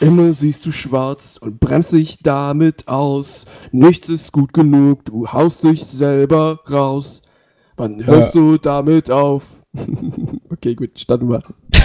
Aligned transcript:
Immer 0.00 0.32
siehst 0.32 0.64
du 0.64 0.72
schwarz 0.72 1.36
und 1.38 1.60
bremst 1.60 1.92
dich 1.92 2.22
damit 2.22 2.88
aus. 2.88 3.44
Nichts 3.70 4.08
ist 4.08 4.32
gut 4.32 4.54
genug, 4.54 5.04
du 5.04 5.30
haust 5.30 5.62
dich 5.62 5.84
selber 5.84 6.60
raus. 6.70 7.20
Wann 7.76 8.06
hörst 8.06 8.34
du 8.34 8.56
damit 8.56 9.10
auf? 9.10 9.44
okay, 10.50 10.74
gut, 10.74 10.98
starten 10.98 11.28
wir. 11.28 11.42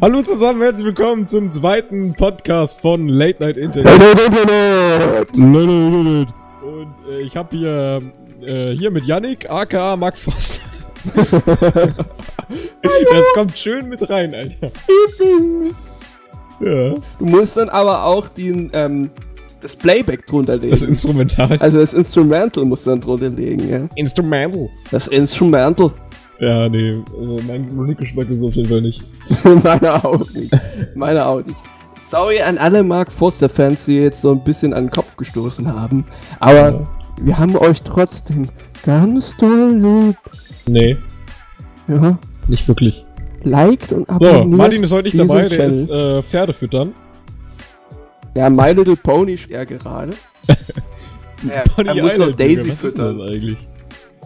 Hallo 0.00 0.22
zusammen, 0.22 0.62
herzlich 0.62 0.86
willkommen 0.86 1.28
zum 1.28 1.50
zweiten 1.50 2.14
Podcast 2.14 2.80
von 2.80 3.08
Late 3.08 3.42
Night 3.42 3.58
Internet. 3.58 3.92
Internet! 5.36 6.28
Und 6.62 6.94
äh, 7.10 7.20
ich 7.20 7.36
habe 7.36 7.54
hier, 7.54 8.00
äh, 8.40 8.72
hier 8.72 8.90
mit 8.90 9.04
Yannick, 9.04 9.50
aka 9.50 9.96
Mark 9.96 10.16
Frost. 10.16 10.62
das 11.14 11.42
kommt 13.34 13.58
schön 13.58 13.90
mit 13.90 14.08
rein, 14.08 14.34
Alter. 14.34 14.72
Ja. 16.60 16.94
Du 17.18 17.24
musst 17.26 17.56
dann 17.56 17.68
aber 17.68 18.04
auch 18.04 18.28
den, 18.28 18.70
ähm, 18.72 19.10
das 19.60 19.74
Playback 19.76 20.26
drunter 20.26 20.56
legen. 20.56 20.70
Das 20.70 20.82
Instrumental. 20.82 21.56
also 21.58 21.78
das 21.78 21.92
Instrumental 21.94 22.64
musst 22.64 22.86
du 22.86 22.90
dann 22.90 23.00
drunter 23.00 23.28
legen, 23.28 23.68
ja. 23.68 23.80
Instrumental. 23.96 24.68
Das 24.90 25.08
Instrumental. 25.08 25.90
Ja, 26.40 26.68
nee, 26.68 27.02
also 27.18 27.40
mein 27.48 27.66
Musikgeschmack 27.74 28.30
ist 28.30 28.42
auf 28.42 28.54
jeden 28.54 28.68
Fall 28.68 28.80
nicht. 28.82 29.02
Meine 29.64 30.04
auch 30.04 30.20
nicht. 30.34 30.52
Meine 30.94 31.26
auch 31.26 31.38
nicht. 31.44 31.56
Sorry 32.08 32.40
an 32.40 32.56
alle 32.58 32.82
Mark 32.84 33.10
Foster-Fans, 33.10 33.84
die 33.86 33.96
jetzt 33.96 34.20
so 34.22 34.30
ein 34.30 34.42
bisschen 34.44 34.72
an 34.72 34.84
den 34.84 34.90
Kopf 34.90 35.16
gestoßen 35.16 35.70
haben. 35.72 36.04
Aber 36.38 36.54
Ja. 36.54 36.80
wir 37.20 37.38
haben 37.38 37.56
euch 37.56 37.82
trotzdem 37.82 38.48
ganz 38.84 39.36
doll 39.36 39.74
lieb. 39.74 40.16
Nee, 40.66 40.96
Ja. 41.88 42.16
nicht 42.46 42.68
wirklich. 42.68 43.04
Liked 43.44 43.92
und 43.92 44.06
So, 44.08 44.14
abonniert. 44.14 44.46
Martin 44.58 44.82
ist 44.82 44.92
heute 44.92 45.04
nicht 45.04 45.18
dabei, 45.18 45.42
der 45.48 45.50
Channel. 45.50 45.68
ist 45.68 45.90
äh, 45.90 46.22
Pferde 46.22 46.52
füttern. 46.52 46.94
Ja, 48.34 48.50
My 48.50 48.72
Little 48.72 48.96
Pony 48.96 49.38
er 49.48 49.66
gerade. 49.66 50.14
ja, 51.42 51.62
Pony 51.74 51.88
er 51.88 52.02
muss 52.02 52.18
noch 52.18 52.30
Island, 52.30 52.40
Daisy 52.40 52.54
Junge, 52.54 52.68
was 52.72 52.82
ist 52.84 52.92
füttern. 52.92 53.18
das 53.18 53.28
eigentlich? 53.30 53.68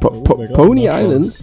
Po 0.01 0.09
Oh, 0.09 0.21
po 0.23 0.35
Pony. 0.53 0.87
Island? 0.89 1.35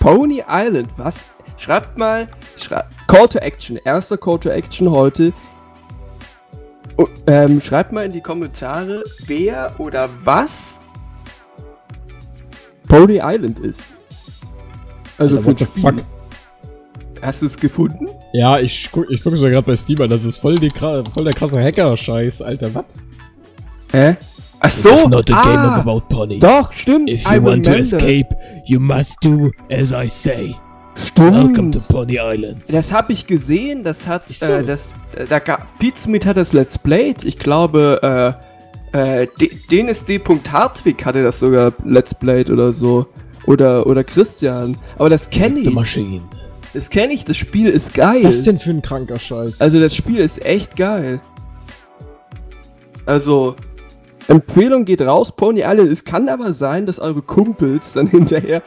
Pony 0.00 0.42
Island, 0.48 0.88
was? 0.96 1.14
Schreibt 1.56 1.96
mal, 1.98 2.28
schrei 2.56 2.82
Call 3.06 3.28
to 3.28 3.38
Action, 3.38 3.78
erster 3.84 4.16
Call 4.18 4.38
to 4.38 4.50
Action 4.50 4.90
heute. 4.90 5.32
Und, 6.96 7.08
ähm, 7.26 7.60
schreibt 7.60 7.92
mal 7.92 8.04
in 8.06 8.12
die 8.12 8.20
Kommentare, 8.20 9.02
wer 9.26 9.74
oder 9.78 10.08
was 10.22 10.80
Pony 12.88 13.20
Island 13.22 13.58
ist. 13.58 13.82
Also 15.18 15.36
Alter, 15.38 15.44
für 15.44 15.50
what 15.50 15.58
the 15.58 15.64
ein 15.64 15.70
Spiel. 15.70 15.82
fuck? 16.02 16.13
Hast 17.24 17.40
du 17.42 17.46
es 17.46 17.56
gefunden? 17.56 18.08
Ja, 18.32 18.58
ich 18.58 18.88
guck, 18.92 19.10
ich 19.10 19.22
guck 19.22 19.34
so 19.36 19.44
gerade 19.46 19.62
bei 19.62 19.74
Steam 19.76 20.00
an, 20.02 20.10
das 20.10 20.24
ist 20.24 20.36
voll, 20.36 20.56
die, 20.56 20.68
voll 20.70 21.24
der 21.24 21.32
krasse 21.32 21.58
Hacker-Scheiß, 21.62 22.42
Alter, 22.42 22.74
was? 22.74 22.84
Hä? 23.92 24.16
Ach 24.60 24.70
so, 24.70 24.90
This 24.90 25.00
is 25.00 25.08
not 25.08 25.30
a 25.30 25.42
game 25.42 25.58
ah, 25.58 25.80
about 25.80 26.02
ponies. 26.08 26.40
Doch, 26.40 26.72
stimmt. 26.72 27.08
If 27.10 27.26
I 27.30 27.36
you 27.36 27.42
want 27.44 27.64
to 27.64 27.70
remember. 27.72 27.96
escape, 27.96 28.36
you 28.66 28.78
must 28.80 29.16
do 29.22 29.50
as 29.70 29.92
I 29.92 30.08
say. 30.08 30.54
Welcome 31.16 31.70
to 31.72 31.80
Stimmt. 31.80 31.88
Pony 31.88 32.18
Island. 32.20 32.62
Das 32.68 32.92
habe 32.92 33.12
ich 33.12 33.26
gesehen, 33.26 33.82
das 33.84 34.06
hat, 34.06 34.28
so. 34.28 34.46
äh, 34.46 34.62
das, 34.62 34.92
äh, 35.16 35.24
da 35.26 35.38
gab, 35.38 35.66
Pizmeet 35.78 36.24
hat 36.26 36.36
das 36.36 36.52
Let's 36.52 36.78
Played, 36.78 37.24
ich 37.24 37.38
glaube, 37.38 38.36
äh, 38.92 39.22
äh, 39.22 39.26
D- 39.40 39.50
DNSD.Hartwig 39.70 41.04
hatte 41.04 41.22
das 41.22 41.40
sogar 41.40 41.72
Let's 41.84 42.14
Played 42.14 42.48
oder 42.50 42.72
so. 42.72 43.06
Oder, 43.46 43.86
oder 43.86 44.02
Christian. 44.04 44.76
Aber 44.96 45.10
das 45.10 45.28
kenne 45.28 45.56
The 45.60 45.68
ich. 45.68 45.74
machine. 45.74 46.22
Das 46.74 46.90
kenne 46.90 47.12
ich, 47.14 47.24
das 47.24 47.36
Spiel 47.36 47.68
ist 47.68 47.94
geil. 47.94 48.24
Was 48.24 48.42
denn 48.42 48.58
für 48.58 48.70
ein 48.70 48.82
kranker 48.82 49.18
Scheiß? 49.18 49.60
Also 49.60 49.80
das 49.80 49.94
Spiel 49.94 50.18
ist 50.18 50.44
echt 50.44 50.76
geil. 50.76 51.20
Also, 53.06 53.54
Empfehlung 54.28 54.84
geht 54.84 55.02
raus, 55.02 55.30
Pony 55.36 55.60
Island. 55.60 55.92
Es 55.92 56.04
kann 56.04 56.28
aber 56.28 56.52
sein, 56.52 56.86
dass 56.86 56.98
eure 56.98 57.22
Kumpels 57.22 57.92
dann 57.92 58.08
hinterher 58.08 58.62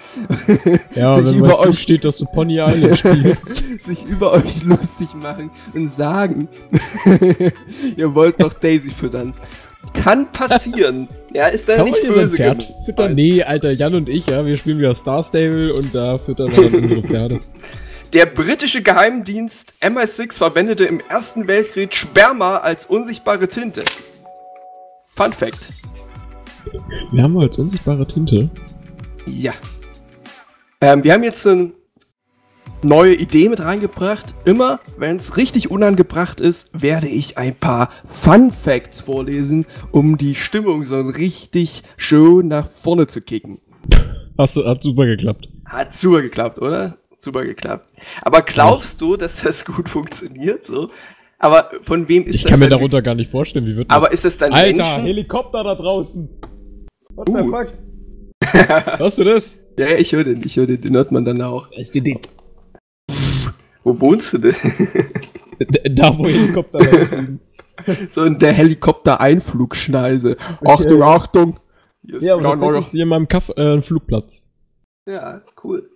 ja, 0.96 1.22
sich 1.24 1.36
über 1.38 1.60
euch 1.60 1.80
steht, 1.80 2.06
dass 2.06 2.18
du 2.20 2.26
Pony 2.26 2.60
Island 2.60 2.98
spielst. 3.00 3.64
sich 3.84 4.06
über 4.06 4.34
euch 4.34 4.64
lustig 4.64 5.10
machen 5.22 5.50
und 5.74 5.92
sagen, 5.92 6.48
ihr 7.98 8.14
wollt 8.16 8.40
noch 8.40 8.54
Daisy 8.54 8.92
füttern. 8.92 9.34
Kann 9.94 10.32
passieren. 10.32 11.08
Ja, 11.34 11.48
ist 11.48 11.68
dann 11.68 11.78
Kann 11.78 11.86
nicht 11.86 12.02
böse 12.04 12.30
Pferd 12.30 12.60
gemeint. 12.60 12.86
füttern? 12.86 13.16
Nee, 13.16 13.42
Alter, 13.44 13.72
Jan 13.72 13.96
und 13.96 14.10
ich, 14.10 14.28
ja, 14.30 14.46
wir 14.46 14.58
spielen 14.58 14.80
wieder 14.80 14.94
Star 14.94 15.24
Stable 15.24 15.74
und 15.74 15.96
da 15.96 16.18
füttern 16.18 16.56
wir 16.56 16.70
dann 16.70 16.84
unsere 16.84 17.02
Pferde. 17.04 17.40
Der 18.14 18.26
britische 18.26 18.82
Geheimdienst 18.82 19.74
MI6 19.82 20.32
verwendete 20.32 20.86
im 20.86 21.02
Ersten 21.10 21.46
Weltkrieg 21.46 21.94
Sperma 21.94 22.58
als 22.58 22.86
unsichtbare 22.86 23.50
Tinte. 23.50 23.84
Fun 25.14 25.34
Fact. 25.34 25.74
Wir 27.12 27.24
haben 27.24 27.38
halt 27.38 27.60
unsichtbare 27.60 28.08
Tinte. 28.08 28.50
Ja. 29.26 29.52
Ähm, 30.80 31.04
wir 31.04 31.12
haben 31.12 31.24
jetzt 31.24 31.46
eine 31.46 31.74
neue 32.82 33.14
Idee 33.14 33.50
mit 33.50 33.60
reingebracht. 33.60 34.34
Immer, 34.46 34.80
wenn 34.98 35.18
es 35.18 35.36
richtig 35.36 35.70
unangebracht 35.70 36.40
ist, 36.40 36.70
werde 36.72 37.10
ich 37.10 37.38
ein 37.38 37.56
paar 37.56 37.90
Fun 38.06 38.52
Facts 38.52 39.02
vorlesen, 39.02 39.66
um 39.92 40.18
die 40.18 40.36
Stimmung 40.36 40.86
so 40.86 41.02
richtig 41.02 41.84
schön 41.98 42.48
nach 42.48 42.70
vorne 42.70 43.08
zu 43.08 43.20
kicken. 43.20 43.60
Hast 44.38 44.56
du, 44.56 44.66
hat 44.66 44.82
super 44.82 45.06
geklappt. 45.06 45.50
Hat 45.66 45.94
super 45.94 46.22
geklappt, 46.22 46.60
oder? 46.60 46.98
Super 47.18 47.46
geklappt. 47.46 47.90
Aber 48.24 48.42
glaubst 48.42 49.02
du, 49.02 49.18
dass 49.18 49.42
das 49.42 49.66
gut 49.66 49.90
funktioniert 49.90 50.66
so? 50.66 50.90
Aber 51.40 51.70
von 51.84 52.08
wem 52.08 52.24
ist 52.26 52.36
Ich 52.36 52.44
das 52.44 52.52
kann 52.52 52.60
mir 52.60 52.70
darunter 52.70 53.02
gar 53.02 53.16
nicht 53.16 53.30
vorstellen, 53.30 53.66
wie 53.66 53.76
wird 53.76 53.92
Aber 53.92 54.12
ist 54.12 54.26
es 54.26 54.38
dann 54.38 54.54
Alter, 54.54 54.84
Menschen? 54.84 55.06
Helikopter 55.06 55.64
da 55.64 55.76
draußen! 55.76 56.30
What 57.16 57.30
Uh. 57.30 57.38
the 57.38 57.44
fuck? 57.50 57.68
Hörst 59.00 59.20
du 59.20 59.24
das? 59.24 59.60
Ja, 59.78 59.90
ich 59.90 60.14
höre 60.14 60.24
den, 60.24 60.44
ich 60.44 60.56
höre 60.58 60.68
den, 60.68 60.82
den 60.82 60.96
hört 60.96 61.12
man 61.12 61.26
dann 61.26 61.42
auch. 61.42 61.70
Weißt 61.72 61.94
du 61.96 62.02
das? 62.02 62.22
Wo 63.84 64.00
wohnst 64.00 64.34
du 64.34 64.38
denn? 64.40 64.56
Da, 65.90 66.16
wo 66.16 66.28
Helikopter 66.28 66.78
laufen. 66.78 67.40
so 68.12 68.24
in 68.26 68.38
der 68.38 68.54
Helikopter-Einflugschneise. 68.54 70.38
Achtung, 70.64 71.02
Achtung! 71.02 71.60
Hier 72.06 72.18
ist 72.18 72.24
Ja, 72.24 72.36
genau 72.38 72.52
tatsächlich 72.52 72.82
ist 72.82 72.92
hier 72.92 73.04
in 73.04 73.10
meinem 73.10 73.28
Kaff 73.28 73.52
äh, 73.58 73.74
ein 73.74 73.82
Flugplatz. 73.82 74.44
Ja, 75.10 75.42
cool. 75.64 75.90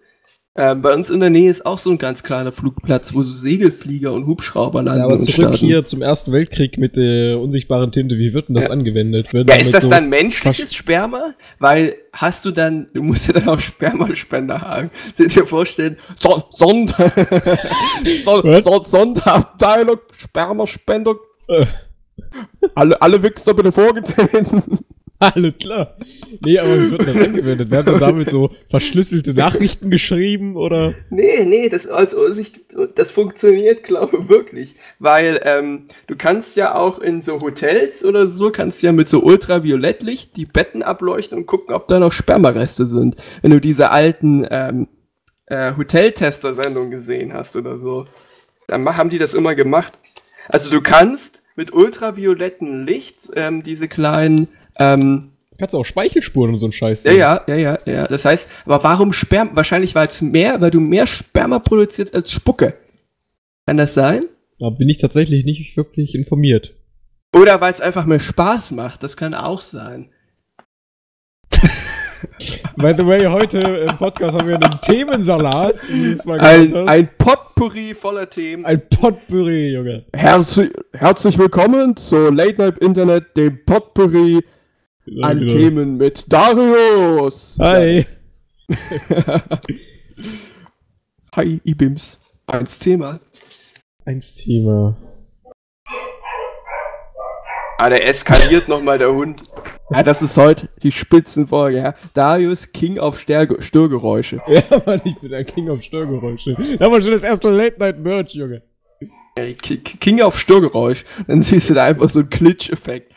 Ähm, 0.54 0.82
bei 0.82 0.94
uns 0.94 1.10
in 1.10 1.22
der 1.22 1.30
Nähe 1.30 1.50
ist 1.50 1.66
auch 1.66 1.80
so 1.80 1.90
ein 1.92 1.98
ganz 1.98 2.24
kleiner 2.24 2.52
Flugplatz, 2.52 3.14
wo 3.14 3.24
so 3.24 3.34
Segelflieger 3.34 4.12
und 4.12 4.28
Hubschrauber 4.28 4.84
landen 4.84 5.00
Ja, 5.00 5.06
aber 5.06 5.22
zurück 5.22 5.34
starten. 5.34 5.56
hier 5.56 5.86
zum 5.86 6.02
Ersten 6.02 6.34
Weltkrieg 6.34 6.78
mit 6.78 6.98
der 6.98 7.40
unsichtbaren 7.40 7.94
Tinte. 7.94 8.18
Wie 8.18 8.34
wird 8.34 8.50
denn 8.50 8.56
das 8.56 8.66
Ja. 8.66 8.72
angewendet? 8.72 9.32
Wird 9.32 9.50
Ja, 9.50 9.56
ist 9.56 9.74
das 9.74 9.86
so- 9.86 9.90
dann 9.90 10.10
menschliches 10.10 10.74
Sperma? 10.74 11.36
Weil 11.60 11.96
hast 12.12 12.44
du 12.44 12.52
dann, 12.52 12.88
du 12.94 13.02
musst 13.02 13.28
ja 13.28 13.34
dann 13.34 13.48
auch 13.48 13.62
Spermaspender 13.62 14.60
haben. 14.60 14.92
Dir 15.18 15.30
dir 15.30 15.46
vorstellen, 15.48 15.96
Son 16.20 16.44
Sond 16.52 16.94
Son? 18.26 18.62
Son 18.62 18.84
Sonderabteilung, 18.84 20.00
Spermaspender, 20.18 21.16
Äh, 21.48 21.66
alle, 22.76 23.02
alle 23.02 23.24
Wichser 23.24 23.54
bitte 23.54 23.72
vorgetreten. 23.72 24.80
Alles 25.22 25.54
klar. 25.60 25.96
Nee, 26.42 26.60
aber 26.60 26.82
wie 26.82 26.92
wird 26.92 27.08
denn 27.08 27.16
das 27.16 27.28
angewendet? 27.28 27.72
Werden 27.72 27.86
dann 27.86 28.00
damit 28.00 28.30
so 28.30 28.50
verschlüsselte 28.70 29.34
Nachrichten 29.34 29.90
geschrieben 29.90 30.56
oder? 30.56 30.96
Nee, 31.10 31.46
nee, 31.46 31.70
das, 31.70 31.88
also, 31.88 32.32
sich, 32.32 32.54
das 32.96 33.12
funktioniert, 33.12 33.84
glaube 33.84 34.18
ich, 34.18 34.30
wirklich. 34.30 34.76
Weil 35.00 35.40
ähm, 35.44 35.88
du 36.08 36.16
kannst 36.16 36.56
ja 36.56 36.76
auch 36.76 37.00
in 37.00 37.22
so 37.22 37.40
Hotels 37.40 38.04
oder 38.04 38.28
so, 38.28 38.52
kannst 38.52 38.82
ja 38.82 38.92
mit 38.92 39.10
so 39.10 39.22
Ultraviolettlicht 39.22 40.36
die 40.36 40.46
Betten 40.46 40.84
ableuchten 40.84 41.38
und 41.38 41.46
gucken, 41.46 41.74
ob 41.76 41.88
da 41.88 42.00
noch 42.00 42.12
Spermareste 42.12 42.86
sind. 42.86 43.16
Wenn 43.42 43.52
du 43.52 43.62
diese 43.62 43.92
alten 43.92 44.46
ähm, 44.50 44.88
äh, 45.52 45.76
Hoteltester-Sendungen 45.76 46.92
gesehen 46.92 47.34
hast 47.34 47.56
oder 47.56 47.78
so. 47.78 48.06
Dann 48.68 48.86
haben 48.98 49.10
die 49.10 49.18
das 49.18 49.34
immer 49.34 49.54
gemacht. 49.54 49.94
Also 50.48 50.72
du 50.72 50.82
kannst 50.82 51.44
mit 51.56 51.74
ultraviolettem 51.74 52.86
Licht 52.86 53.30
ähm, 53.36 53.62
diese 53.62 53.88
kleinen 53.88 54.48
ähm, 54.82 55.32
Kannst 55.62 55.76
du 55.76 55.78
auch 55.78 55.86
Speichelspuren 55.86 56.54
und 56.54 56.58
so 56.58 56.66
ein 56.66 56.72
Scheiß 56.72 57.04
ja, 57.04 57.12
sehen. 57.12 57.20
ja, 57.20 57.44
ja, 57.48 57.56
ja, 57.56 57.80
ja. 57.86 58.08
Das 58.08 58.26
heißt, 58.26 58.50
aber 58.66 58.84
warum 58.84 59.14
Sperma? 59.14 59.52
Wahrscheinlich 59.54 59.94
weil 59.94 60.08
es 60.08 60.20
mehr, 60.20 60.60
weil 60.60 60.72
du 60.72 60.80
mehr 60.80 61.06
Sperma 61.06 61.60
produzierst 61.60 62.16
als 62.16 62.32
Spucke. 62.32 62.74
Kann 63.68 63.78
das 63.78 63.94
sein? 63.94 64.26
Da 64.58 64.72
bin 64.72 64.90
ich 64.90 64.98
tatsächlich 64.98 65.46
nicht 65.46 65.78
wirklich 65.78 66.16
informiert. 66.16 66.74
Oder 67.36 67.62
weil 67.62 67.72
es 67.72 67.80
einfach 67.80 68.06
mehr 68.08 68.20
Spaß 68.20 68.72
macht. 68.72 69.04
Das 69.04 69.16
kann 69.16 69.36
auch 69.36 69.62
sein. 69.62 70.10
By 72.78 72.96
the 72.98 73.06
way, 73.06 73.26
heute 73.26 73.60
im 73.60 73.98
Podcast 73.98 74.40
haben 74.40 74.48
wir 74.48 74.56
einen 74.56 74.82
Themensalat. 74.82 75.88
Ein, 76.40 76.88
ein 76.88 77.10
Potpourri 77.20 77.94
voller 77.94 78.28
Themen. 78.28 78.66
ein 78.66 78.82
Potpourri, 78.90 79.74
Junge. 79.74 80.06
Herzlich, 80.14 80.72
herzlich 80.94 81.38
willkommen 81.38 81.96
zu 81.96 82.32
Late 82.32 82.56
Night 82.58 82.78
Internet, 82.80 83.38
dem 83.38 83.64
Potpourri 83.64 84.40
An 85.22 85.40
genau. 85.40 85.54
Themen 85.54 85.98
mit 85.98 86.32
Darius. 86.32 87.58
Hi. 87.60 88.06
Hi, 91.36 91.60
Ibims. 91.64 92.20
Eins 92.46 92.78
Thema. 92.78 93.20
Eins 94.06 94.36
Thema. 94.36 94.96
Ah, 97.80 97.90
der 97.90 98.08
eskaliert 98.08 98.68
nochmal, 98.68 99.00
der 99.00 99.12
Hund. 99.12 99.42
Ja, 99.90 100.04
das 100.04 100.22
ist 100.22 100.38
heute 100.38 100.70
die 100.84 100.92
Spitzenfolge, 100.92 101.78
ja. 101.78 101.96
Darius 102.14 102.72
King 102.72 103.00
auf 103.00 103.20
Stärge 103.20 103.60
Störgeräusche. 103.60 104.40
Ja, 104.48 104.62
Mann, 104.86 105.02
ich 105.04 105.16
bin 105.18 105.32
der 105.32 105.44
King 105.46 105.70
of 105.70 105.82
Störgeräusche. 105.82 106.56
Da 106.78 106.92
war 106.92 107.02
schon 107.02 107.12
das 107.12 107.24
erste 107.24 107.50
Late-Night-Merch, 107.50 108.36
Junge. 108.36 108.62
King 110.00 110.22
auf 110.22 110.40
Störgeräusch. 110.40 111.04
Dann 111.28 111.42
siehst 111.42 111.72
du 111.72 111.74
da 111.74 111.86
einfach 111.86 112.10
so 112.10 112.20
einen 112.20 112.30
Klitsch-Effekt. 112.30 113.12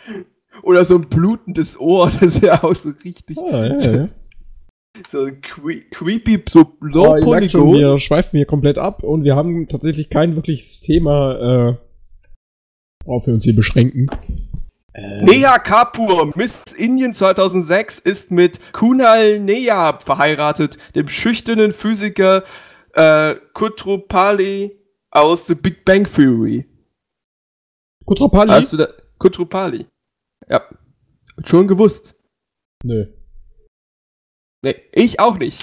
Oder 0.64 0.84
so 0.84 0.96
ein 0.96 1.08
blutendes 1.08 1.78
Ohr, 1.78 2.06
das 2.20 2.22
ist 2.22 2.43
ja 2.43 2.62
auch 2.62 2.75
so 2.75 2.90
richtig, 3.05 3.38
Ah, 3.38 3.66
ja, 3.66 3.76
ja. 3.76 4.08
so 5.11 5.28
cre 5.43 5.82
creepy, 5.90 6.43
so 6.49 6.72
low 6.81 7.12
merkt 7.31 7.50
schon, 7.52 7.61
Polygon. 7.62 7.78
wir 7.78 7.99
schweifen 7.99 8.37
hier 8.37 8.46
komplett 8.46 8.78
ab 8.78 9.02
und 9.02 9.25
wir 9.25 9.37
haben 9.37 9.69
tatsächlich 9.69 10.08
kein 10.08 10.37
wirkliches 10.37 10.81
Thema, 10.81 11.72
äh, 11.72 11.76
worauf 13.05 13.26
wir 13.26 13.34
uns 13.34 13.44
hier 13.44 13.56
beschränken. 13.56 14.08
Neha 14.96 15.58
Kapur, 15.58 16.32
Miss 16.37 16.62
Indien 16.76 17.14
2006, 17.14 17.99
ist 17.99 18.31
mit 18.31 18.61
Kunal 18.72 19.40
Neha 19.40 19.99
verheiratet, 19.99 20.78
dem 20.94 21.08
schüchternen 21.08 21.72
Physiker 21.72 22.44
äh, 22.93 23.34
Kutrupali 23.55 24.78
aus 25.11 25.49
The 25.49 25.56
Big 25.56 25.84
Bang 25.84 26.05
Theory. 26.06 26.66
Kutrapali? 28.05 28.50
Hast 28.52 28.72
du 28.72 28.76
da? 28.76 28.87
Kutrupali. 29.19 29.87
Ja. 30.49 30.62
Schon 31.44 31.67
gewusst. 31.69 32.14
Nö. 32.82 33.06
Nee, 34.62 34.76
ich 34.93 35.20
auch 35.20 35.38
nicht. 35.38 35.62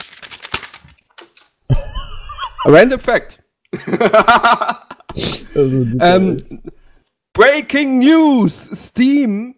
Random 2.66 3.00
Fact. 3.00 3.44
Ähm, 5.56 6.62
Breaking 7.34 8.00
News! 8.00 8.70
Steam 8.74 9.56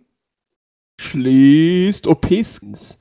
schließt 1.00 2.08
OP-Skins. 2.08 3.00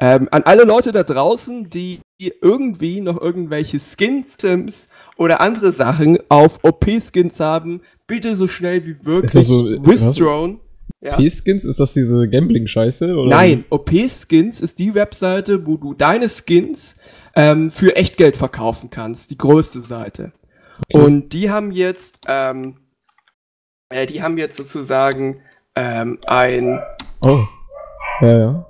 Ähm, 0.00 0.28
an 0.30 0.42
alle 0.44 0.64
Leute 0.64 0.92
da 0.92 1.02
draußen, 1.02 1.68
die 1.70 2.00
irgendwie 2.18 3.00
noch 3.00 3.20
irgendwelche 3.20 3.78
Skins 3.80 4.88
oder 5.16 5.40
andere 5.40 5.72
Sachen 5.72 6.18
auf 6.28 6.62
OP-Skins 6.62 7.40
haben, 7.40 7.82
bitte 8.06 8.36
so 8.36 8.46
schnell 8.46 8.86
wie 8.86 8.96
möglich 9.02 9.24
Ist 9.24 9.36
das 9.36 9.46
so, 9.48 9.68
äh, 9.68 9.78
withdrawn. 9.84 10.60
Ja. 11.00 11.16
P-Skins, 11.16 11.64
ist 11.64 11.78
das 11.80 11.92
diese 11.94 12.28
Gambling-Scheiße? 12.28 13.06
Nein, 13.28 13.64
OP-Skins 13.70 14.60
ist 14.60 14.78
die 14.78 14.94
Webseite, 14.94 15.66
wo 15.66 15.76
du 15.76 15.94
deine 15.94 16.28
Skins 16.28 16.96
ähm, 17.36 17.70
für 17.70 17.94
Echtgeld 17.96 18.36
verkaufen 18.36 18.90
kannst. 18.90 19.30
Die 19.30 19.38
größte 19.38 19.80
Seite. 19.80 20.32
Und 20.92 21.30
die 21.32 21.50
haben 21.50 21.70
jetzt, 21.70 22.18
ähm, 22.26 22.78
äh, 23.90 24.06
die 24.06 24.22
haben 24.22 24.38
jetzt 24.38 24.56
sozusagen 24.56 25.40
ähm, 25.76 26.18
ein, 26.26 26.80
Oh. 27.20 27.44
Ja, 28.20 28.38
ja. 28.38 28.66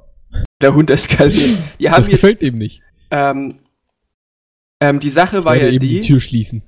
der 0.61 0.75
Hund 0.75 0.91
eskaliert. 0.91 1.59
Die 1.79 1.89
haben 1.89 1.97
Das 1.97 2.07
jetzt, 2.07 2.11
gefällt 2.11 2.43
ihm 2.43 2.59
nicht. 2.59 2.83
ähm, 3.11 3.61
ähm, 4.83 5.01
die 5.01 5.11
Sache 5.11 5.45
war 5.45 5.57
ja 5.57 5.69
eben 5.69 5.81
die, 5.81 5.89
die 5.89 6.01
Tür 6.03 6.21
schließen. 6.21 6.63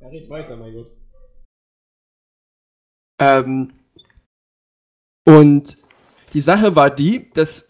Ja, 0.00 0.08
red 0.08 0.28
weiter, 0.28 0.56
mein 0.56 0.74
Gott. 0.74 0.90
Ähm, 3.18 3.72
und 5.24 5.76
die 6.32 6.40
Sache 6.40 6.76
war 6.76 6.90
die, 6.90 7.30
das 7.34 7.68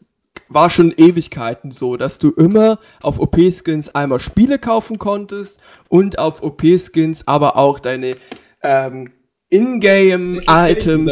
war 0.49 0.71
schon 0.71 0.93
Ewigkeiten 0.97 1.73
so, 1.73 1.97
dass 1.97 2.19
du 2.19 2.31
immer 2.31 2.79
auf 3.03 3.19
OP-Skins 3.19 3.95
einmal 3.95 4.21
Spiele 4.21 4.59
kaufen 4.59 4.99
konntest 4.99 5.61
und 5.89 6.19
auf 6.19 6.43
OP-Skins 6.43 7.27
aber 7.27 7.57
auch 7.57 7.79
deine 7.81 8.17
ähm, 8.63 9.13
Ingame-Items 9.51 11.07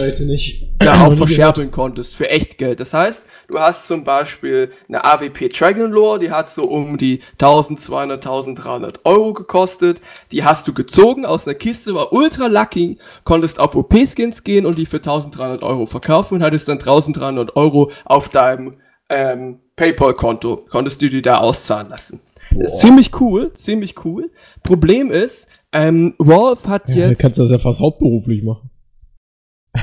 Noch 0.82 1.04
auch 1.04 1.16
verscherbeln 1.16 1.70
konntest 1.70 2.14
für 2.14 2.28
Echtgeld. 2.28 2.80
Das 2.80 2.92
heißt, 2.92 3.24
du 3.48 3.58
hast 3.58 3.86
zum 3.86 4.04
Beispiel 4.04 4.72
eine 4.88 5.02
AWP 5.04 5.48
Dragon 5.48 5.90
Lore, 5.90 6.18
die 6.18 6.30
hat 6.30 6.50
so 6.50 6.64
um 6.64 6.98
die 6.98 7.22
1200, 7.40 8.18
1300 8.26 9.00
Euro 9.06 9.32
gekostet. 9.32 10.02
Die 10.32 10.44
hast 10.44 10.68
du 10.68 10.74
gezogen 10.74 11.24
aus 11.24 11.46
einer 11.46 11.54
Kiste, 11.54 11.94
war 11.94 12.12
ultra 12.12 12.46
lucky, 12.46 12.98
konntest 13.24 13.58
auf 13.58 13.74
OP-Skins 13.74 14.44
gehen 14.44 14.66
und 14.66 14.76
die 14.76 14.84
für 14.84 14.98
1300 14.98 15.62
Euro 15.62 15.86
verkaufen 15.86 16.34
und 16.34 16.42
hattest 16.42 16.68
dann 16.68 16.78
1300 16.78 17.56
Euro 17.56 17.90
auf 18.04 18.28
deinem 18.28 18.74
ähm, 19.08 19.60
PayPal-Konto. 19.76 20.66
Konntest 20.68 21.00
du 21.00 21.08
die 21.08 21.22
da 21.22 21.38
auszahlen 21.38 21.88
lassen. 21.88 22.20
Ziemlich 22.78 23.18
cool, 23.20 23.52
ziemlich 23.54 24.04
cool. 24.04 24.30
Problem 24.62 25.10
ist, 25.10 25.48
ähm, 25.72 26.14
Valve 26.18 26.68
hat 26.68 26.88
Ja, 26.90 27.08
jetzt... 27.08 27.20
kannst 27.20 27.38
du 27.38 27.42
das 27.42 27.50
ja 27.50 27.58
fast 27.58 27.80
hauptberuflich 27.80 28.42
machen. 28.42 28.70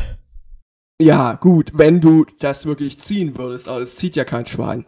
Ja, 1.02 1.34
gut, 1.34 1.72
wenn 1.74 2.00
du 2.00 2.26
das 2.40 2.66
wirklich 2.66 3.00
ziehen 3.00 3.38
würdest, 3.38 3.68
aber 3.68 3.80
es 3.80 3.96
zieht 3.98 4.16
ja 4.16 4.24
kein 4.24 4.46
Schwein. 4.46 4.86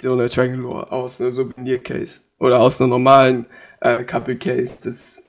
So 0.00 0.12
eine 0.14 0.28
Dragon 0.28 0.60
Lore 0.60 0.90
aus 0.90 1.20
einer 1.20 1.30
Souvenir-Case. 1.30 2.20
Oder 2.40 2.58
aus 2.58 2.80
einer 2.80 2.88
normalen 2.88 3.46
äh, 3.80 4.02
Couple-Case. 4.02 4.78
Das, 4.82 5.22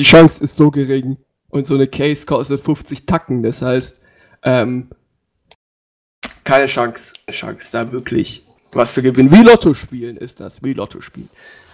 die 0.00 0.06
Chance 0.06 0.42
ist 0.44 0.56
so 0.56 0.70
gering. 0.70 1.18
Und 1.50 1.66
so 1.66 1.74
eine 1.74 1.88
Case 1.88 2.24
kostet 2.24 2.62
50 2.62 3.04
Tacken. 3.04 3.42
Das 3.42 3.60
heißt, 3.60 4.00
ähm, 4.44 4.88
keine 6.44 6.66
Chance, 6.66 7.12
Chance, 7.30 7.68
da 7.72 7.92
wirklich 7.92 8.46
was 8.72 8.94
zu 8.94 9.02
gewinnen. 9.02 9.30
Wie 9.32 9.42
Lotto 9.42 9.74
spielen 9.74 10.16
ist 10.16 10.40
das. 10.40 10.62
Wie 10.62 10.72
Lotto 10.72 11.02
spielen. 11.02 11.28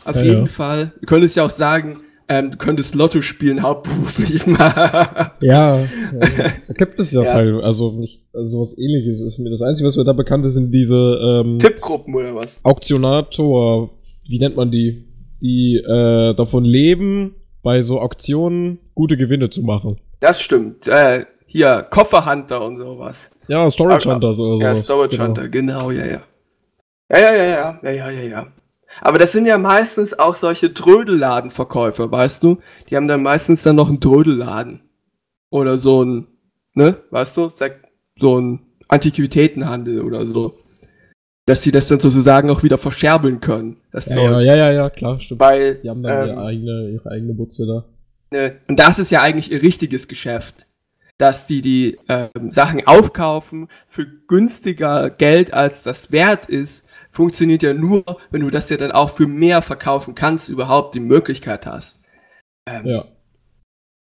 Auf 0.05 0.17
Ja, 0.17 0.23
jeden 0.23 0.47
ja. 0.47 0.53
Fall. 0.53 0.93
Du 1.01 1.07
könntest 1.07 1.37
ja 1.37 1.45
auch 1.45 1.51
sagen, 1.51 2.01
ähm, 2.29 2.51
du 2.53 2.57
könntest 2.57 2.95
Lotto 2.95 3.21
spielen 3.23 3.63
hauptberuflich. 3.63 4.45
Ja, 4.57 5.31
ja. 5.41 5.79
da 6.67 6.75
gibt 6.77 6.99
es 6.99 7.13
ja, 7.13 7.23
Ja. 7.23 7.29
Teil, 7.29 7.61
also 7.61 7.93
nicht, 7.93 8.25
also 8.33 8.49
sowas 8.59 8.77
ähnliches 8.79 9.21
ist 9.21 9.39
mir 9.39 9.51
das 9.51 9.63
Einzige, 9.63 9.87
was 9.89 9.97
mir 9.97 10.05
da 10.05 10.13
bekannt 10.13 10.45
ist, 10.47 10.55
sind 10.55 10.73
diese 10.73 11.19
ähm, 11.45 11.59
Tippgruppen 11.59 12.15
oder 12.15 12.35
was? 12.35 12.61
Auktionator, 12.65 13.91
wie 14.27 14.39
nennt 14.39 14.57
man 14.57 14.71
die, 14.71 15.05
die 15.41 15.77
äh, 15.77 16.35
davon 16.35 16.65
leben, 16.65 17.35
bei 17.63 17.83
so 17.83 18.01
Auktionen 18.01 18.79
gute 18.95 19.17
Gewinne 19.17 19.51
zu 19.51 19.63
machen. 19.63 19.99
Das 20.21 20.41
stimmt. 20.41 20.87
Äh, 20.89 21.25
hier, 21.47 21.87
Kofferhunter 21.91 22.65
und 22.65 22.77
sowas. 22.79 23.31
Ja, 23.49 23.69
Storage 23.71 24.09
Ah, 24.09 24.15
Hunters 24.15 24.39
oder 24.41 24.65
Ja. 24.65 24.75
Storage 24.75 25.17
Genau. 25.17 25.29
Hunter, 25.29 25.49
genau, 25.49 25.91
ja, 25.91 26.07
ja. 26.07 26.21
Ja, 27.11 27.19
ja, 27.19 27.35
ja, 27.35 27.45
ja, 27.45 27.81
ja, 27.83 27.91
ja, 27.91 28.11
ja, 28.11 28.23
ja. 28.23 28.47
Aber 29.01 29.19
das 29.19 29.33
sind 29.33 29.47
ja 29.47 29.59
meistens 29.59 30.19
auch 30.19 30.37
solche 30.37 30.73
Trödelladenverkäufer, 30.73 32.11
weißt 32.11 32.43
du? 32.43 32.59
Die 32.89 32.97
haben 32.97 33.09
dann 33.09 33.23
meistens 33.23 33.63
dann 33.63 33.77
noch 33.77 33.89
einen 33.89 34.01
Trödelladen. 34.01 34.81
Oder 35.51 35.79
so 35.79 36.03
ein, 36.05 36.27
ne, 36.75 36.97
weißt 37.11 37.37
du? 37.37 37.49
So 38.19 38.41
ein 38.41 38.61
Antiquitätenhandel 38.89 40.01
oder 40.03 40.27
so. 40.27 40.59
Dass 41.47 41.63
sie 41.63 41.71
das 41.71 41.87
dann 41.87 42.01
sozusagen 42.01 42.51
auch 42.51 42.63
wieder 42.63 42.79
verscherbeln 42.79 43.41
können. 43.41 43.77
Das 43.93 44.07
Ja, 44.07 44.15
soll, 44.15 44.31
ja, 44.33 44.41
ja, 44.41 44.57
ja, 44.57 44.73
ja, 44.73 44.91
klar, 44.91 45.21
stimmt. 45.21 45.41
weil, 45.41 45.77
Die 45.77 45.89
haben 45.89 46.03
dann 46.03 46.29
ähm, 46.29 46.35
ihre, 46.35 46.45
eigene, 46.45 46.91
ihre 46.91 47.11
eigene 47.11 47.35
Butze 47.35 47.67
da. 47.67 47.85
Ne, 48.33 48.57
und 48.67 48.79
das 48.79 48.99
ist 48.99 49.11
ja 49.11 49.23
eigentlich 49.23 49.53
ihr 49.53 49.63
richtiges 49.63 50.09
Geschäft. 50.09 50.67
Dass 51.19 51.47
die 51.47 51.63
die 51.63 51.97
ähm, 52.09 52.51
Sachen 52.51 52.87
aufkaufen 52.87 53.69
für 53.89 54.07
günstiger 54.27 55.09
Geld, 55.09 55.55
als 55.55 55.83
das 55.83 56.13
wert 56.13 56.47
ist, 56.47 56.86
funktioniert 57.17 57.63
ja 57.63 57.73
nur, 57.73 58.05
wenn 58.31 58.43
du 58.43 58.51
das 58.51 58.69
ja 58.69 58.77
dann 58.77 58.93
auch 58.93 59.11
für 59.11 59.27
mehr 59.27 59.63
verkaufen 59.63 60.15
kannst, 60.15 60.51
überhaupt 60.51 60.95
die 60.95 61.01
Möglichkeit 61.01 61.67
hast. 61.67 62.03
Ähm, 62.69 62.87
Ja. 62.87 63.05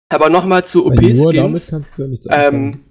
Aber 0.09 0.29
nochmal 0.29 0.65
zu 0.65 0.85
OP-Skins. 0.87 1.69
ja. 2.25 2.47
Ähm, 2.47 2.83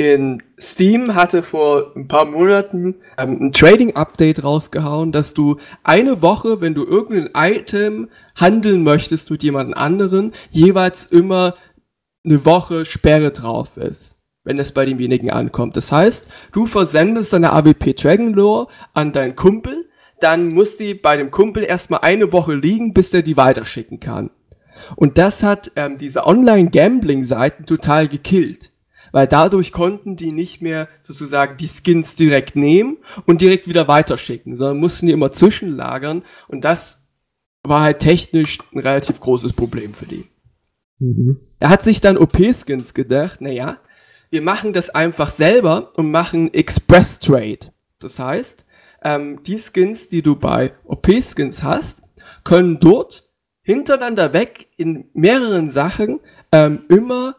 in 0.00 0.42
Steam 0.58 1.14
hatte 1.14 1.42
vor 1.42 1.92
ein 1.96 2.08
paar 2.08 2.24
Monaten 2.24 2.96
ähm, 3.16 3.38
ein 3.40 3.52
Trading-Update 3.52 4.42
rausgehauen, 4.44 5.12
dass 5.12 5.34
du 5.34 5.58
eine 5.82 6.22
Woche, 6.22 6.60
wenn 6.60 6.74
du 6.74 6.84
irgendein 6.84 7.30
Item 7.34 8.08
handeln 8.34 8.82
möchtest 8.82 9.30
mit 9.30 9.42
jemand 9.42 9.76
anderen, 9.76 10.32
jeweils 10.50 11.04
immer 11.04 11.54
eine 12.24 12.44
Woche 12.44 12.86
Sperre 12.86 13.30
drauf 13.32 13.76
ist, 13.76 14.17
wenn 14.48 14.58
es 14.58 14.72
bei 14.72 14.86
demjenigen 14.86 15.30
ankommt. 15.30 15.76
Das 15.76 15.92
heißt, 15.92 16.26
du 16.52 16.66
versendest 16.66 17.34
deine 17.34 17.52
AWP 17.52 17.92
Dragon 17.92 18.32
Lore 18.32 18.68
an 18.94 19.12
deinen 19.12 19.36
Kumpel, 19.36 19.90
dann 20.20 20.54
muss 20.54 20.78
die 20.78 20.94
bei 20.94 21.18
dem 21.18 21.30
Kumpel 21.30 21.64
erstmal 21.64 22.00
eine 22.00 22.32
Woche 22.32 22.54
liegen, 22.54 22.94
bis 22.94 23.12
er 23.12 23.20
die 23.20 23.36
weiterschicken 23.36 24.00
kann. 24.00 24.30
Und 24.96 25.18
das 25.18 25.42
hat 25.42 25.72
ähm, 25.76 25.98
diese 25.98 26.26
Online-Gambling-Seiten 26.26 27.66
total 27.66 28.08
gekillt. 28.08 28.72
Weil 29.12 29.26
dadurch 29.26 29.70
konnten 29.70 30.16
die 30.16 30.32
nicht 30.32 30.62
mehr 30.62 30.88
sozusagen 31.02 31.58
die 31.58 31.68
Skins 31.68 32.16
direkt 32.16 32.56
nehmen 32.56 32.96
und 33.26 33.42
direkt 33.42 33.68
wieder 33.68 33.86
weiterschicken, 33.86 34.56
sondern 34.56 34.78
mussten 34.78 35.06
die 35.06 35.12
immer 35.12 35.32
zwischenlagern. 35.32 36.22
Und 36.46 36.64
das 36.64 37.02
war 37.64 37.82
halt 37.82 37.98
technisch 37.98 38.58
ein 38.72 38.78
relativ 38.78 39.20
großes 39.20 39.52
Problem 39.52 39.92
für 39.92 40.06
die. 40.06 40.24
Mhm. 41.00 41.38
Er 41.58 41.68
hat 41.68 41.84
sich 41.84 42.00
dann 42.00 42.16
OP-Skins 42.16 42.94
gedacht, 42.94 43.42
naja, 43.42 43.78
wir 44.30 44.42
machen 44.42 44.72
das 44.72 44.90
einfach 44.90 45.30
selber 45.30 45.92
und 45.96 46.10
machen 46.10 46.52
Express 46.52 47.18
Trade. 47.18 47.72
Das 47.98 48.18
heißt, 48.18 48.64
ähm, 49.02 49.42
die 49.44 49.58
Skins, 49.58 50.08
die 50.08 50.22
du 50.22 50.36
bei 50.36 50.72
OP-Skins 50.84 51.62
hast, 51.62 52.02
können 52.44 52.78
dort 52.80 53.28
hintereinander 53.62 54.32
weg 54.32 54.68
in 54.76 55.08
mehreren 55.12 55.70
Sachen 55.70 56.20
ähm, 56.52 56.84
immer 56.88 57.36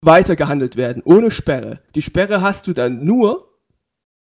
weitergehandelt 0.00 0.76
werden, 0.76 1.02
ohne 1.04 1.30
Sperre. 1.30 1.80
Die 1.94 2.02
Sperre 2.02 2.40
hast 2.40 2.66
du 2.66 2.72
dann 2.72 3.04
nur, 3.04 3.58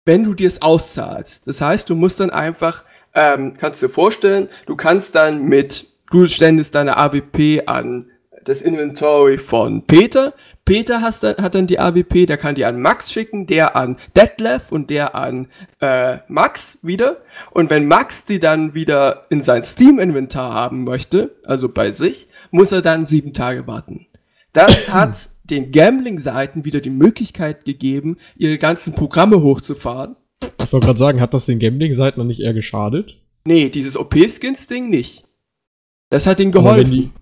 wenn 0.04 0.22
du 0.22 0.34
dir 0.34 0.46
es 0.46 0.62
auszahlst. 0.62 1.46
Das 1.46 1.60
heißt, 1.60 1.90
du 1.90 1.96
musst 1.96 2.20
dann 2.20 2.30
einfach, 2.30 2.84
ähm, 3.14 3.54
kannst 3.58 3.82
dir 3.82 3.88
vorstellen, 3.88 4.48
du 4.66 4.76
kannst 4.76 5.16
dann 5.16 5.42
mit, 5.42 5.88
du 6.10 6.26
ständest 6.26 6.76
deine 6.76 6.96
AWP 6.96 7.64
an 7.66 8.10
das 8.46 8.62
Inventory 8.62 9.38
von 9.38 9.82
Peter. 9.86 10.32
Peter 10.64 11.00
hast 11.00 11.22
dann, 11.22 11.36
hat 11.36 11.54
dann 11.54 11.66
die 11.66 11.78
AWP, 11.78 12.26
der 12.26 12.36
kann 12.38 12.54
die 12.54 12.64
an 12.64 12.80
Max 12.80 13.12
schicken, 13.12 13.46
der 13.46 13.76
an 13.76 13.98
Detlef 14.16 14.70
und 14.70 14.88
der 14.88 15.14
an 15.14 15.48
äh, 15.80 16.18
Max 16.28 16.78
wieder. 16.82 17.18
Und 17.50 17.70
wenn 17.70 17.86
Max 17.86 18.24
die 18.24 18.40
dann 18.40 18.74
wieder 18.74 19.26
in 19.30 19.42
sein 19.44 19.64
Steam-Inventar 19.64 20.54
haben 20.54 20.84
möchte, 20.84 21.36
also 21.44 21.68
bei 21.68 21.90
sich, 21.90 22.28
muss 22.50 22.72
er 22.72 22.82
dann 22.82 23.04
sieben 23.04 23.32
Tage 23.32 23.66
warten. 23.66 24.06
Das 24.52 24.88
hat 24.92 25.28
den 25.44 25.72
Gambling-Seiten 25.72 26.64
wieder 26.64 26.80
die 26.80 26.90
Möglichkeit 26.90 27.64
gegeben, 27.64 28.16
ihre 28.36 28.58
ganzen 28.58 28.94
Programme 28.94 29.42
hochzufahren. 29.42 30.16
Ich 30.60 30.72
wollte 30.72 30.86
gerade 30.86 30.98
sagen, 30.98 31.20
hat 31.20 31.34
das 31.34 31.46
den 31.46 31.58
Gambling-Seiten 31.58 32.18
noch 32.18 32.26
nicht 32.26 32.40
eher 32.40 32.54
geschadet? 32.54 33.18
Nee, 33.44 33.68
dieses 33.68 33.96
OP-Skins-Ding 33.96 34.88
nicht. 34.88 35.24
Das 36.10 36.26
hat 36.26 36.40
ihnen 36.40 36.52
geholfen. 36.52 37.12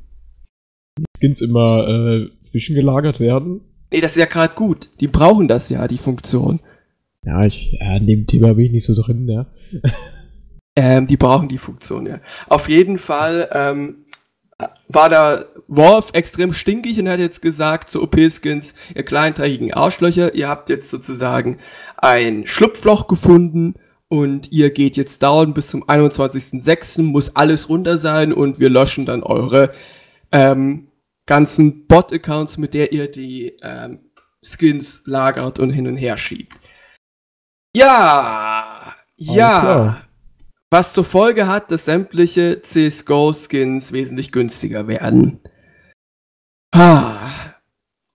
Skins 1.16 1.40
immer 1.40 1.88
äh, 1.88 2.30
zwischengelagert 2.40 3.20
werden. 3.20 3.60
Nee, 3.90 4.00
das 4.00 4.12
ist 4.12 4.20
ja 4.20 4.26
gerade 4.26 4.54
gut. 4.54 4.90
Die 5.00 5.08
brauchen 5.08 5.48
das 5.48 5.68
ja, 5.68 5.86
die 5.88 5.98
Funktion. 5.98 6.60
Ja, 7.24 7.44
ich, 7.44 7.76
ja, 7.80 7.96
in 7.96 8.06
dem 8.06 8.26
Thema 8.26 8.54
bin 8.54 8.66
ich 8.66 8.72
nicht 8.72 8.84
so 8.84 8.94
drin, 8.94 9.28
ja. 9.28 9.46
Ähm, 10.76 11.06
die 11.06 11.16
brauchen 11.16 11.48
die 11.48 11.58
Funktion, 11.58 12.04
ja. 12.06 12.18
Auf 12.48 12.68
jeden 12.68 12.98
Fall 12.98 13.48
ähm, 13.52 14.04
war 14.88 15.08
da 15.08 15.44
Wolf 15.68 16.10
extrem 16.14 16.52
stinkig 16.52 16.98
und 16.98 17.08
hat 17.08 17.20
jetzt 17.20 17.42
gesagt 17.42 17.90
zu 17.90 18.02
OP-Skins, 18.02 18.74
ihr 18.94 19.04
kleinteigigen 19.04 19.72
Arschlöcher, 19.72 20.34
ihr 20.34 20.48
habt 20.48 20.68
jetzt 20.70 20.90
sozusagen 20.90 21.58
ein 21.96 22.46
Schlupfloch 22.46 23.06
gefunden 23.06 23.74
und 24.08 24.52
ihr 24.52 24.70
geht 24.70 24.96
jetzt 24.96 25.22
dauern 25.22 25.54
bis 25.54 25.68
zum 25.68 25.84
21.06. 25.84 27.02
muss 27.02 27.36
alles 27.36 27.68
runter 27.68 27.98
sein 27.98 28.32
und 28.32 28.58
wir 28.58 28.68
löschen 28.68 29.06
dann 29.06 29.22
eure 29.22 29.72
ähm, 30.34 30.88
ganzen 31.26 31.86
Bot-Accounts, 31.86 32.58
mit 32.58 32.74
der 32.74 32.92
ihr 32.92 33.10
die 33.10 33.56
ähm, 33.62 34.10
Skins 34.42 35.02
lagert 35.06 35.58
und 35.58 35.70
hin 35.70 35.86
und 35.86 35.96
her 35.96 36.16
schiebt. 36.18 36.58
Ja, 37.74 38.94
ja. 39.16 40.02
Was 40.70 40.92
zur 40.92 41.04
Folge 41.04 41.46
hat, 41.46 41.70
dass 41.70 41.84
sämtliche 41.84 42.60
CSGO-Skins 42.62 43.92
wesentlich 43.92 44.32
günstiger 44.32 44.88
werden. 44.88 45.40
Ah. 46.74 47.54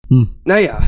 Hm. 0.09 0.35
Naja. 0.43 0.85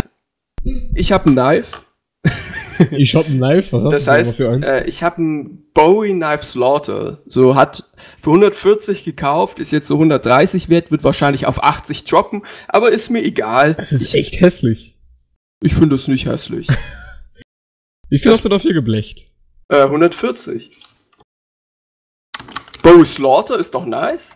Ich 0.94 1.12
habe 1.12 1.30
ein 1.30 1.34
Knife. 1.34 1.84
Ich 2.92 3.16
hab 3.16 3.28
ein 3.28 3.38
Knife, 3.38 3.72
was 3.74 3.84
hast 3.86 3.94
Das 3.94 4.06
du 4.06 4.12
heißt, 4.12 4.36
für 4.36 4.50
eins? 4.50 4.68
äh, 4.68 4.84
ich 4.86 5.04
habe 5.04 5.22
ein 5.22 5.72
Bowie 5.74 6.12
Knife 6.14 6.44
Slaughter. 6.46 7.22
So 7.26 7.56
hat 7.56 7.90
für 8.22 8.30
140 8.32 9.04
gekauft, 9.04 9.60
ist 9.60 9.72
jetzt 9.72 9.88
so 9.88 9.96
130 9.96 10.70
wert, 10.70 10.92
wird 10.92 11.04
wahrscheinlich 11.04 11.46
auf 11.46 11.64
80 11.64 12.04
droppen, 12.06 12.44
aber 12.68 12.92
ist 12.92 13.10
mir 13.10 13.24
egal. 13.24 13.74
das 13.76 13.92
ist 13.92 14.14
echt 14.14 14.42
hässlich. 14.42 14.98
Ich 15.62 15.74
finde 15.76 15.96
das 15.96 16.08
nicht 16.08 16.26
hässlich. 16.26 16.68
Wie 18.10 18.18
viel 18.20 18.32
hast 18.32 18.44
du 18.46 18.50
dafür 18.50 18.74
geblecht? 18.74 19.28
äh, 19.70 19.84
140. 19.84 20.72
Bowie 22.84 23.06
Slaughter 23.06 23.58
ist 23.60 23.74
doch 23.76 23.86
nice. 23.86 24.36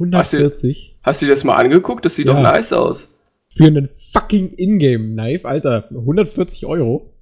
140? 0.00 0.98
Hast 1.04 1.20
du 1.22 1.26
dir 1.26 1.32
das 1.32 1.44
mal 1.44 1.56
angeguckt? 1.56 2.04
Das 2.04 2.16
sieht 2.16 2.26
Ja. 2.26 2.32
doch 2.34 2.40
nice 2.42 2.72
aus. 2.72 3.13
Für 3.56 3.66
einen 3.66 3.88
fucking 3.88 4.54
Ingame-Knife, 4.56 5.46
Alter. 5.46 5.88
140 5.90 6.66
Euro? 6.66 7.14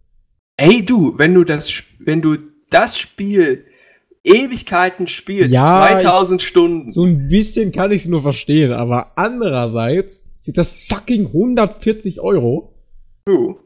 Ey 0.57 0.85
du, 0.85 1.19
wenn 1.19 1.35
du 1.35 1.45
das, 1.45 1.83
wenn 1.99 2.23
du 2.23 2.39
das 2.71 2.99
Spiel 2.99 3.65
Ewigkeiten 4.25 5.09
spielst, 5.09 5.51
Ja, 5.51 5.87
2000 5.89 6.41
Stunden. 6.41 6.91
So 6.91 7.05
ein 7.05 7.29
bisschen 7.29 7.73
kann 7.73 7.91
ich 7.91 8.03
es 8.03 8.09
nur 8.09 8.23
verstehen, 8.23 8.73
aber 8.73 9.13
andererseits 9.17 10.25
sind 10.39 10.57
das 10.59 10.87
fucking 10.87 11.27
140 11.27 12.21
Euro. 12.21 12.75
Du. 13.25 13.59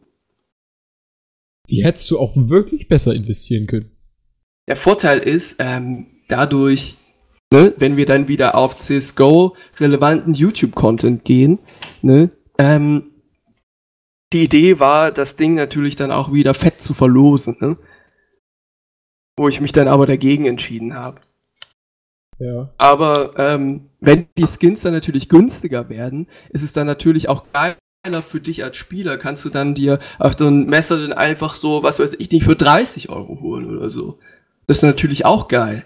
Die 1.69 1.85
hättest 1.85 2.11
du 2.11 2.19
auch 2.19 2.33
wirklich 2.37 2.89
besser 2.89 3.15
investieren 3.15 3.67
können. 3.67 3.91
Der 4.69 4.77
Vorteil 4.77 5.19
ist, 5.19 5.57
ähm, 5.59 6.07
dadurch, 6.29 6.97
ne, 7.53 7.75
wenn 7.77 7.97
wir 7.97 8.07
dann 8.07 8.29
wieder 8.29 8.55
auf 8.57 8.79
CSGO 8.79 9.57
relevanten 9.79 10.35
YouTube-Content 10.35 11.25
gehen, 11.25 11.59
ne, 12.03 12.31
ähm, 12.59 13.11
die 14.33 14.45
Idee 14.45 14.81
war, 14.81 15.13
das 15.13 15.37
Ding 15.37 15.55
natürlich 15.55 15.97
dann 15.97 16.11
auch 16.11 16.33
wieder 16.33 16.55
fett 16.55 16.81
zu 16.81 16.95
verlosen, 16.95 17.57
ne? 17.61 17.77
Wo 19.39 19.49
ich 19.49 19.61
mich 19.61 19.73
dann 19.73 19.89
aber 19.89 20.07
dagegen 20.07 20.47
entschieden 20.47 20.95
habe. 20.95 21.21
Ja. 22.39 22.71
Aber 22.79 23.35
ähm, 23.39 23.89
wenn 24.01 24.27
die 24.37 24.47
Skins 24.47 24.83
dann 24.83 24.93
natürlich 24.93 25.29
günstiger 25.29 25.89
werden, 25.89 26.27
ist 26.51 26.63
es 26.63 26.73
dann 26.73 26.87
natürlich 26.87 27.29
auch 27.29 27.45
geiler 27.53 28.23
für 28.23 28.41
dich 28.41 28.65
als 28.65 28.77
Spieler. 28.77 29.17
Kannst 29.17 29.45
du 29.45 29.49
dann 29.49 29.75
dir 29.75 29.99
auch 30.19 30.35
so 30.37 30.47
ein 30.47 30.67
Messer 30.67 30.99
dann 30.99 31.13
einfach 31.13 31.55
so, 31.55 31.83
was 31.83 31.99
weiß 31.99 32.15
ich 32.19 32.31
nicht, 32.31 32.45
für 32.45 32.57
30 32.57 33.11
Euro 33.11 33.41
holen 33.41 33.77
oder 33.77 33.91
so. 33.91 34.19
Das 34.67 34.79
ist 34.79 34.83
natürlich 34.83 35.25
auch 35.25 35.49
geil. 35.49 35.85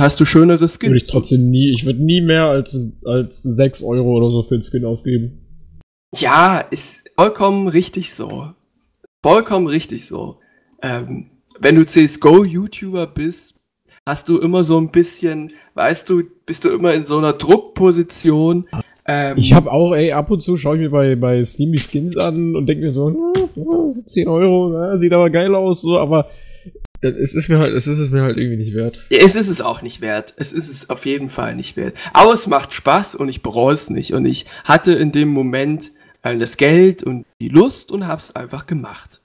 Hast 0.00 0.20
du 0.20 0.26
schönere 0.26 0.68
Skins? 0.68 0.82
Würde 0.82 0.96
ich 0.96 1.06
trotzdem 1.06 1.50
nie, 1.50 1.72
ich 1.72 1.86
würde 1.86 2.02
nie 2.04 2.20
mehr 2.20 2.44
als, 2.44 2.78
als 3.04 3.42
6 3.42 3.82
Euro 3.82 4.16
oder 4.16 4.30
so 4.30 4.42
für 4.42 4.58
den 4.58 4.62
Skin 4.62 4.84
ausgeben. 4.84 5.38
Ja, 6.14 6.58
ist 6.58 7.04
vollkommen 7.16 7.68
richtig 7.68 8.14
so. 8.14 8.48
Vollkommen 9.22 9.66
richtig 9.66 10.06
so. 10.06 10.36
Ähm, 10.82 11.30
wenn 11.58 11.76
du 11.76 11.86
CSGO-YouTuber 11.86 13.06
bist, 13.06 13.54
hast 14.06 14.28
du 14.28 14.38
immer 14.38 14.64
so 14.64 14.78
ein 14.78 14.90
bisschen, 14.90 15.50
weißt 15.74 16.08
du, 16.10 16.24
bist 16.44 16.64
du 16.64 16.68
immer 16.68 16.92
in 16.92 17.06
so 17.06 17.16
einer 17.16 17.32
Druckposition. 17.32 18.66
Ähm, 19.06 19.38
Ich 19.38 19.54
habe 19.54 19.72
auch, 19.72 19.94
ey, 19.94 20.12
ab 20.12 20.30
und 20.30 20.42
zu 20.42 20.58
schaue 20.58 20.76
ich 20.76 20.82
mir 20.82 20.90
bei, 20.90 21.16
bei 21.16 21.42
Steam 21.42 21.72
die 21.72 21.78
Skins 21.78 22.18
an 22.18 22.54
und 22.54 22.66
denke 22.66 22.84
mir 22.84 22.92
so, 22.92 23.08
hm, 23.08 24.02
10 24.04 24.28
Euro, 24.28 24.68
na, 24.68 24.98
sieht 24.98 25.14
aber 25.14 25.30
geil 25.30 25.54
aus, 25.54 25.80
so, 25.80 25.98
aber 25.98 26.28
das 27.10 27.16
ist, 27.16 27.34
ist 27.34 27.48
mir 27.48 27.58
halt, 27.58 27.74
es 27.74 27.86
ist 27.86 27.98
es 27.98 28.10
mir 28.10 28.22
halt 28.22 28.36
irgendwie 28.36 28.56
nicht 28.56 28.74
wert. 28.74 29.04
Es 29.10 29.36
ist 29.36 29.48
es 29.48 29.60
auch 29.60 29.82
nicht 29.82 30.00
wert. 30.00 30.34
Es 30.36 30.52
ist 30.52 30.68
es 30.68 30.90
auf 30.90 31.06
jeden 31.06 31.30
Fall 31.30 31.54
nicht 31.54 31.76
wert. 31.76 31.96
Aber 32.12 32.32
es 32.32 32.46
macht 32.46 32.72
Spaß 32.74 33.14
und 33.14 33.28
ich 33.28 33.42
bereue 33.42 33.74
es 33.74 33.90
nicht. 33.90 34.12
Und 34.12 34.26
ich 34.26 34.46
hatte 34.64 34.92
in 34.92 35.12
dem 35.12 35.28
Moment 35.28 35.90
äh, 36.22 36.36
das 36.36 36.56
Geld 36.56 37.02
und 37.02 37.24
die 37.40 37.48
Lust 37.48 37.90
und 37.90 38.06
hab's 38.06 38.34
einfach 38.34 38.66
gemacht. 38.66 39.20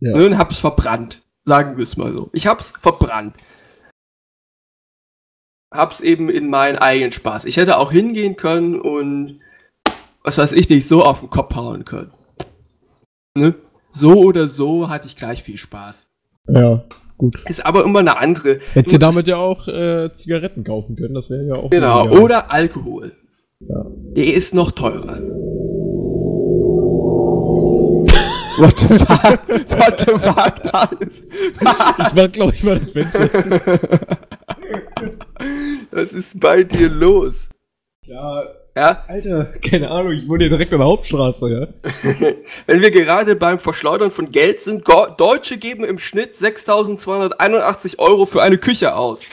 Ja. 0.00 0.14
Und 0.14 0.38
hab's 0.38 0.60
verbrannt. 0.60 1.22
Sagen 1.44 1.76
wir 1.76 1.82
es 1.82 1.96
mal 1.96 2.12
so. 2.12 2.30
Ich 2.32 2.46
hab's 2.46 2.72
verbrannt. 2.80 3.34
Hab's 5.72 6.00
eben 6.00 6.28
in 6.28 6.50
meinen 6.50 6.76
eigenen 6.76 7.12
Spaß. 7.12 7.46
Ich 7.46 7.56
hätte 7.56 7.78
auch 7.78 7.90
hingehen 7.90 8.36
können 8.36 8.80
und 8.80 9.40
was 10.22 10.38
weiß 10.38 10.52
ich 10.52 10.68
nicht, 10.68 10.86
so 10.86 11.02
auf 11.02 11.20
den 11.20 11.30
Kopf 11.30 11.54
hauen 11.54 11.84
können. 11.84 12.12
Ne? 13.34 13.54
So 13.92 14.14
oder 14.20 14.48
so 14.48 14.88
hatte 14.88 15.06
ich 15.06 15.16
gleich 15.16 15.42
viel 15.42 15.56
Spaß. 15.56 16.11
Ja, 16.48 16.84
gut. 17.18 17.36
Ist 17.48 17.64
aber 17.64 17.84
immer 17.84 18.00
eine 18.00 18.16
andere. 18.16 18.58
Hättest 18.72 18.94
du 18.94 18.98
damit 18.98 19.26
ja 19.28 19.36
auch 19.36 19.68
äh, 19.68 20.12
Zigaretten 20.12 20.64
kaufen 20.64 20.96
können, 20.96 21.14
das 21.14 21.30
wäre 21.30 21.44
ja 21.44 21.54
auch. 21.54 21.70
Genau, 21.70 22.04
weniger. 22.06 22.22
oder 22.22 22.50
Alkohol. 22.50 23.12
Ja. 23.60 23.86
Der 24.16 24.34
ist 24.34 24.54
noch 24.54 24.72
teurer. 24.72 25.18
What 28.58 28.78
the 28.80 28.86
fuck? 28.98 29.48
What 29.70 30.00
the 30.00 30.12
fuck? 30.18 30.62
Das, 30.62 31.22
Ich 32.08 32.14
mach, 32.14 32.32
glaube 32.32 32.52
ich, 32.54 32.62
mal 32.64 32.78
das 32.78 32.92
Fenster. 32.92 33.30
was 35.90 36.12
ist 36.12 36.38
bei 36.38 36.62
dir 36.64 36.88
los? 36.90 37.48
ja, 38.04 38.42
Ja, 38.74 39.04
Alter, 39.06 39.44
keine 39.60 39.90
Ahnung, 39.90 40.12
ich 40.12 40.26
wohne 40.26 40.44
hier 40.44 40.50
direkt 40.50 40.72
an 40.72 40.78
der 40.78 40.88
Hauptstraße, 40.88 41.50
ja. 41.50 41.68
wenn 42.66 42.80
wir 42.80 42.90
gerade 42.90 43.36
beim 43.36 43.60
Verschleudern 43.60 44.10
von 44.10 44.32
Geld 44.32 44.62
sind, 44.62 44.84
Go 44.84 45.08
Deutsche 45.16 45.58
geben 45.58 45.84
im 45.84 45.98
Schnitt 45.98 46.36
6.281 46.36 47.98
Euro 47.98 48.24
für 48.24 48.40
eine 48.40 48.56
Küche 48.56 48.96
aus. 48.96 49.26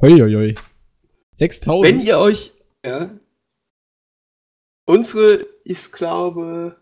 Hoi, 0.00 0.54
6000? 1.32 1.92
Wenn 1.92 2.06
ihr 2.06 2.18
euch, 2.18 2.52
ja, 2.84 3.10
unsere 4.84 5.46
ist, 5.64 5.92
glaube 5.92 6.76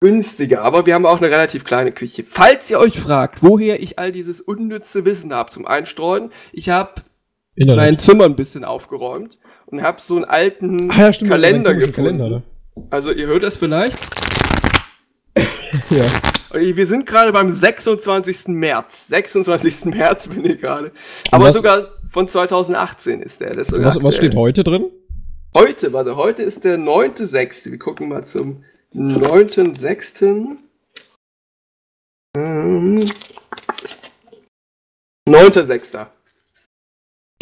günstiger, 0.00 0.62
aber 0.62 0.86
wir 0.86 0.94
haben 0.94 1.04
auch 1.04 1.18
eine 1.18 1.30
relativ 1.30 1.64
kleine 1.64 1.92
Küche. 1.92 2.24
Falls 2.26 2.70
ihr 2.70 2.78
euch 2.78 2.98
fragt, 2.98 3.42
woher 3.42 3.82
ich 3.82 3.98
all 3.98 4.12
dieses 4.12 4.40
unnütze 4.40 5.04
Wissen 5.04 5.34
habe 5.34 5.50
zum 5.50 5.66
Einstreuen, 5.66 6.32
ich 6.52 6.70
habe 6.70 7.02
mein. 7.56 7.98
Zimmer 7.98 8.24
ein 8.24 8.36
bisschen 8.36 8.64
aufgeräumt 8.64 9.36
und 9.70 9.82
habe 9.82 10.00
so 10.00 10.16
einen 10.16 10.24
alten 10.24 10.90
Ah, 10.90 10.98
ja, 11.00 11.12
stimmt, 11.12 11.30
Kalender 11.30 11.70
deinen 11.70 11.80
komischen 11.80 12.04
gefunden. 12.04 12.18
Kalender, 12.18 12.36
ne? 12.38 12.86
Also 12.90 13.12
ihr 13.12 13.26
hört 13.26 13.42
das 13.42 13.56
vielleicht. 13.56 13.96
Ja. 15.90 16.04
Wir 16.52 16.86
sind 16.86 17.06
gerade 17.06 17.32
beim 17.32 17.52
26. 17.52 18.48
März. 18.48 19.06
26. 19.06 19.84
März 19.86 20.26
bin 20.26 20.44
ich 20.44 20.60
gerade. 20.60 20.90
Aber 21.30 21.44
was- 21.46 21.54
sogar 21.56 21.88
von 22.08 22.28
2018 22.28 23.22
ist 23.22 23.40
der. 23.40 23.64
Sogar 23.64 23.86
Was, 23.94 24.02
was 24.02 24.16
steht 24.16 24.34
heute 24.34 24.64
drin? 24.64 24.86
Heute, 25.56 25.92
warte, 25.92 26.16
heute 26.16 26.42
ist 26.42 26.64
der 26.64 26.76
9.6. 26.76 27.70
Wir 27.70 27.78
gucken 27.78 28.08
mal 28.08 28.24
zum 28.24 28.64
9.6. 28.94 30.56
Ähm, 32.36 33.10
9.6. 35.28 36.06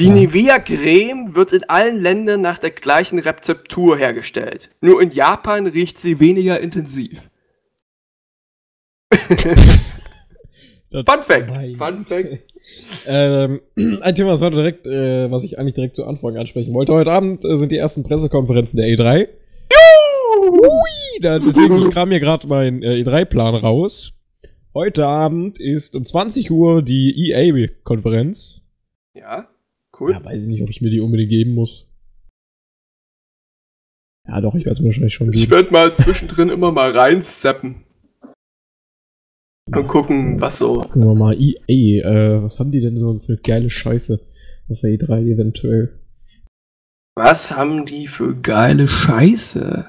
Die 0.00 0.11
Nivea 0.11 0.61
Creme 0.61 1.35
wird 1.35 1.52
in 1.52 1.64
allen 1.69 2.00
Ländern 2.00 2.40
nach 2.40 2.59
der 2.59 2.71
gleichen 2.71 3.19
Rezeptur 3.19 3.97
hergestellt. 3.97 4.71
Nur 4.81 5.02
in 5.02 5.11
Japan 5.11 5.67
riecht 5.67 5.99
sie 5.99 6.21
weniger 6.21 6.61
intensiv. 6.61 7.28
Das- 10.90 11.05
Fun 11.05 11.23
Fact. 11.23 11.76
Fun 11.76 12.05
Fact. 12.05 12.38
Ähm, 13.07 13.61
ein 14.02 14.14
Thema, 14.14 14.33
was, 14.33 14.40
war 14.43 14.50
direkt, 14.50 14.87
äh, 14.87 15.31
was 15.31 15.45
ich 15.45 15.59
eigentlich 15.59 15.75
direkt 15.75 15.97
zu 15.97 16.05
Anfang 16.05 16.37
ansprechen 16.37 16.75
wollte. 16.75 16.93
Heute 16.93 17.12
Abend 17.12 17.43
äh, 17.45 17.57
sind 17.57 17.73
die 17.73 17.76
ersten 17.78 18.02
Pressekonferenzen 18.02 18.76
der 18.76 18.88
E3. 18.88 19.28
Hui, 20.50 21.21
da, 21.23 21.38
deswegen 21.38 21.78
ich 21.78 21.90
kam 21.90 22.11
hier 22.11 22.21
gerade 22.21 22.47
mein 22.47 22.83
äh, 22.83 22.97
E3-Plan 23.02 23.55
raus. 23.55 24.12
Heute 24.75 25.07
Abend 25.07 25.59
ist 25.61 25.95
um 25.97 26.05
20 26.05 26.50
Uhr 26.50 26.83
die 26.83 27.31
EA-Konferenz. 27.31 28.61
Ja, 29.14 29.49
cool. 30.00 30.12
Ja, 30.12 30.25
weiß 30.25 30.43
ich 30.43 30.49
nicht, 30.49 30.62
ob 30.62 30.71
ich 30.71 30.81
mir 30.81 30.90
die 30.90 31.00
unbedingt 31.00 31.31
geben 31.31 31.52
muss. 31.55 31.90
Ja, 34.26 34.40
doch, 34.40 34.55
ich 34.55 34.64
werde 34.64 34.73
es 34.73 34.81
mir 34.81 34.87
wahrscheinlich 34.87 35.14
schon 35.14 35.33
Ich 35.33 35.40
geben. 35.43 35.52
werde 35.52 35.71
mal 35.73 35.95
zwischendrin 35.95 36.49
immer 36.50 36.71
mal 36.73 36.90
reinzappen. 36.97 37.85
Und 39.75 39.87
gucken, 39.87 40.40
was 40.40 40.59
so. 40.59 40.75
Gucken 40.81 41.05
wir 41.05 41.14
mal, 41.14 41.37
EA, 41.38 41.67
äh, 41.69 42.43
was 42.43 42.59
haben 42.59 42.73
die 42.73 42.81
denn 42.81 42.97
so 42.97 43.19
für 43.21 43.37
geile 43.37 43.69
Scheiße 43.69 44.19
auf 44.71 44.81
der 44.81 44.90
E3 44.90 45.33
eventuell? 45.33 45.99
Was 47.17 47.50
haben 47.57 47.85
die 47.85 48.07
für 48.07 48.35
geile 48.37 48.88
Scheiße? 48.88 49.87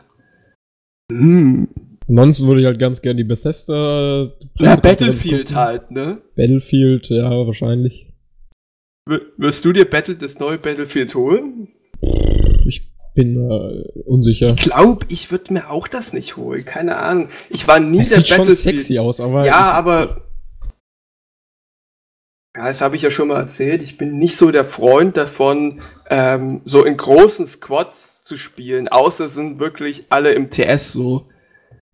Hm. 1.12 1.68
Ansonsten 2.08 2.48
würde 2.48 2.62
ich 2.62 2.66
halt 2.66 2.80
ganz 2.80 3.02
gern 3.02 3.18
die 3.18 3.24
Bethesda 3.24 4.34
Ja, 4.58 4.76
Battlefield 4.78 5.48
gucken. 5.48 5.56
halt, 5.56 5.92
ne? 5.92 6.22
Battlefield, 6.36 7.08
ja, 7.10 7.30
wahrscheinlich. 7.46 8.09
Wirst 9.38 9.66
du 9.66 9.74
dir 9.74 9.90
Battle, 9.90 10.16
das 10.16 10.40
neue 10.40 10.58
Battlefield 10.58 11.16
holen? 11.16 11.70
Ich 12.68 12.92
bin 13.16 13.36
äh, 13.50 14.00
unsicher. 14.06 14.48
Glaub, 14.56 15.06
ich 15.10 15.32
würde 15.32 15.54
mir 15.54 15.70
auch 15.70 15.88
das 15.88 16.14
nicht 16.14 16.38
holen. 16.38 16.64
Keine 16.66 16.98
Ahnung. 16.98 17.30
Ich 17.50 17.68
war 17.68 17.80
nie 17.80 18.00
Das 18.00 18.10
der 18.10 18.18
sieht 18.20 18.28
schon 18.28 18.38
Battlefield. 18.40 18.76
sexy 18.78 19.00
aus, 19.00 19.20
aber 19.20 19.46
ja, 19.46 19.72
aber. 19.72 20.26
Ja, 22.56 22.68
das 22.68 22.82
habe 22.82 22.96
ich 22.96 23.02
ja 23.04 23.12
schon 23.12 23.28
mal 23.30 23.40
erzählt. 23.40 23.82
Ich 23.84 23.98
bin 23.98 24.18
nicht 24.18 24.36
so 24.36 24.52
der 24.52 24.66
Freund 24.66 25.18
davon, 25.18 25.82
ähm, 26.10 26.62
so 26.66 26.84
in 26.84 26.98
großen 26.98 27.48
Squads 27.48 28.24
zu 28.24 28.38
spielen, 28.38 28.88
außer 28.88 29.30
sind 29.30 29.60
wirklich 29.60 30.06
alle 30.10 30.32
im 30.34 30.50
TS 30.50 30.92
so. 30.94 31.30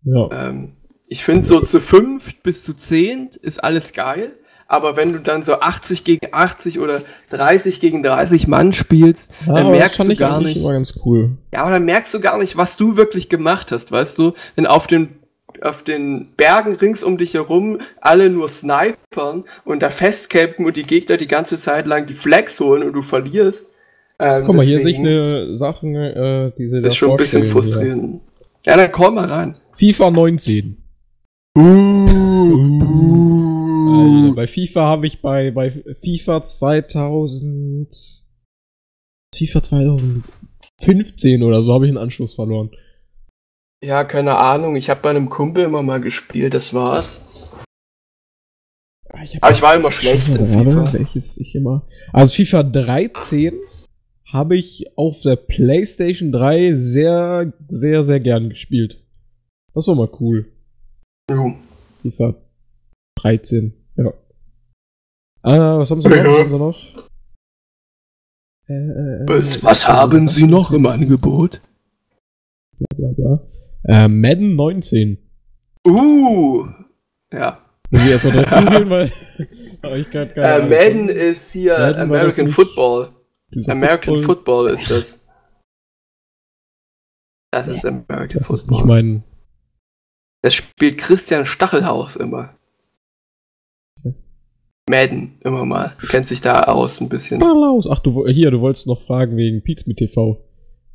ja. 0.02 0.48
Ähm, 0.48 0.72
ich 1.08 1.22
finde 1.24 1.44
so 1.44 1.60
zu 1.60 1.80
fünf 1.80 2.42
bis 2.42 2.64
zu 2.64 2.74
zehn 2.74 3.30
ist 3.40 3.62
alles 3.62 3.92
geil, 3.92 4.32
aber 4.68 4.96
wenn 4.96 5.12
du 5.12 5.20
dann 5.20 5.42
so 5.42 5.60
80 5.60 6.04
gegen 6.04 6.28
80 6.32 6.80
oder 6.80 7.02
30 7.30 7.80
gegen 7.80 8.02
30 8.02 8.48
Mann 8.48 8.72
spielst, 8.72 9.32
Ja, 9.46 9.54
dann 9.54 9.70
merkst 9.70 9.98
du 9.98 10.16
gar 10.16 10.40
nicht. 10.40 10.64
cool. 11.04 11.30
Ja, 11.52 11.62
aber 11.62 11.70
dann 11.70 11.84
merkst 11.84 12.12
du 12.14 12.20
gar 12.20 12.38
nicht, 12.38 12.56
was 12.56 12.76
du 12.76 12.96
wirklich 12.96 13.28
gemacht 13.28 13.70
hast, 13.72 13.92
weißt 13.92 14.18
du? 14.18 14.32
Wenn 14.54 14.66
auf 14.66 14.86
den 14.86 15.20
auf 15.62 15.82
den 15.82 16.34
Bergen 16.36 16.74
rings 16.76 17.02
um 17.02 17.16
dich 17.16 17.32
herum 17.32 17.78
alle 18.02 18.28
nur 18.28 18.46
snipern 18.46 19.44
und 19.64 19.80
da 19.80 19.88
festcampen 19.90 20.66
und 20.66 20.76
die 20.76 20.82
Gegner 20.82 21.16
die 21.16 21.28
ganze 21.28 21.58
Zeit 21.58 21.86
lang 21.86 22.06
die 22.06 22.14
Flags 22.14 22.60
holen 22.60 22.82
und 22.82 22.92
du 22.92 23.00
verlierst. 23.00 23.70
Ähm, 24.18 24.44
Guck 24.46 24.56
mal, 24.56 24.64
hier 24.66 24.80
sehe 24.80 24.92
ich 24.92 24.98
eine 24.98 25.56
Sachen, 25.56 25.94
äh, 25.94 26.52
die 26.58 26.68
sie 26.68 26.76
da 26.76 26.80
Das 26.80 26.92
ist 26.92 26.96
schon 26.96 27.12
ein 27.12 27.16
bisschen 27.16 27.44
frustrierend. 27.44 28.20
Ja, 28.66 28.76
dann 28.76 28.92
komm 28.92 29.14
mal 29.14 29.30
rein. 29.30 29.56
FIFA 29.72 30.10
19. 30.10 30.76
Uh, 31.56 33.35
Also, 34.00 34.34
bei 34.34 34.46
FIFA 34.46 34.80
habe 34.82 35.06
ich 35.06 35.20
bei, 35.20 35.50
bei 35.50 35.70
FIFA 35.70 36.42
2000. 36.44 38.22
FIFA 39.34 39.62
2015 39.62 41.42
oder 41.42 41.62
so 41.62 41.72
habe 41.74 41.86
ich 41.86 41.90
einen 41.90 41.98
Anschluss 41.98 42.34
verloren. 42.34 42.70
Ja, 43.82 44.04
keine 44.04 44.38
Ahnung. 44.38 44.76
Ich 44.76 44.88
habe 44.88 45.00
bei 45.02 45.10
einem 45.10 45.28
Kumpel 45.28 45.64
immer 45.64 45.82
mal 45.82 46.00
gespielt, 46.00 46.54
das 46.54 46.72
war's. 46.72 47.52
Ah, 49.10 49.22
Ich 49.22 49.42
Aber 49.42 49.52
ich 49.52 49.62
war 49.62 49.74
immer 49.74 49.92
schlecht 49.92 50.28
in 50.28 50.46
FIFA. 50.48 50.92
welches 50.94 51.38
ich 51.38 51.54
immer. 51.54 51.86
Also 52.12 52.34
FIFA 52.34 52.62
13 52.64 53.54
habe 54.32 54.56
ich 54.56 54.96
auf 54.96 55.20
der 55.22 55.36
PlayStation 55.36 56.32
3 56.32 56.74
sehr, 56.74 57.52
sehr, 57.68 58.02
sehr 58.02 58.20
gern 58.20 58.48
gespielt. 58.48 59.04
Das 59.74 59.86
war 59.88 59.94
mal 59.94 60.10
cool. 60.20 60.50
Jo. 61.30 61.54
FIFA 62.02 62.34
13, 63.20 63.74
ja. 63.96 64.12
Ah, 65.42 65.78
was 65.78 65.90
haben 65.90 66.00
sie 66.02 66.08
noch? 66.08 66.16
Was 66.24 66.38
haben 66.38 66.50
sie 66.50 66.58
noch? 66.58 67.06
Äh, 68.68 68.72
äh, 68.72 69.22
äh, 69.22 69.28
Was, 69.28 69.62
was 69.62 69.86
haben 69.86 70.28
Sie 70.28 70.44
noch 70.46 70.72
im 70.72 70.86
Angebot? 70.86 71.60
Bla, 72.96 73.10
bla. 73.12 73.46
Äh, 73.84 74.08
Madden 74.08 74.56
19. 74.56 75.18
Uh, 75.86 76.66
ja. 77.32 77.62
Muss 77.90 78.02
ich 78.04 78.10
erstmal 78.10 78.32
direkt 78.32 78.50
googeln, 78.50 78.90
weil. 78.90 79.12
Ich 80.00 80.10
kann 80.10 80.28
keine 80.34 80.46
Äh, 80.46 80.50
Ahnung. 80.56 80.68
Madden 80.70 81.08
ist 81.08 81.52
hier 81.52 81.78
Madden 81.78 82.00
American 82.02 82.48
Football. 82.48 83.12
American 83.68 84.18
Football, 84.18 84.24
Football 84.24 84.70
ist 84.70 84.90
das. 84.90 85.24
Das 87.52 87.68
ist 87.68 87.86
American 87.86 88.38
Das 88.38 88.50
ist 88.50 88.62
Football. 88.68 88.76
nicht 88.78 88.86
mein. 88.86 89.24
das 90.42 90.54
spielt 90.54 90.98
Christian 90.98 91.46
Stachelhaus 91.46 92.16
immer. 92.16 92.55
Madden, 94.96 95.34
immer 95.40 95.64
mal. 95.64 95.92
Du 96.00 96.06
kennst 96.06 96.30
dich 96.30 96.40
da 96.40 96.60
aus 96.62 97.00
ein 97.00 97.08
bisschen. 97.08 97.40
Malaus. 97.40 97.88
Ach, 97.90 97.98
du, 97.98 98.24
hier, 98.28 98.52
du 98.52 98.60
wolltest 98.60 98.86
noch 98.86 99.02
fragen 99.02 99.36
wegen 99.36 99.60
Pizza 99.62 99.84
mit 99.88 99.96
TV. 99.96 100.38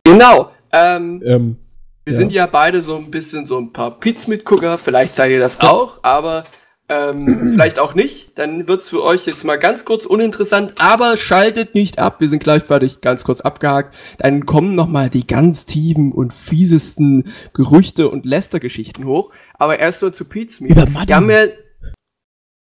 Genau. 0.06 0.50
Ähm, 0.72 1.22
Ähm, 1.26 1.58
Wir 2.06 2.14
Ja. 2.14 2.18
sind 2.20 2.32
ja 2.32 2.46
beide 2.48 2.82
so 2.82 2.96
ein 2.96 3.12
bisschen 3.12 3.46
so 3.46 3.58
ein 3.58 3.74
paar 3.74 4.00
Pizza-Mitgucker. 4.00 4.78
Vielleicht 4.78 5.16
seid 5.18 5.32
ihr 5.32 5.40
das 5.40 5.60
auch, 5.60 6.00
aber 6.04 6.46
ähm, 6.88 7.52
vielleicht 7.54 7.80
auch 7.80 7.94
nicht. 7.94 8.40
Dann 8.40 8.66
wird's 8.68 8.88
für 8.90 9.04
euch 9.04 9.26
jetzt 9.26 9.44
mal 9.44 9.58
ganz 9.60 9.84
kurz 9.84 10.06
uninteressant, 10.06 10.74
aber 10.80 11.18
schaltet 11.18 11.76
nicht 11.76 12.00
ab. 12.00 12.22
Wir 12.22 12.30
sind 12.30 12.42
gleich 12.42 12.64
fertig, 12.64 13.02
ganz 13.02 13.26
kurz 13.26 13.42
abgehakt. 13.42 13.94
Dann 14.20 14.46
kommen 14.46 14.74
noch 14.74 14.88
mal 14.88 15.10
die 15.10 15.28
ganz 15.28 15.66
tiefen 15.66 16.14
und 16.14 16.34
fiesesten 16.34 17.26
Gerüchte 17.54 18.10
und 18.10 18.26
Lästergeschichten 18.26 19.06
hoch. 19.06 19.32
Aber 19.60 19.80
erst 19.80 20.02
nur 20.02 20.14
zu. 20.14 20.24
Über 20.24 20.86
Martin. 20.90 21.08
Wir 21.10 21.16
haben 21.18 21.30
ja 21.30 21.44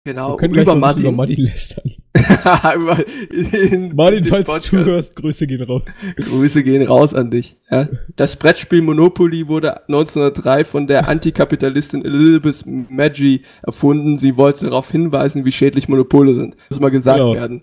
Genau, 0.06 0.38
wir 0.38 0.60
über 0.60 0.76
Martin. 0.76 1.00
über 1.02 1.12
Martin 1.12 1.40
lästern. 1.44 1.90
Über- 2.76 2.98
in- 3.32 3.92
Martin, 3.96 4.24
falls 4.24 4.44
du 4.44 4.52
Podcast. 4.52 4.66
zuhörst, 4.66 5.16
Grüße 5.16 5.46
gehen 5.46 5.62
raus. 5.62 5.82
Grüße 6.16 6.62
gehen 6.62 6.86
raus 6.86 7.14
an 7.14 7.30
dich. 7.30 7.56
Ja. 7.70 7.88
Das 8.16 8.36
Brettspiel 8.36 8.82
Monopoly 8.82 9.48
wurde 9.48 9.78
1903 9.88 10.64
von 10.64 10.86
der 10.86 11.08
Antikapitalistin 11.08 12.04
Elizabeth 12.04 12.64
Maggi 12.90 13.44
erfunden. 13.62 14.18
Sie 14.18 14.36
wollte 14.36 14.66
darauf 14.66 14.90
hinweisen, 14.90 15.46
wie 15.46 15.52
schädlich 15.52 15.88
Monopole 15.88 16.34
sind. 16.34 16.54
Muss 16.68 16.80
mal 16.80 16.90
gesagt 16.90 17.18
Genau. 17.20 17.34
werden. 17.34 17.62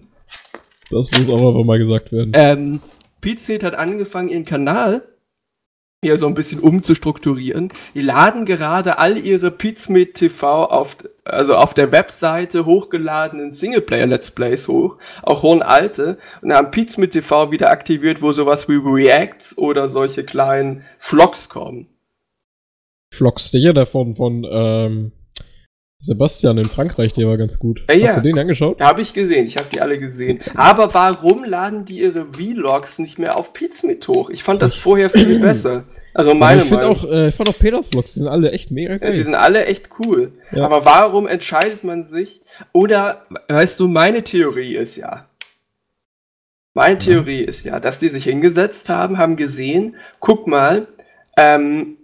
Das 0.90 1.12
muss 1.12 1.30
auch 1.30 1.48
einfach 1.48 1.64
mal 1.64 1.78
gesagt 1.78 2.12
werden. 2.12 2.32
Ähm, 2.34 2.80
Pizmeet 3.22 3.64
hat 3.64 3.76
angefangen, 3.76 4.30
ihren 4.30 4.46
Kanal 4.46 5.04
hier 6.04 6.18
so 6.18 6.26
ein 6.26 6.34
bisschen 6.34 6.60
umzustrukturieren. 6.60 7.72
Die 7.94 8.02
laden 8.02 8.46
gerade 8.46 8.98
all 8.98 9.20
ihre 9.20 9.52
Pizmeet 9.52 10.16
TV 10.16 10.66
auf, 10.66 10.98
also 11.24 11.56
auf 11.56 11.76
der 11.76 11.92
Webseite 11.92 12.66
hochgeladenen 12.66 13.52
Singleplayer-Let's 13.52 14.32
Plays 14.32 14.68
hoch, 14.68 14.98
auch 15.22 15.44
hohen 15.44 15.62
alte, 15.62 16.18
und 16.42 16.54
haben 16.54 16.72
Pizmeet 16.72 17.12
TV 17.12 17.52
wieder 17.52 17.70
aktiviert, 17.70 18.24
wo 18.24 18.32
sowas 18.32 18.68
wie 18.68 18.82
Reacts 18.84 19.56
oder 19.60 19.90
solche 19.90 20.24
kleinen 20.24 20.84
Vlogs 20.98 21.50
kommen. 21.50 21.88
Vlogs, 23.14 23.52
der 23.52 23.62
hier 23.62 23.74
davon 23.74 24.16
von 24.16 24.48
ähm, 24.50 25.12
Sebastian 26.04 26.58
in 26.58 26.66
Frankreich, 26.66 27.14
der 27.14 27.28
war 27.28 27.38
ganz 27.38 27.60
gut. 27.60 27.84
Ja, 27.90 27.96
ja. 27.96 28.08
Hast 28.08 28.18
du 28.18 28.22
den 28.22 28.38
angeschaut? 28.40 28.80
Ja, 28.80 28.88
habe 28.88 29.02
ich 29.04 29.14
gesehen, 29.14 29.46
ich 29.46 29.58
habe 29.58 29.68
die 29.72 29.82
alle 29.82 30.00
gesehen. 30.00 30.40
Aber 30.56 30.94
warum 30.96 31.44
laden 31.44 31.86
die 31.86 32.00
ihre 32.00 32.26
Vlogs 32.34 32.98
nicht 32.98 33.20
mehr 33.20 33.38
auf 33.38 33.54
Pizmeet 33.54 34.08
hoch? 34.08 34.32
Ich 34.32 34.44
fand 34.44 34.62
das 34.64 34.74
vorher 34.74 35.12
viel 35.12 35.40
besser. 35.42 35.84
Also 36.14 36.32
Aber 36.32 36.40
meine 36.40 36.62
ich 36.64 36.68
finde 36.68 36.88
Meinung. 36.88 36.98
auch, 36.98 37.10
äh, 37.12 37.30
ich 37.30 37.36
fand 37.36 37.50
auch 37.50 37.58
Peters 37.58 37.88
Vlogs, 37.90 38.14
die 38.14 38.20
sind 38.20 38.28
alle 38.28 38.52
echt 38.52 38.72
mega 38.72 38.94
Ja, 38.94 38.98
geil. 38.98 39.14
die 39.14 39.22
sind 39.24 39.36
alle 39.36 39.66
echt 39.66 39.90
cool. 40.00 40.32
Ja. 40.52 40.66
Aber 40.66 40.84
warum 40.86 41.28
entscheidet 41.28 41.84
man 41.84 42.06
sich? 42.06 42.42
Oder, 42.74 43.26
weißt 43.48 43.80
du, 43.80 43.88
meine 43.88 44.24
Theorie 44.24 44.76
ist 44.76 44.98
ja, 44.98 45.28
meine 46.74 46.98
Theorie 46.98 47.42
ist 47.44 47.64
ja, 47.66 47.80
dass 47.80 48.00
die 48.00 48.10
sich 48.10 48.24
hingesetzt 48.24 48.90
haben, 48.90 49.18
haben 49.20 49.36
gesehen, 49.36 49.96
guck 50.20 50.48
mal, 50.48 50.88
ähm, 51.38 51.98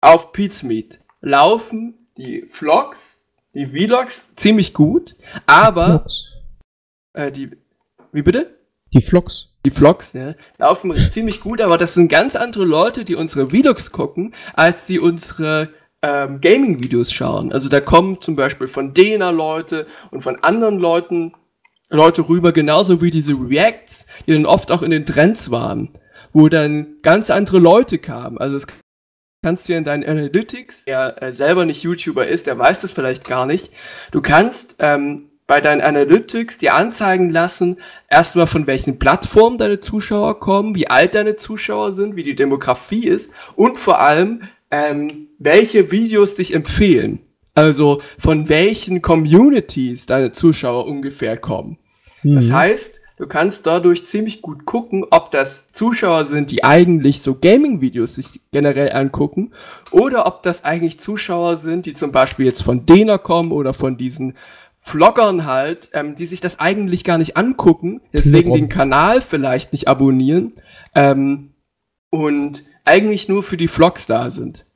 auf 0.00 0.32
Pizmeet 0.32 0.98
laufen 1.20 1.94
die 2.18 2.46
Vlogs, 2.50 3.11
die 3.54 3.66
Vlogs 3.66 4.34
ziemlich 4.36 4.74
gut, 4.74 5.16
aber, 5.46 5.86
Vlogs. 5.86 6.32
äh, 7.14 7.30
die, 7.30 7.50
wie 8.12 8.22
bitte? 8.22 8.58
Die 8.92 9.00
Vlogs. 9.00 9.48
die 9.64 9.70
Vlogs, 9.70 10.12
ja, 10.12 10.34
laufen 10.58 10.96
ziemlich 11.12 11.40
gut, 11.40 11.60
aber 11.60 11.78
das 11.78 11.94
sind 11.94 12.08
ganz 12.08 12.36
andere 12.36 12.64
Leute, 12.64 13.04
die 13.04 13.14
unsere 13.14 13.50
Vlogs 13.50 13.92
gucken, 13.92 14.34
als 14.54 14.86
die 14.86 15.00
unsere 15.00 15.70
ähm, 16.02 16.40
Gaming-Videos 16.40 17.12
schauen. 17.12 17.52
Also 17.52 17.68
da 17.68 17.80
kommen 17.80 18.20
zum 18.20 18.36
Beispiel 18.36 18.68
von 18.68 18.92
Dena 18.92 19.30
Leute 19.30 19.86
und 20.10 20.22
von 20.22 20.42
anderen 20.42 20.78
Leuten 20.78 21.32
Leute 21.88 22.28
rüber, 22.28 22.52
genauso 22.52 23.02
wie 23.02 23.10
diese 23.10 23.34
Reacts, 23.34 24.06
die 24.26 24.32
dann 24.32 24.46
oft 24.46 24.72
auch 24.72 24.82
in 24.82 24.90
den 24.90 25.04
Trends 25.06 25.50
waren, 25.50 25.90
wo 26.32 26.48
dann 26.48 26.96
ganz 27.02 27.30
andere 27.30 27.58
Leute 27.58 27.98
kamen. 27.98 28.38
Also 28.38 28.54
das 28.54 28.66
kannst 29.42 29.68
du 29.68 29.74
in 29.74 29.84
deinen 29.84 30.04
Analytics, 30.04 30.84
der 30.84 31.20
äh, 31.20 31.32
selber 31.32 31.64
nicht 31.64 31.82
YouTuber 31.82 32.26
ist, 32.26 32.46
der 32.46 32.58
weiß 32.58 32.82
das 32.82 32.92
vielleicht 32.92 33.24
gar 33.26 33.44
nicht. 33.44 33.72
Du 34.12 34.22
kannst 34.22 34.76
ähm, 34.78 35.30
bei 35.48 35.60
deinen 35.60 35.80
Analytics 35.80 36.58
dir 36.58 36.74
anzeigen 36.74 37.30
lassen, 37.30 37.78
erstmal 38.08 38.46
von 38.46 38.66
welchen 38.68 39.00
Plattformen 39.00 39.58
deine 39.58 39.80
Zuschauer 39.80 40.38
kommen, 40.38 40.76
wie 40.76 40.88
alt 40.88 41.14
deine 41.16 41.34
Zuschauer 41.36 41.92
sind, 41.92 42.14
wie 42.14 42.22
die 42.22 42.36
Demografie 42.36 43.06
ist 43.08 43.32
und 43.56 43.78
vor 43.78 44.00
allem, 44.00 44.44
ähm, 44.70 45.28
welche 45.38 45.90
Videos 45.90 46.36
dich 46.36 46.54
empfehlen. 46.54 47.18
Also 47.54 48.00
von 48.18 48.48
welchen 48.48 49.02
Communities 49.02 50.06
deine 50.06 50.32
Zuschauer 50.32 50.86
ungefähr 50.86 51.36
kommen. 51.36 51.78
Das 52.22 52.46
Mhm. 52.46 52.52
heißt, 52.54 53.01
du 53.22 53.28
kannst 53.28 53.68
dadurch 53.68 54.04
ziemlich 54.04 54.42
gut 54.42 54.66
gucken, 54.66 55.04
ob 55.12 55.30
das 55.30 55.70
Zuschauer 55.70 56.24
sind, 56.24 56.50
die 56.50 56.64
eigentlich 56.64 57.22
so 57.22 57.36
Gaming-Videos 57.36 58.16
sich 58.16 58.40
generell 58.50 58.92
angucken, 58.92 59.52
oder 59.92 60.26
ob 60.26 60.42
das 60.42 60.64
eigentlich 60.64 60.98
Zuschauer 60.98 61.58
sind, 61.58 61.86
die 61.86 61.94
zum 61.94 62.10
Beispiel 62.10 62.46
jetzt 62.46 62.64
von 62.64 62.84
Dena 62.84 63.18
kommen 63.18 63.52
oder 63.52 63.74
von 63.74 63.96
diesen 63.96 64.36
Vloggern 64.76 65.46
halt, 65.46 65.90
ähm, 65.92 66.16
die 66.16 66.26
sich 66.26 66.40
das 66.40 66.58
eigentlich 66.58 67.04
gar 67.04 67.16
nicht 67.16 67.36
angucken, 67.36 68.00
deswegen 68.12 68.50
Warum? 68.50 68.58
den 68.58 68.68
Kanal 68.68 69.20
vielleicht 69.20 69.72
nicht 69.72 69.86
abonnieren 69.86 70.54
ähm, 70.96 71.52
und 72.10 72.64
eigentlich 72.84 73.28
nur 73.28 73.44
für 73.44 73.56
die 73.56 73.68
Vlogs 73.68 74.06
da 74.06 74.30
sind. 74.30 74.66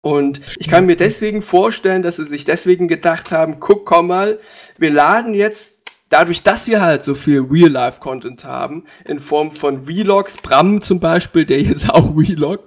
Und 0.00 0.40
ich 0.58 0.68
kann 0.68 0.86
mir 0.86 0.96
deswegen 0.96 1.42
vorstellen, 1.42 2.04
dass 2.04 2.16
sie 2.16 2.26
sich 2.28 2.44
deswegen 2.44 2.86
gedacht 2.86 3.32
haben, 3.32 3.58
guck, 3.58 3.84
komm 3.84 4.06
mal, 4.06 4.38
wir 4.78 4.90
laden 4.90 5.34
jetzt, 5.34 5.81
dadurch, 6.12 6.42
dass 6.42 6.66
wir 6.66 6.80
halt 6.80 7.04
so 7.04 7.14
viel 7.14 7.40
Real-Life-Content 7.50 8.44
haben, 8.44 8.84
in 9.04 9.18
Form 9.20 9.50
von 9.52 9.86
Vlogs, 9.86 10.36
Bram 10.36 10.82
zum 10.82 11.00
Beispiel, 11.00 11.44
der 11.46 11.62
jetzt 11.62 11.88
auch 11.90 12.14
vloggt, 12.36 12.64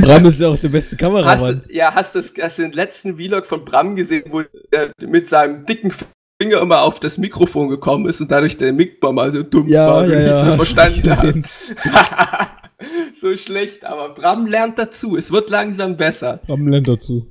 Bram 0.00 0.24
ist 0.26 0.40
ja 0.40 0.48
auch 0.48 0.58
der 0.58 0.68
beste 0.70 0.96
Hast, 0.96 1.00
Kameramann. 1.00 1.62
du- 1.68 1.74
ja, 1.74 1.94
hast, 1.94 2.14
das, 2.14 2.32
hast 2.40 2.58
du 2.58 2.62
den 2.62 2.72
letzten 2.72 3.16
Vlog 3.16 3.46
von 3.46 3.64
Bram 3.64 3.94
gesehen, 3.96 4.24
wo 4.30 4.42
er 4.70 4.90
mit 5.00 5.28
seinem 5.28 5.66
dicken 5.66 5.92
Finger 6.40 6.60
immer 6.60 6.82
auf 6.82 6.98
das 6.98 7.18
Mikrofon 7.18 7.68
gekommen 7.68 8.06
ist 8.06 8.20
und 8.20 8.30
dadurch 8.30 8.56
der 8.56 8.72
Mikrofon 8.72 9.14
mal 9.14 9.32
so 9.32 9.42
dumm 9.42 9.68
Ja, 9.68 9.86
war 9.86 10.04
und 10.04 10.10
ja, 10.10 10.18
nichts 10.18 10.30
ja. 10.40 10.44
mehr 10.44 10.54
verstanden 10.54 11.10
hast. 11.10 11.34
so 13.20 13.36
schlecht, 13.36 13.84
aber 13.84 14.08
Bram 14.14 14.46
lernt 14.46 14.78
dazu. 14.78 15.16
Es 15.16 15.30
wird 15.30 15.50
langsam 15.50 15.96
besser. 15.96 16.40
Bram 16.46 16.66
lernt 16.66 16.88
dazu. 16.88 17.28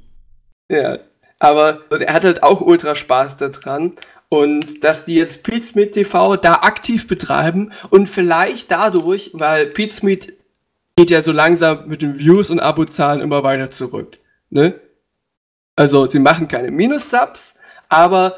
Ja, 0.71 0.99
aber 1.39 1.81
er 1.99 2.13
hat 2.13 2.23
halt 2.23 2.43
auch 2.43 2.61
ultra 2.61 2.95
Spaß 2.95 3.37
daran. 3.37 3.93
Und 4.33 4.85
dass 4.85 5.03
die 5.03 5.15
jetzt 5.15 5.43
Pizmeet 5.43 5.91
TV 5.91 6.37
da 6.37 6.53
aktiv 6.61 7.05
betreiben 7.05 7.73
und 7.89 8.07
vielleicht 8.07 8.71
dadurch, 8.71 9.31
weil 9.33 9.65
Pizmeet 9.65 10.31
geht 10.95 11.09
ja 11.09 11.21
so 11.21 11.33
langsam 11.33 11.89
mit 11.89 12.01
den 12.01 12.17
Views 12.17 12.49
und 12.49 12.61
Abozahlen 12.61 13.19
immer 13.19 13.43
weiter 13.43 13.71
zurück. 13.71 14.19
Ne? 14.49 14.79
Also 15.75 16.07
sie 16.07 16.19
machen 16.19 16.47
keine 16.47 16.71
Minus-Subs, 16.71 17.55
aber 17.89 18.37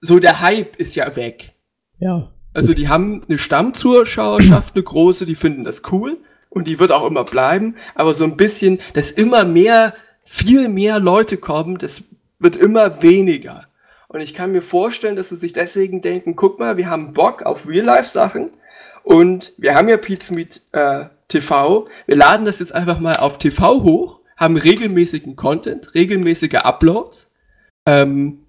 so 0.00 0.18
der 0.18 0.40
Hype 0.40 0.76
ist 0.76 0.96
ja 0.96 1.14
weg. 1.16 1.52
Ja. 1.98 2.30
Also 2.54 2.72
die 2.72 2.88
haben 2.88 3.22
eine 3.28 3.36
Stammzuschauerschaft, 3.36 4.74
eine 4.74 4.84
große, 4.84 5.26
die 5.26 5.34
finden 5.34 5.64
das 5.64 5.82
cool 5.92 6.16
und 6.48 6.66
die 6.66 6.78
wird 6.78 6.92
auch 6.92 7.06
immer 7.06 7.24
bleiben, 7.24 7.76
aber 7.94 8.14
so 8.14 8.24
ein 8.24 8.38
bisschen, 8.38 8.78
dass 8.94 9.10
immer 9.10 9.44
mehr, 9.44 9.92
viel 10.24 10.70
mehr 10.70 10.98
Leute 10.98 11.36
kommen, 11.36 11.76
das 11.76 12.04
wird 12.38 12.56
immer 12.56 13.02
weniger. 13.02 13.66
Und 14.08 14.20
ich 14.20 14.34
kann 14.34 14.52
mir 14.52 14.62
vorstellen, 14.62 15.16
dass 15.16 15.30
sie 15.30 15.36
sich 15.36 15.52
deswegen 15.52 16.02
denken, 16.02 16.36
guck 16.36 16.58
mal, 16.58 16.76
wir 16.76 16.88
haben 16.88 17.12
Bock 17.12 17.42
auf 17.42 17.66
Real-Life-Sachen. 17.66 18.50
Und 19.02 19.52
wir 19.56 19.74
haben 19.74 19.88
ja 19.88 19.96
Pizza 19.96 20.34
mit 20.34 20.62
äh, 20.72 21.06
TV, 21.28 21.88
wir 22.06 22.16
laden 22.16 22.46
das 22.46 22.58
jetzt 22.60 22.74
einfach 22.74 22.98
mal 22.98 23.16
auf 23.16 23.38
TV 23.38 23.82
hoch, 23.82 24.20
haben 24.36 24.56
regelmäßigen 24.56 25.36
Content, 25.36 25.94
regelmäßige 25.94 26.56
Uploads, 26.56 27.32
ähm, 27.86 28.46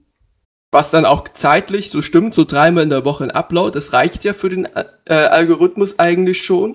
was 0.71 0.91
dann 0.91 1.05
auch 1.05 1.27
zeitlich 1.29 1.91
so 1.91 2.01
stimmt, 2.01 2.35
so 2.35 2.43
dreimal 2.43 2.83
in 2.83 2.89
der 2.89 3.05
Woche 3.05 3.23
ein 3.23 3.31
Upload, 3.31 3.73
das 3.73 3.93
reicht 3.93 4.23
ja 4.25 4.33
für 4.33 4.49
den 4.49 4.65
äh, 4.65 5.13
Algorithmus 5.13 5.97
eigentlich 5.97 6.43
schon. 6.43 6.73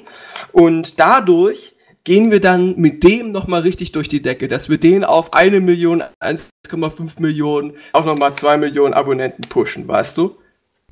Und 0.53 0.99
dadurch 0.99 1.75
gehen 2.05 2.31
wir 2.31 2.41
dann 2.41 2.77
mit 2.77 3.05
dem 3.05 3.33
nochmal 3.33 3.61
richtig 3.61 3.93
durch 3.93 4.09
die 4.09 4.23
Decke, 4.23 4.49
dass 4.49 4.69
wir 4.69 4.79
den 4.79 5.05
auf 5.05 5.35
eine 5.35 5.61
Million, 5.61 6.03
1,5 6.69 7.21
Millionen, 7.21 7.73
auch 7.93 8.05
nochmal 8.05 8.35
zwei 8.35 8.57
Millionen 8.57 8.95
Abonnenten 8.95 9.43
pushen, 9.49 9.87
weißt 9.87 10.17
du? 10.17 10.37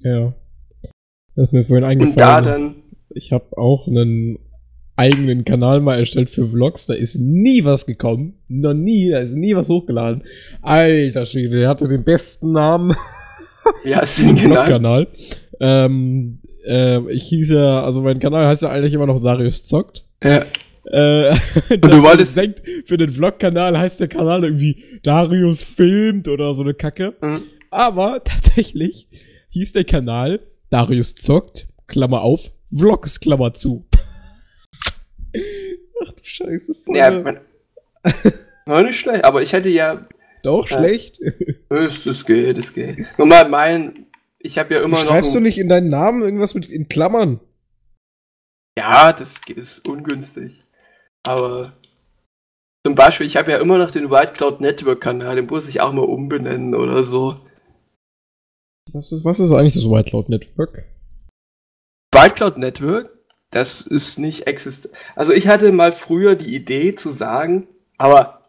Ja. 0.03 0.33
Das 1.37 1.47
ist 1.47 1.53
mir 1.53 1.65
vorhin 1.65 1.85
Und 1.85 2.19
da 2.19 2.37
eingefallen. 2.37 2.45
dann, 2.45 2.75
ich 3.11 3.33
habe 3.33 3.57
auch 3.57 3.87
einen 3.87 4.39
eigenen 4.97 5.45
Kanal 5.45 5.81
mal 5.81 5.99
erstellt 5.99 6.31
für 6.31 6.49
Vlogs. 6.49 6.87
Da 6.87 6.95
ist 6.95 7.17
nie 7.17 7.65
was 7.65 7.87
gekommen. 7.87 8.35
Noch 8.49 8.75
nie. 8.75 9.11
Da 9.11 9.21
ist 9.21 9.33
nie 9.33 9.55
was 9.55 9.69
hochgeladen. 9.69 10.25
Alter 10.61 11.25
Schwede, 11.25 11.61
der 11.61 11.69
hatte 11.69 11.89
den 11.89 12.05
besten 12.05 12.53
Namen. 12.53 12.97
du 14.19 14.23
ihn 14.23 14.37
genannt? 14.37 14.67
Vlog-Kanal. 14.67 15.09
Ähm, 15.61 16.41
äh, 16.67 17.01
ich 17.13 17.25
hieß 17.25 17.51
ja, 17.51 17.83
also 17.83 18.03
mein 18.03 18.19
Kanal 18.19 18.47
heißt 18.47 18.63
ja 18.63 18.71
eigentlich 18.71 18.93
immer 18.93 19.07
noch 19.07 19.23
Darius 19.23 19.65
zockt. 19.65 20.05
Ja. 20.23 20.45
Äh, 20.85 21.31
und 21.71 21.85
du 21.85 22.03
wolltest- 22.03 22.37
denkt, 22.37 22.63
für 22.87 22.97
den 22.97 23.13
Vlog-Kanal 23.13 23.79
heißt 23.79 24.01
der 24.01 24.09
Kanal 24.09 24.45
irgendwie 24.45 25.01
Darius 25.03 25.63
filmt 25.63 26.29
oder 26.29 26.55
so 26.55 26.63
eine 26.63 26.75
Kacke. 26.75 27.15
Mhm. 27.21 27.43
Aber 27.71 28.23
tatsächlich 28.25 29.09
hieß 29.51 29.73
der 29.73 29.85
Kanal 29.85 30.41
Darius 30.71 31.15
zockt, 31.15 31.67
Klammer 31.87 32.23
auf, 32.23 32.51
Vlogs, 32.75 33.21
Klammer 33.21 33.53
zu. 33.55 33.87
Ach 36.03 36.13
du 36.13 36.23
Scheiße, 36.23 36.75
voll. 36.75 36.97
Ja, 36.97 37.11
man, 37.11 37.41
war 38.67 38.83
nicht 38.83 38.99
schlecht, 39.01 39.25
aber 39.25 39.43
ich 39.43 39.53
hätte 39.53 39.69
ja, 39.69 40.07
Doch, 40.43 40.69
Ja. 40.71 40.79
schlecht. 40.79 41.19
ist 41.69 42.07
das 42.07 42.25
geht, 42.25 42.57
das 42.59 42.73
geht. 42.73 42.99
Nochmal 43.19 43.49
mein, 43.49 44.07
ich 44.39 44.59
habe 44.59 44.75
ja 44.75 44.81
immer 44.81 44.97
noch, 44.99 45.07
Schreibst 45.07 45.35
du 45.35 45.41
nicht 45.41 45.59
in 45.59 45.69
deinen 45.69 45.89
Namen 45.91 46.23
irgendwas 46.23 46.55
mit 46.55 46.67
in 46.69 46.89
Klammern? 46.89 47.41
ja, 48.79 49.13
das 49.13 49.35
ist 49.55 49.87
ungünstig. 49.87 50.63
Aber 51.27 51.73
zum 52.87 52.95
Beispiel, 52.95 53.27
ich 53.27 53.37
habe 53.37 53.51
ja 53.51 53.59
immer 53.59 53.79
noch 53.79 53.91
den 53.91 54.11
White 54.11 54.33
Cloud 54.33 54.61
Network 54.61 55.01
Kanal, 55.01 55.37
den 55.37 55.47
muss 55.47 55.69
ich 55.69 55.81
auch 55.81 55.93
mal 55.93 56.03
umbenennen 56.03 56.75
oder 56.75 57.03
so. 57.03 57.37
Was 58.93 59.13
ist, 59.13 59.25
was 59.25 59.41
ist 59.41 59.53
eigentlich 59.53 59.75
das 59.75 59.89
White 59.89 60.11
Cloud 60.11 60.29
Network? 60.29 60.85
White 62.13 62.35
Cloud 62.35 62.59
Network, 62.59 63.11
das 63.51 63.83
ist 63.83 64.19
nicht 64.19 64.47
existent. 64.47 64.95
Also 65.15 65.33
ich 65.33 65.47
hatte 65.47 65.73
mal 65.73 65.93
früher 65.93 66.35
die 66.37 66.55
Idee 66.55 66.95
zu 66.97 67.11
sagen, 67.11 67.69
aber 67.99 68.43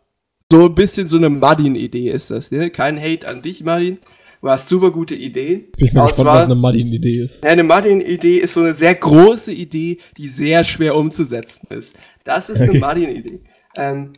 so 0.52 0.66
ein 0.66 0.76
bisschen 0.76 1.08
so 1.08 1.18
eine 1.18 1.30
Martin-Idee 1.30 2.10
ist 2.10 2.32
das, 2.32 2.52
ne? 2.52 2.70
Kein 2.70 3.00
Hate 3.00 3.28
an 3.28 3.42
dich, 3.42 3.64
Martin. 3.64 4.00
War 4.42 4.58
super 4.58 4.90
gute 4.90 5.14
Idee. 5.14 5.70
Bin 5.78 5.88
ich 5.88 5.94
mal 5.94 6.02
Aber 6.02 6.10
gespannt, 6.10 6.30
was 6.30 6.44
eine 6.46 6.56
Martin-Idee 6.56 7.24
ist. 7.24 7.44
Ja, 7.44 7.52
eine 7.52 7.64
Martin-Idee 7.64 8.38
ist 8.38 8.56
so 8.56 8.62
eine 8.62 8.74
sehr 8.74 8.96
große 8.96 9.54
Idee, 9.54 10.00
die 10.18 10.28
sehr 10.28 10.64
schwer 10.64 10.96
umzusetzen 10.96 11.68
ist. 11.70 11.94
Das 12.24 12.50
ist 12.50 12.62
eine 12.62 12.70
Okay. 12.70 12.80
Martin-Idee. 12.82 13.40
Ähm, 13.76 14.14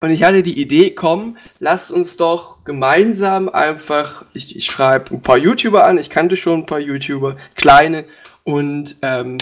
und 0.00 0.10
ich 0.10 0.22
hatte 0.22 0.42
die 0.42 0.60
Idee, 0.60 0.90
komm, 0.90 1.38
lasst 1.58 1.90
uns 1.90 2.16
doch 2.16 2.64
gemeinsam 2.64 3.48
einfach, 3.48 4.26
ich, 4.34 4.54
ich 4.54 4.66
schreibe 4.66 5.14
ein 5.14 5.22
paar 5.22 5.38
YouTuber 5.38 5.84
an, 5.84 5.98
ich 5.98 6.10
kannte 6.10 6.36
schon 6.36 6.60
ein 6.60 6.66
paar 6.66 6.80
YouTuber, 6.80 7.36
kleine, 7.54 8.04
und 8.44 8.96
ähm, 9.02 9.38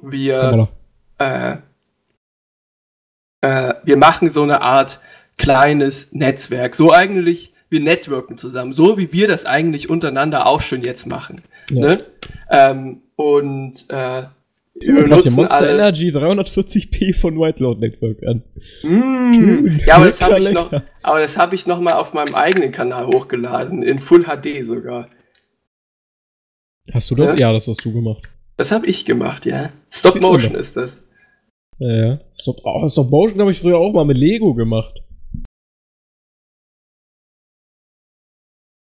wir, 0.00 0.68
äh, 1.18 1.56
äh, 3.40 3.74
wir 3.82 3.96
machen 3.96 4.30
so 4.30 4.42
eine 4.42 4.60
Art 4.60 5.00
kleines 5.36 6.12
Netzwerk. 6.12 6.76
So 6.76 6.92
eigentlich, 6.92 7.52
wir 7.68 7.80
networken 7.80 8.38
zusammen, 8.38 8.72
so 8.72 8.96
wie 8.96 9.12
wir 9.12 9.26
das 9.26 9.44
eigentlich 9.46 9.90
untereinander 9.90 10.46
auch 10.46 10.60
schon 10.60 10.82
jetzt 10.82 11.06
machen. 11.06 11.42
Ja. 11.68 11.80
Ne? 11.80 12.04
Ähm, 12.48 13.02
und 13.16 13.90
äh, 13.90 14.24
wir 14.80 15.04
benutzen 15.04 15.34
Monster 15.34 15.56
alle. 15.56 15.72
Energy 15.72 16.10
340p 16.10 17.14
von 17.14 17.38
White 17.38 17.58
Cloud 17.58 17.80
Network 17.80 18.22
an. 18.24 18.42
Mm, 18.82 19.80
ja, 19.86 19.96
aber 19.96 20.06
das 20.06 20.20
habe 20.20 20.40
ich 20.40 20.52
noch, 20.52 20.72
lecker. 20.72 20.84
aber 21.02 21.20
das 21.20 21.36
habe 21.36 21.54
ich 21.54 21.66
noch 21.66 21.80
mal 21.80 21.94
auf 21.94 22.12
meinem 22.12 22.34
eigenen 22.34 22.72
Kanal 22.72 23.06
hochgeladen 23.06 23.82
in 23.82 24.00
Full 24.00 24.24
HD 24.24 24.66
sogar. 24.66 25.08
Hast 26.92 27.10
du 27.10 27.14
das? 27.14 27.38
Ja. 27.38 27.48
Ja, 27.48 27.52
das 27.52 27.68
hast 27.68 27.84
du 27.84 27.92
gemacht. 27.92 28.28
Das 28.56 28.72
habe 28.72 28.86
ich 28.86 29.04
gemacht, 29.04 29.46
ja. 29.46 29.70
Stop. 29.90 30.20
Motion 30.20 30.54
ist 30.54 30.76
das. 30.76 31.06
Ja, 31.78 31.92
ja. 31.92 32.20
Stop, 32.32 32.60
oh, 32.64 32.86
Stop 32.88 33.10
Motion 33.10 33.40
habe 33.40 33.52
ich 33.52 33.60
früher 33.60 33.78
auch 33.78 33.92
mal 33.92 34.04
mit 34.04 34.16
Lego 34.16 34.54
gemacht. 34.54 35.02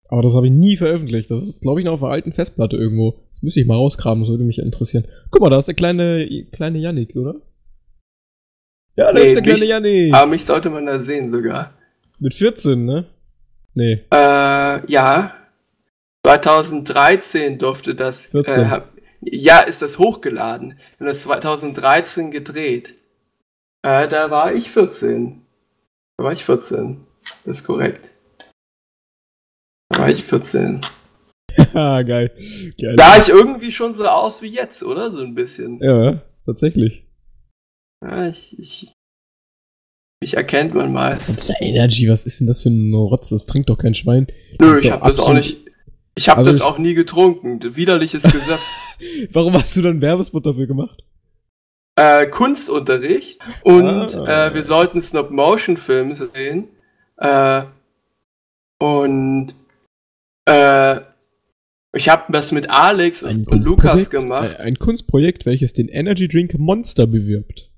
Aber 0.08 0.22
das 0.22 0.34
habe 0.34 0.46
ich 0.46 0.52
nie 0.52 0.76
veröffentlicht. 0.76 1.30
Das 1.30 1.42
ist, 1.46 1.60
glaube 1.60 1.80
ich, 1.80 1.84
noch 1.86 1.92
auf 1.94 2.02
einer 2.02 2.12
alten 2.12 2.32
Festplatte 2.32 2.76
irgendwo. 2.76 3.20
Das 3.32 3.42
müsste 3.42 3.60
ich 3.60 3.66
mal 3.66 3.74
rauskramen, 3.74 4.22
das 4.24 4.30
würde 4.30 4.44
mich 4.44 4.58
interessieren. 4.58 5.06
Guck 5.30 5.42
mal, 5.42 5.50
da 5.50 5.58
ist 5.58 5.68
der 5.68 5.74
kleine, 5.74 6.26
kleine 6.50 6.78
Yannick, 6.78 7.14
oder? 7.14 7.36
Ja, 8.96 9.12
da 9.12 9.18
Nee, 9.20 9.26
ist 9.26 9.34
der 9.34 9.42
kleine 9.42 9.60
nicht- 9.60 9.68
Yannick. 9.68 10.14
Aber 10.14 10.26
mich 10.26 10.44
sollte 10.44 10.70
man 10.70 10.86
da 10.86 10.98
sehen 10.98 11.32
sogar. 11.32 11.74
Mit 12.20 12.34
14, 12.34 12.84
ne? 12.84 13.06
Nee. 13.74 14.04
Äh, 14.12 14.90
ja. 14.90 15.34
2013 16.26 17.58
durfte 17.58 17.94
das. 17.94 18.26
14. 18.26 18.64
Äh, 18.64 18.80
ja, 19.20 19.60
ist 19.60 19.82
das 19.82 19.98
hochgeladen. 19.98 20.78
Haben 20.98 21.06
das 21.06 21.22
2013 21.22 22.30
gedreht. 22.30 22.94
Äh, 23.82 24.08
da 24.08 24.30
war 24.30 24.52
ich 24.54 24.70
14. 24.70 25.42
Da 26.16 26.24
war 26.24 26.32
ich 26.32 26.44
14. 26.44 27.00
Das 27.44 27.58
ist 27.60 27.66
korrekt. 27.66 28.10
Da 29.90 30.00
war 30.02 30.08
ich 30.10 30.24
14. 30.24 30.80
Ah, 31.74 32.02
geil. 32.02 32.30
geil. 32.80 32.94
Sah 32.96 33.16
ich 33.18 33.28
irgendwie 33.30 33.72
schon 33.72 33.92
so 33.94 34.06
aus 34.06 34.42
wie 34.42 34.48
jetzt, 34.48 34.82
oder? 34.84 35.10
So 35.10 35.18
ein 35.22 35.34
bisschen. 35.34 35.80
Ja, 35.82 36.22
tatsächlich. 36.46 37.02
Ja, 38.04 38.28
ich, 38.28 38.56
ich, 38.58 38.92
mich 40.22 40.36
erkennt 40.36 40.74
man 40.74 40.92
meist. 40.92 41.28
Monster 41.28 41.54
Energy, 41.60 42.08
was 42.08 42.26
ist 42.26 42.38
denn 42.38 42.46
das 42.46 42.62
für 42.62 42.68
ein 42.68 42.94
Rotz? 42.94 43.30
Das 43.30 43.44
trinkt 43.46 43.70
doch 43.70 43.78
kein 43.78 43.94
Schwein. 43.94 44.28
Das 44.58 44.72
Nö, 44.72 44.78
ich 44.78 44.90
habe 44.92 45.08
das 45.08 45.18
auch 45.18 45.32
nicht. 45.32 45.56
Ich 46.14 46.28
habe 46.28 46.38
Also 46.38 46.52
das 46.52 46.60
auch 46.60 46.78
nie 46.78 46.94
getrunken. 46.94 47.60
Widerliches 47.74 48.22
Gesöff. 48.22 48.60
Warum 49.32 49.54
hast 49.54 49.76
du 49.76 49.82
dann 49.82 50.00
Werbespot 50.00 50.46
dafür 50.46 50.66
gemacht? 50.68 51.02
äh, 51.96 52.26
Kunstunterricht 52.28 53.40
und 53.64 54.14
Ah. 54.14 54.46
äh, 54.48 54.54
wir 54.54 54.62
sollten 54.62 55.02
Stop-Motion-Film 55.02 56.14
sehen. 56.14 56.68
Äh, 57.16 57.62
und 58.80 59.54
äh, 60.48 61.00
ich 61.92 62.08
habe 62.08 62.32
das 62.32 62.52
mit 62.52 62.70
Alex 62.70 63.22
und, 63.22 63.48
und 63.48 63.64
Lukas 63.64 64.10
gemacht. 64.10 64.56
Ein, 64.56 64.66
ein 64.66 64.78
Kunstprojekt, 64.78 65.46
welches 65.46 65.72
den 65.72 65.88
Energy 65.88 66.28
Drink 66.28 66.58
Monster 66.58 67.06
bewirbt. 67.06 67.70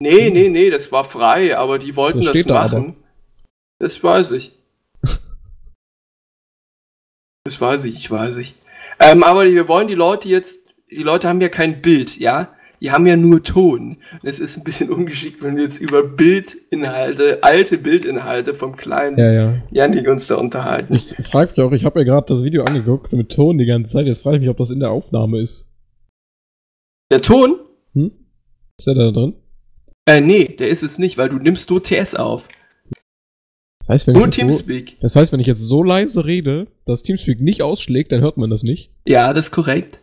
Nee, 0.00 0.30
nee, 0.30 0.48
nee, 0.48 0.70
das 0.70 0.92
war 0.92 1.04
frei, 1.04 1.56
aber 1.56 1.78
die 1.78 1.96
wollten 1.96 2.18
Das 2.18 2.26
das, 2.26 2.36
steht 2.36 2.50
da 2.50 2.68
machen. 2.68 2.96
Das 3.80 4.02
weiß 4.02 4.32
ich. 4.32 4.52
das 7.44 7.60
weiß 7.60 7.84
ich, 7.84 7.96
ich 7.96 8.10
weiß 8.10 8.36
ich. 8.36 8.54
Ähm, 9.00 9.22
aber 9.22 9.44
wir 9.44 9.68
wollen 9.68 9.88
die 9.88 9.94
Leute 9.94 10.28
jetzt, 10.28 10.68
die 10.90 11.02
Leute 11.02 11.28
haben 11.28 11.40
ja 11.40 11.48
kein 11.48 11.80
Bild, 11.82 12.18
ja? 12.18 12.54
Die 12.80 12.92
haben 12.92 13.06
ja 13.06 13.16
nur 13.16 13.42
Ton. 13.42 13.96
Es 14.22 14.38
ist 14.38 14.56
ein 14.56 14.64
bisschen 14.64 14.90
ungeschickt, 14.90 15.42
wenn 15.42 15.56
wir 15.56 15.64
jetzt 15.64 15.80
über 15.80 16.04
Bildinhalte, 16.04 17.42
alte 17.42 17.78
Bildinhalte 17.78 18.54
vom 18.54 18.76
kleinen 18.76 19.18
Ja, 19.18 19.32
ja. 19.32 19.62
Janik 19.72 20.08
uns 20.08 20.28
da 20.28 20.36
unterhalten. 20.36 20.94
Ich 20.94 21.14
frage 21.28 21.52
mich 21.56 21.60
auch, 21.60 21.72
ich 21.72 21.84
habe 21.84 22.00
ja 22.00 22.04
gerade 22.04 22.26
das 22.28 22.44
Video 22.44 22.62
angeguckt 22.62 23.12
mit 23.12 23.30
Ton 23.32 23.58
die 23.58 23.66
ganze 23.66 23.92
Zeit. 23.92 24.06
Jetzt 24.06 24.22
frage 24.22 24.36
ich 24.36 24.42
mich, 24.42 24.50
ob 24.50 24.58
das 24.58 24.70
in 24.70 24.78
der 24.78 24.90
Aufnahme 24.90 25.40
ist. 25.40 25.66
Der 27.10 27.20
Ton? 27.22 27.58
Hm? 27.94 28.12
Ist 28.78 28.86
der 28.86 28.94
da 28.94 29.10
drin? 29.10 29.34
Äh, 30.06 30.20
nee, 30.20 30.44
der 30.44 30.68
ist 30.68 30.82
es 30.82 30.98
nicht, 30.98 31.18
weil 31.18 31.28
du 31.28 31.36
nimmst 31.38 31.68
nur 31.70 31.82
TS 31.82 32.14
auf. 32.14 32.48
Das 33.80 33.88
heißt, 33.88 34.08
ich 34.08 34.14
jetzt 34.14 34.24
so, 34.24 34.30
Teamspeak. 34.30 35.00
das 35.00 35.16
heißt, 35.16 35.32
wenn 35.32 35.40
ich 35.40 35.46
jetzt 35.46 35.60
so 35.60 35.82
leise 35.82 36.26
rede, 36.26 36.68
dass 36.84 37.02
Teamspeak 37.02 37.40
nicht 37.40 37.62
ausschlägt, 37.62 38.12
dann 38.12 38.20
hört 38.20 38.36
man 38.36 38.50
das 38.50 38.62
nicht. 38.62 38.92
Ja, 39.06 39.32
das 39.32 39.46
ist 39.46 39.50
korrekt. 39.50 40.00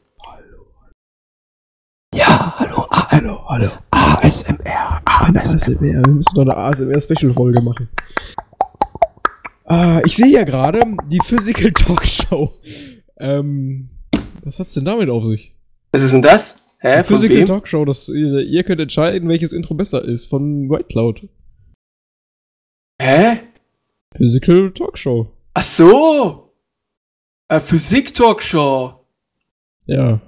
Ja, 2.16 2.56
hallo, 3.15 3.39
hallo. 3.47 3.71
ASMR, 3.91 5.01
ASMR. 5.06 5.82
Wir 5.82 6.13
müssen 6.13 6.36
doch 6.36 6.41
eine 6.41 6.58
ASMR-Special-Folge 6.58 7.62
machen. 7.62 7.88
Ah, 9.63 10.01
ich 10.06 10.17
sehe 10.17 10.28
ja 10.34 10.43
gerade 10.43 10.82
die 11.08 11.19
Physical 11.23 11.71
Talk 11.71 12.06
Show. 12.06 12.54
Ähm, 13.17 13.89
was 14.43 14.60
hat's 14.60 14.73
denn 14.73 14.86
damit 14.86 15.10
auf 15.10 15.23
sich? 15.23 15.56
Was 15.93 16.04
ist 16.04 16.12
denn 16.13 16.21
das? 16.21 16.69
Hä, 16.80 16.97
Die 16.97 17.04
von 17.04 17.15
Physical 17.15 17.38
wem? 17.38 17.45
Talk 17.45 17.67
Show, 17.67 17.86
das, 17.86 18.10
ihr, 18.10 18.41
ihr 18.41 18.63
könnt 18.63 18.82
entscheiden, 18.82 19.30
welches 19.30 19.54
Intro 19.54 19.73
besser 19.75 20.04
ist, 20.04 20.25
von 20.25 20.69
White 20.69 20.88
Cloud. 20.89 21.28
Hä? 23.01 23.39
Physical 24.13 24.71
Talk 24.71 24.97
Show. 24.97 25.32
Ach 25.54 25.63
so! 25.63 26.54
Äh, 27.47 27.62
Physik-Talkshow. 27.62 28.99
Ja. 29.86 30.19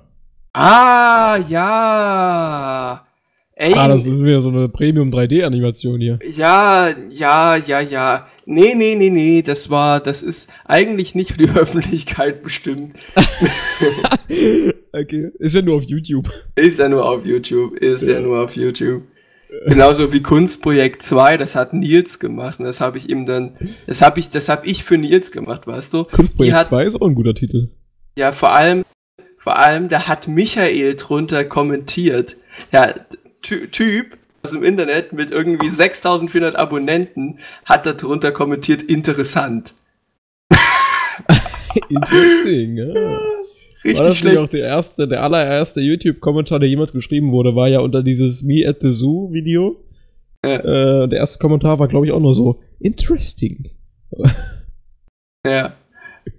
Ah, 0.60 1.38
ja. 1.48 3.06
Ey, 3.54 3.74
Ah, 3.76 3.88
das 3.88 4.06
ist 4.08 4.24
wieder 4.26 4.41
so 4.41 4.50
eine 4.50 4.70
Premium 4.70 5.12
3D-Animation 5.12 6.00
hier. 6.02 6.17
ja, 6.36 6.89
ja, 7.12 7.56
ja, 7.58 7.80
ja. 7.80 8.28
Nee, 8.46 8.74
nee, 8.76 8.96
nee, 8.96 9.10
nee, 9.12 9.41
das 9.43 9.70
war, 9.70 10.00
das 10.00 10.24
ist 10.24 10.50
eigentlich 10.65 11.13
nicht 11.13 11.32
für 11.34 11.38
die 11.38 11.50
Öffentlichkeit 11.56 12.41
bestimmt. 12.41 12.96
okay. 14.93 15.32
Ist 15.39 15.56
ja 15.56 15.62
nur 15.62 15.76
auf 15.78 15.84
YouTube. 15.84 16.32
Ist 16.56 16.80
ja 16.80 16.89
nur 16.89 17.06
auf 17.06 17.24
YouTube, 17.26 17.76
ist 17.78 18.08
ja, 18.08 18.13
Ja. 18.15 18.20
nur 18.22 18.39
auf 18.43 18.56
YouTube. 18.56 19.04
Genauso 19.67 20.12
wie 20.12 20.22
Kunstprojekt 20.22 21.04
2, 21.04 21.38
das 21.38 21.56
hat 21.56 21.74
Nils 21.74 22.20
gemacht 22.20 22.60
und 22.60 22.65
das 22.65 22.82
habe 22.82 22.98
ich 22.98 23.10
ihm 23.10 23.26
dann, 23.26 23.56
das 23.86 24.02
habe 24.02 24.20
ich, 24.20 24.30
das 24.30 24.50
habe 24.50 24.65
ich 24.67 24.84
für 24.84 24.98
Nils 24.98 25.32
gemacht, 25.32 25.67
weißt 25.67 25.93
du? 25.93 26.04
Kunstprojekt 26.04 26.56
hat- 26.56 26.65
2 26.67 26.84
ist 26.86 27.00
auch 27.02 27.08
ein 27.08 27.15
guter 27.15 27.34
Titel. 27.34 27.70
Ja, 28.17 28.32
vor 28.32 28.52
allem, 28.54 28.84
vor 29.48 29.58
allem, 29.58 29.88
da 29.88 30.10
hat 30.10 30.28
Michael 30.28 30.98
drunter 30.98 31.46
kommentiert. 31.46 32.36
Ja, 32.74 32.94
Ty 33.42 33.70
Typ 33.70 34.18
aus 34.44 34.52
dem 34.52 34.62
Internet 34.62 35.14
mit 35.14 35.32
irgendwie 35.32 35.70
6400 35.70 36.58
Abonnenten 36.58 37.40
hat 37.64 37.86
da 37.86 37.94
drunter 37.94 38.34
kommentiert, 38.34 38.82
interessant. 38.82 39.74
Interesting, 41.90 42.76
ja. 42.76 42.94
War 42.94 43.22
Richtig 43.86 43.98
das 44.00 44.08
nicht 44.10 44.18
schlecht. 44.18 44.38
auch 44.38 44.50
der 44.50 44.66
erste, 44.66 45.08
der 45.08 45.24
allererste 45.24 45.80
YouTube-Kommentar, 45.80 46.60
der 46.60 46.68
jemals 46.68 46.92
geschrieben 46.92 47.32
wurde, 47.32 47.56
war 47.56 47.70
ja 47.70 47.80
unter 47.80 48.04
dieses 48.04 48.44
Me 48.44 48.68
at 48.68 48.82
the 48.82 48.92
Zoo 48.92 49.32
Video. 49.32 49.78
Ja. 50.44 50.56
Äh, 50.56 51.08
der 51.08 51.20
erste 51.20 51.40
Kommentar 51.40 51.80
war, 51.80 51.88
glaube 51.88 52.06
ich, 52.06 52.12
auch 52.12 52.20
nur 52.20 52.36
so, 52.36 52.60
interesting. 52.82 53.70
Ja. 55.46 55.78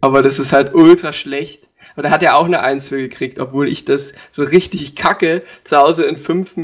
Aber 0.03 0.23
das 0.23 0.39
ist 0.39 0.53
halt 0.53 0.75
ultra 0.75 1.15
schlecht. 1.15 1.68
Und 1.99 2.05
da 2.05 2.11
hat 2.11 2.23
er 2.23 2.37
auch 2.37 2.45
eine 2.45 2.63
Eins 2.63 2.87
für 2.87 2.99
gekriegt, 2.99 3.41
obwohl 3.41 3.67
ich 3.67 3.85
das 3.85 4.13
so 4.31 4.45
richtig 4.45 4.95
kacke 4.95 5.43
zu 5.65 5.77
Hause 5.79 6.05
in 6.05 6.17
fünf, 6.17 6.57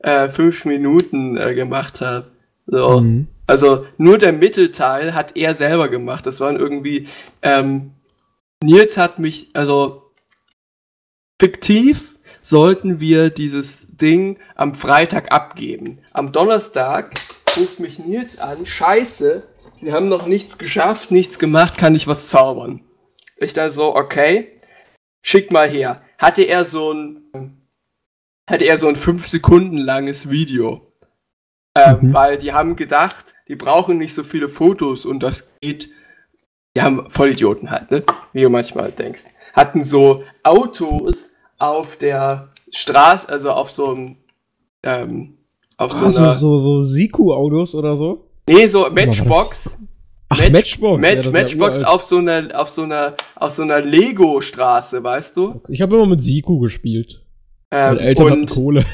äh, 0.00 0.28
fünf 0.28 0.64
Minuten 0.64 1.36
äh, 1.36 1.54
gemacht 1.54 2.00
habe. 2.00 2.32
So. 2.66 2.98
Mhm. 2.98 3.28
Also 3.46 3.86
nur 3.98 4.18
der 4.18 4.32
Mittelteil 4.32 5.14
hat 5.14 5.36
er 5.36 5.54
selber 5.54 5.88
gemacht. 5.88 6.26
Das 6.26 6.40
waren 6.40 6.56
irgendwie, 6.56 7.06
ähm, 7.40 7.92
Nils 8.64 8.96
hat 8.96 9.20
mich, 9.20 9.50
also 9.52 10.10
fiktiv 11.40 12.18
sollten 12.42 12.98
wir 12.98 13.30
dieses 13.30 13.96
Ding 13.96 14.38
am 14.56 14.74
Freitag 14.74 15.30
abgeben. 15.30 16.00
Am 16.10 16.32
Donnerstag 16.32 17.14
ruft 17.56 17.78
mich 17.78 18.00
Nils 18.00 18.40
an, 18.40 18.66
scheiße, 18.66 19.44
sie 19.80 19.92
haben 19.92 20.08
noch 20.08 20.26
nichts 20.26 20.58
geschafft, 20.58 21.12
nichts 21.12 21.38
gemacht, 21.38 21.78
kann 21.78 21.94
ich 21.94 22.08
was 22.08 22.28
zaubern. 22.28 22.80
Ich 23.36 23.52
dann 23.52 23.70
so, 23.70 23.94
okay, 23.94 24.53
schick 25.24 25.50
mal 25.50 25.68
her. 25.68 26.02
Hatte 26.18 26.42
er 26.42 26.64
so 26.64 26.92
ein, 26.92 27.22
hatte 28.48 28.64
er 28.64 28.78
so 28.78 28.86
ein 28.88 28.96
fünf 28.96 29.26
Sekunden 29.26 29.78
langes 29.78 30.30
Video. 30.30 30.92
Ähm, 31.76 31.98
Mhm. 32.02 32.12
Weil 32.14 32.38
die 32.38 32.52
haben 32.52 32.76
gedacht, 32.76 33.34
die 33.48 33.56
brauchen 33.56 33.98
nicht 33.98 34.14
so 34.14 34.22
viele 34.22 34.48
Fotos 34.48 35.04
und 35.06 35.20
das 35.24 35.56
geht. 35.60 35.88
Die 36.76 36.82
haben 36.82 37.10
Vollidioten 37.10 37.70
halt, 37.70 37.90
ne? 37.90 38.04
Wie 38.32 38.42
du 38.42 38.48
manchmal 38.50 38.92
denkst. 38.92 39.24
Hatten 39.54 39.84
so 39.84 40.22
Autos 40.44 41.30
auf 41.58 41.96
der 41.96 42.50
Straße, 42.70 43.28
also 43.28 43.50
auf 43.52 43.70
so 43.70 43.90
einem, 43.94 44.16
ähm, 44.82 45.38
auf 45.76 45.92
so 45.92 46.04
Ah, 46.06 46.10
so, 46.10 46.22
einer, 46.24 46.32
so, 46.34 46.58
so 46.58 46.84
Siku-Autos 46.84 47.74
oder 47.74 47.96
so? 47.96 48.24
nee, 48.48 48.66
so 48.66 48.88
Matchbox. 48.90 49.78
Ach, 50.34 50.40
Match- 50.40 50.52
Matchbox. 50.52 51.00
Match, 51.00 51.14
ja, 51.16 51.22
ja 51.22 51.30
Matchbox 51.30 51.70
uralt. 51.78 51.86
auf 51.86 52.02
so 52.02 52.16
einer, 52.18 52.48
auf 52.60 52.68
so 52.68 52.82
einer, 52.82 53.14
auf 53.36 53.52
so 53.52 53.62
einer 53.62 53.80
Lego-Straße, 53.80 55.02
weißt 55.02 55.36
du? 55.36 55.60
Ich 55.68 55.80
habe 55.82 55.96
immer 55.96 56.06
mit 56.06 56.22
Siku 56.22 56.58
gespielt. 56.60 57.22
Ähm, 57.70 57.96
Meine 57.96 58.00
Eltern 58.00 58.32
und, 58.32 58.50
Kohle. 58.50 58.84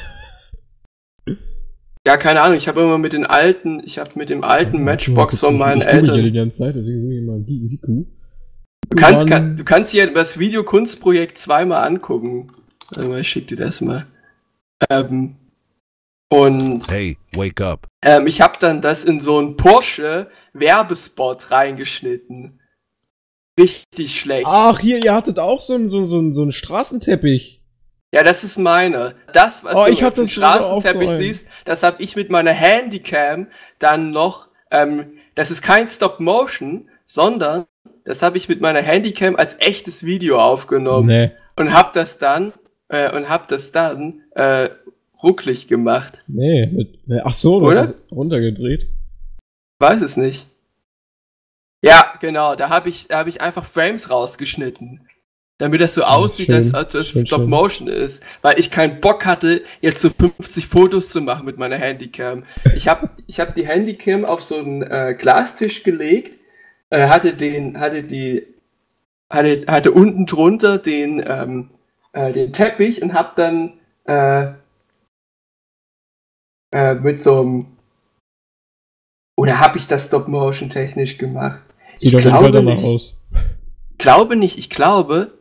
ja, 2.07 2.17
keine 2.17 2.43
Ahnung, 2.43 2.57
ich 2.57 2.67
habe 2.69 2.81
immer 2.81 2.99
mit 2.99 3.13
den 3.13 3.27
alten, 3.27 3.83
ich 3.85 3.99
habe 3.99 4.11
mit 4.15 4.31
dem 4.31 4.43
alten 4.43 4.83
Matchbox 4.85 5.39
von 5.41 5.59
meinen 5.59 5.83
ich 5.83 5.87
google 5.89 6.01
hier 6.05 6.13
die 6.15 6.19
Eltern. 6.29 6.35
ganze 6.45 6.59
Zeit, 6.59 6.75
deswegen 6.77 7.03
suche 7.03 7.15
ich 7.15 7.23
mal 7.23 7.41
Gi- 7.41 7.69
Siku. 7.69 8.05
Du 8.89 8.97
kannst, 8.97 9.27
kann, 9.29 9.57
du 9.57 9.65
kannst 9.65 9.91
hier 9.93 10.13
das 10.13 10.39
Video 10.39 10.65
Kunstprojekt 10.65 11.39
zweimal 11.39 11.87
angucken. 11.87 12.51
Warte 12.91 13.09
mal, 13.09 13.21
ich 13.21 13.29
schick 13.29 13.47
dir 13.47 13.57
das 13.57 13.81
mal. 13.81 14.07
Ähm, 14.89 15.37
und 16.31 16.89
Hey, 16.91 17.19
wake 17.35 17.61
up. 17.61 17.87
ähm, 18.03 18.27
ich 18.27 18.41
habe 18.41 18.55
dann 18.61 18.81
das 18.81 19.05
in 19.05 19.21
so 19.21 19.39
einen 19.39 19.57
Porsche 19.57 20.31
Werbespot 20.55 21.51
reingeschnitten. 21.51 22.61
Richtig 23.59 24.19
schlecht. 24.21 24.47
Ach, 24.47 24.79
hier, 24.79 25.05
ihr 25.05 25.13
hattet 25.15 25.39
auch 25.39 25.61
so 25.61 25.75
einen 25.75 25.89
so, 25.89 26.05
so, 26.05 26.33
so 26.33 26.43
einen 26.43 26.53
Straßenteppich. 26.53 27.61
Ja, 28.13 28.23
das 28.25 28.43
ist 28.43 28.59
meine. 28.59 29.15
Das, 29.33 29.63
was 29.63 29.75
Oh, 29.77 29.85
du 29.85 29.93
ich 29.93 30.05
auf 30.05 30.15
dem 30.15 30.27
Straßenteppich 30.27 31.11
siehst, 31.11 31.49
das 31.65 31.83
habe 31.83 32.03
ich 32.03 32.17
mit 32.17 32.31
meiner 32.31 32.53
Handycam 32.53 33.49
dann 33.79 34.11
noch. 34.11 34.49
Ähm, 34.71 35.13
das 35.35 35.51
ist 35.51 35.63
kein 35.63 35.87
Stop 35.89 36.21
Motion, 36.21 36.89
sondern 37.05 37.67
Das 38.05 38.23
habe 38.23 38.39
ich 38.39 38.49
mit 38.49 38.61
meiner 38.61 38.81
Handycam 38.81 39.37
als 39.37 39.57
echtes 39.59 40.05
Video 40.05 40.41
aufgenommen 40.41 41.07
Nee, 41.09 41.31
und 41.57 41.73
hab 41.75 41.93
das 41.93 42.19
dann 42.19 42.53
äh, 42.89 43.15
und 43.15 43.29
hab 43.29 43.47
das 43.49 43.73
dann 43.73 44.23
äh, 44.35 44.71
rucklig 45.23 45.69
gemacht. 45.69 46.25
nee. 46.27 46.67
Mit. 46.67 46.99
Ach 47.25 47.35
so, 47.35 47.61
du 47.61 47.67
Oder? 47.67 47.81
hast 47.81 47.91
es 47.91 48.13
runtergedreht. 48.13 48.89
Weiß 49.79 50.03
es 50.03 50.17
nicht. 50.17 50.47
Ja, 51.83 52.13
genau. 52.21 52.55
Da 52.57 52.69
habe 52.69 52.89
ich, 52.89 53.09
da 53.09 53.19
habe 53.19 53.31
ich 53.31 53.41
einfach 53.41 53.65
Frames 53.65 54.11
rausgeschnitten, 54.11 55.01
damit 55.59 55.81
das 55.81 55.95
so 55.95 56.03
aussieht, 56.03 56.47
schön. 56.47 56.55
als 56.57 56.75
ob 56.75 56.91
das 56.91 57.09
Schön, 57.09 57.27
Stop 57.27 57.41
schön. 57.41 57.51
Motion 57.51 57.89
ist, 57.89 58.23
weil 58.43 58.59
ich 58.59 58.71
keinen 58.71 59.01
Bock 59.01 59.25
hatte, 59.25 59.63
jetzt 59.81 60.03
so 60.03 60.11
50 60.11 60.67
Fotos 60.67 61.09
zu 61.09 61.21
machen 61.23 61.47
mit 61.47 61.57
meiner 61.57 61.77
Handycam. 61.77 62.45
Ich 62.75 62.89
habe, 62.89 63.11
ich 63.27 63.41
habe 63.41 63.53
die 63.57 63.67
Handycam 63.67 64.25
auf 64.27 64.43
so 64.43 64.57
einen 64.59 64.83
äh, 64.83 65.15
Glastisch 65.19 65.83
gelegt, 65.83 66.39
äh, 66.91 67.09
hatte 67.09 67.33
den, 67.33 67.81
hatte 67.81 68.03
die, 68.03 68.47
hatte, 69.31 69.65
hatte 69.67 69.93
unten 69.93 70.27
drunter 70.27 70.77
den, 70.77 71.25
ähm, 71.27 71.71
äh, 72.13 72.33
den 72.33 72.53
Teppich 72.53 73.01
und 73.01 73.15
habe 73.15 73.31
dann 73.37 73.73
äh, 76.73 76.95
mit 76.95 77.21
so 77.21 77.41
einem 77.41 77.67
oder 79.37 79.59
habe 79.59 79.79
ich 79.79 79.87
das 79.87 80.07
Stop 80.09 80.29
Motion 80.29 80.69
technisch 80.71 81.17
gemacht? 81.19 81.61
Sieht 81.97 82.11
Ich 82.13 82.17
auf 82.17 82.23
jeden 82.25 82.37
Fall 82.37 82.51
glaube 82.51 82.59
danach 82.67 82.77
nicht. 82.77 82.85
aus. 82.85 83.17
Glaube 83.99 84.37
nicht, 84.37 84.59
ich 84.59 84.69
glaube, 84.71 85.33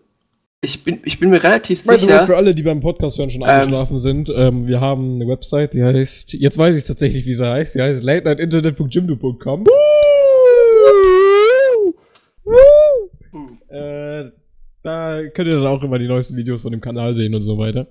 ich 0.61 0.83
bin, 0.83 0.99
ich 1.05 1.19
bin 1.19 1.29
mir 1.29 1.41
relativ 1.43 1.83
By 1.85 1.93
the 1.95 2.01
way, 2.07 2.11
sicher. 2.13 2.25
für 2.25 2.35
alle, 2.37 2.53
die 2.55 2.63
beim 2.63 2.79
Podcast 2.81 3.17
hören 3.17 3.29
schon 3.29 3.41
Ähm, 3.41 3.47
eingeschlafen 3.49 3.97
sind, 3.97 4.29
ähm, 4.35 4.67
wir 4.67 4.79
haben 4.81 5.15
eine 5.15 5.27
Website, 5.27 5.73
die 5.73 5.83
heißt, 5.83 6.33
jetzt 6.33 6.57
weiß 6.57 6.75
ich 6.77 6.85
tatsächlich, 6.85 7.25
wie 7.25 7.33
sie 7.33 7.47
heißt, 7.49 7.75
die 7.75 7.81
heißt 7.81 8.03
latenightinternet.jimdo.com. 8.03 9.65
Äh, 13.69 14.31
da 14.81 15.21
könnt 15.33 15.51
ihr 15.51 15.59
dann 15.59 15.67
auch 15.67 15.83
immer 15.83 15.99
die 15.99 16.07
neuesten 16.07 16.35
Videos 16.35 16.61
von 16.61 16.71
dem 16.71 16.81
Kanal 16.81 17.13
sehen 17.13 17.35
und 17.35 17.43
so 17.43 17.57
weiter. 17.57 17.87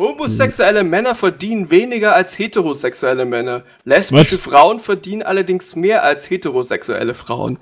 Homosexuelle 0.00 0.82
Männer 0.82 1.14
verdienen 1.14 1.70
weniger 1.70 2.14
als 2.14 2.38
heterosexuelle 2.38 3.26
Männer. 3.26 3.64
Lesbische 3.84 4.36
Was? 4.36 4.42
Frauen 4.42 4.80
verdienen 4.80 5.22
allerdings 5.22 5.76
mehr 5.76 6.02
als 6.02 6.30
heterosexuelle 6.30 7.12
Frauen. 7.14 7.58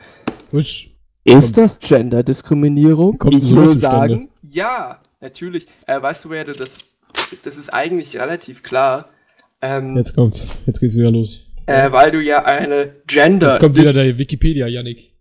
Which, 0.53 0.97
Ist 1.25 1.59
das 1.59 1.81
Genderdiskriminierung? 1.81 3.19
Kommt 3.19 3.35
ich 3.35 3.51
würde 3.51 3.77
sagen, 3.77 4.31
ja, 4.43 5.01
natürlich. 5.21 5.67
Äh, 5.87 6.01
weißt 6.01 6.25
du, 6.27 6.31
wer 6.31 6.45
du 6.45 6.53
das. 6.53 6.79
Das 7.43 7.57
ist 7.57 7.75
eigentlich 7.75 8.17
relativ 8.17 8.63
klar. 8.63 9.09
Ähm, 9.61 9.97
jetzt 9.97 10.15
kommt's. 10.15 10.47
Jetzt 10.65 10.79
geht's 10.79 10.97
wieder 10.97 11.11
los. 11.11 11.41
äh, 11.67 11.91
weil 11.91 12.13
du 12.13 12.21
ja 12.23 12.45
eine 12.45 12.95
Gender. 13.09 13.49
Jetzt 13.49 13.59
kommt 13.61 13.77
wieder 13.77 13.93
der 13.93 14.17
Wikipedia, 14.17 14.69
Yannick. 14.69 15.13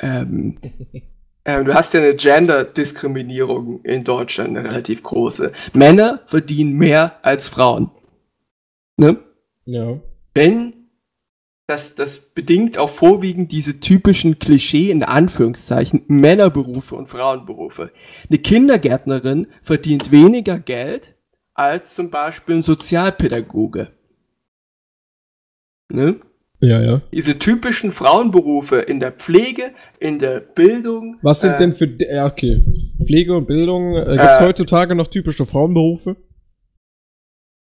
ähm, 0.00 0.58
ähm, 1.48 1.64
du 1.64 1.72
hast 1.72 1.94
ja 1.94 2.00
eine 2.00 2.14
Gender-Diskriminierung 2.14 3.82
in 3.82 4.04
Deutschland, 4.04 4.50
eine 4.50 4.68
relativ 4.68 5.02
große. 5.02 5.52
Männer 5.72 6.20
verdienen 6.26 6.74
mehr 6.74 7.18
als 7.22 7.48
Frauen. 7.48 7.90
Ne? 8.98 9.16
Ja. 9.64 9.98
Wenn 10.34 10.74
das, 11.66 11.94
das 11.94 12.20
bedingt 12.20 12.76
auch 12.76 12.90
vorwiegend 12.90 13.50
diese 13.50 13.80
typischen 13.80 14.38
Klischee 14.38 14.90
in 14.90 15.02
Anführungszeichen 15.02 16.02
Männerberufe 16.08 16.94
und 16.94 17.08
Frauenberufe. 17.08 17.92
Eine 18.28 18.38
Kindergärtnerin 18.38 19.46
verdient 19.62 20.10
weniger 20.10 20.58
Geld 20.58 21.14
als 21.54 21.94
zum 21.94 22.10
Beispiel 22.10 22.56
ein 22.56 22.62
Sozialpädagoge. 22.62 23.90
Ne? 25.90 26.20
Ja, 26.60 26.80
ja. 26.80 27.02
Diese 27.12 27.38
typischen 27.38 27.92
Frauenberufe 27.92 28.76
in 28.76 28.98
der 28.98 29.12
Pflege, 29.12 29.70
in 30.00 30.18
der 30.18 30.40
Bildung. 30.40 31.16
Was 31.22 31.40
sind 31.40 31.52
äh, 31.52 31.58
denn 31.58 31.74
für, 31.74 31.86
ja, 31.86 32.26
okay. 32.26 32.60
Pflege 33.06 33.36
und 33.36 33.46
Bildung, 33.46 33.94
äh, 33.94 34.16
gibt's 34.16 34.40
Äh, 34.40 34.44
heutzutage 34.44 34.94
noch 34.96 35.06
typische 35.06 35.46
Frauenberufe? 35.46 36.16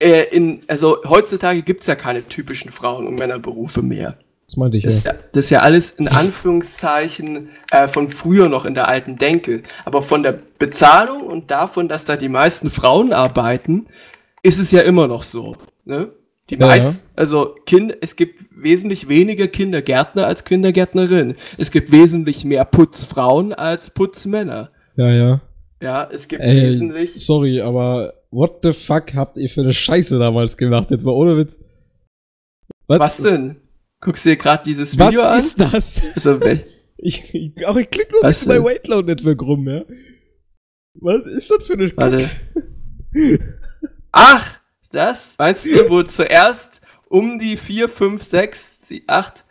Äh, 0.03 0.25
in, 0.33 0.61
also 0.68 0.99
heutzutage 1.09 1.62
gibt's 1.62 1.87
ja 1.87 1.94
keine 1.94 2.29
typischen 2.29 2.73
Frauen- 2.73 3.07
und 3.07 3.18
Männerberufe 3.18 3.81
mehr. 3.81 4.18
Das 4.47 4.57
meinte 4.59 4.77
ich, 4.77 4.85
Das 4.85 4.97
ist 4.97 5.07
ja. 5.07 5.12
ja, 5.12 5.18
das 5.33 5.44
ist 5.47 5.51
ja 5.51 5.61
alles 5.61 5.92
in 5.92 6.09
Anführungszeichen 6.09 7.49
äh, 7.70 7.88
von 7.88 8.11
früher 8.11 8.51
noch 8.51 8.66
in 8.66 8.75
der 8.75 8.88
alten 8.88 9.16
Denke. 9.16 9.62
Aber 9.87 10.03
von 10.03 10.23
der 10.23 10.38
Bezahlung 10.59 11.23
und 11.23 11.51
davon, 11.51 11.88
dass 11.88 12.05
da 12.05 12.18
die 12.18 12.29
meisten 12.29 12.70
Frauen 12.70 13.14
arbeiten, 13.14 13.87
ist 14.42 14.59
es 14.59 14.70
ja 14.70 14.83
immer 14.83 15.07
noch 15.07 15.23
so. 15.23 15.57
Ne? 15.87 16.12
Die 16.50 16.57
Ja, 16.57 16.66
meisten, 16.66 17.00
also 17.16 17.54
kind, 17.66 17.96
es 18.02 18.16
gibt 18.16 18.40
wesentlich 18.54 19.09
weniger 19.09 19.46
Kindergärtner 19.48 20.26
als 20.26 20.44
Kindergärtnerinnen. 20.44 21.37
Es 21.57 21.70
gibt 21.70 21.90
wesentlich 21.90 22.44
mehr 22.44 22.64
Putzfrauen 22.66 23.54
als 23.54 23.90
Putzmänner. 23.90 24.70
Ja, 24.96 25.11
ja. 25.11 25.40
Ja, 25.83 26.09
es 26.11 26.28
gibt 26.28 26.42
Ey, 26.42 26.62
wesentlich. 26.62 27.14
sorry, 27.24 27.61
aber 27.61 28.14
what 28.30 28.59
the 28.62 28.72
fuck 28.72 29.14
habt 29.14 29.38
ihr 29.38 29.48
für 29.48 29.62
eine 29.62 29.72
Scheiße 29.72 30.18
damals 30.18 30.57
gemacht? 30.57 30.90
Jetzt 30.90 31.04
mal 31.04 31.12
ohne 31.12 31.37
Witz. 31.37 31.59
Was 32.88 33.16
denn? 33.18 33.57
Guckst 34.00 34.24
du 34.26 34.30
dir 34.30 34.37
gerade 34.37 34.64
dieses 34.64 34.98
Was 34.98 35.09
Video 35.12 35.22
an? 35.22 35.38
ist 35.38 35.61
das? 35.61 36.02
Also, 36.14 36.38
Ich, 36.96 37.35
ich, 37.35 37.66
auch 37.66 37.76
ich 37.76 37.90
klick 37.90 38.11
nur 38.12 38.22
Was 38.22 38.46
bei? 38.46 38.62
Weightload 38.62 39.07
Network 39.07 39.42
rum, 39.42 39.68
ja. 39.68 39.83
Was 40.94 41.26
ist 41.26 41.50
das 41.50 41.64
für 41.64 41.72
eine 41.74 41.94
Warte. 41.96 42.30
Ach, 44.12 44.61
das? 44.94 45.35
Meinst 45.38 45.64
du, 45.66 45.90
wo 45.90 46.02
zuerst 46.02 46.80
um 47.09 47.38
die 47.38 47.57
4, 47.57 47.88
5, 47.88 48.22
6, 48.22 48.78
8. 49.07 49.44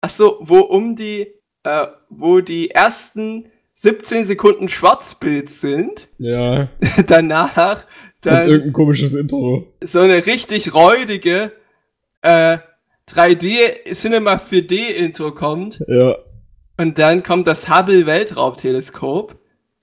Ach 0.00 0.10
so, 0.10 0.38
wo 0.42 0.58
um 0.60 0.96
die, 0.96 1.28
äh, 1.62 1.86
wo 2.10 2.40
die 2.40 2.70
ersten 2.70 3.46
17 3.76 4.26
Sekunden 4.26 4.68
Schwarzbild 4.68 5.50
sind, 5.50 6.08
Ja, 6.18 6.68
danach 7.06 7.54
dann 7.54 8.34
dann 8.34 8.48
irgendein 8.48 8.72
komisches 8.72 9.14
Intro. 9.14 9.74
so 9.82 10.00
eine 10.00 10.24
richtig 10.26 10.72
räudige 10.74 11.52
äh, 12.22 12.58
3D 13.10 13.94
Cinema 13.94 14.36
4D 14.36 14.88
Intro 14.94 15.32
kommt 15.32 15.82
Ja. 15.88 16.16
und 16.78 16.98
dann 16.98 17.22
kommt 17.22 17.46
das 17.46 17.68
Hubble 17.68 18.06
Weltraumteleskop. 18.06 19.38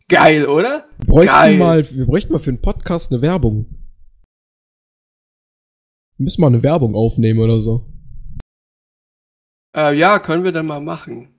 Geil, 0.09 0.45
oder? 0.47 0.85
Wir 0.99 1.07
bräuchten 1.07 1.27
Geil. 1.33 1.57
mal, 1.57 1.89
wir 1.91 2.05
bräuchten 2.05 2.33
mal 2.33 2.39
für 2.39 2.49
einen 2.49 2.61
Podcast 2.61 3.11
eine 3.11 3.21
Werbung. 3.21 3.65
Wir 6.21 6.25
müssen 6.25 6.41
mal 6.41 6.47
eine 6.49 6.61
Werbung 6.61 6.93
aufnehmen 6.93 7.39
oder 7.39 7.61
so. 7.63 7.83
Äh, 9.75 9.97
ja, 9.97 10.19
können 10.19 10.43
wir 10.43 10.51
dann 10.51 10.67
mal 10.67 10.79
machen. 10.79 11.29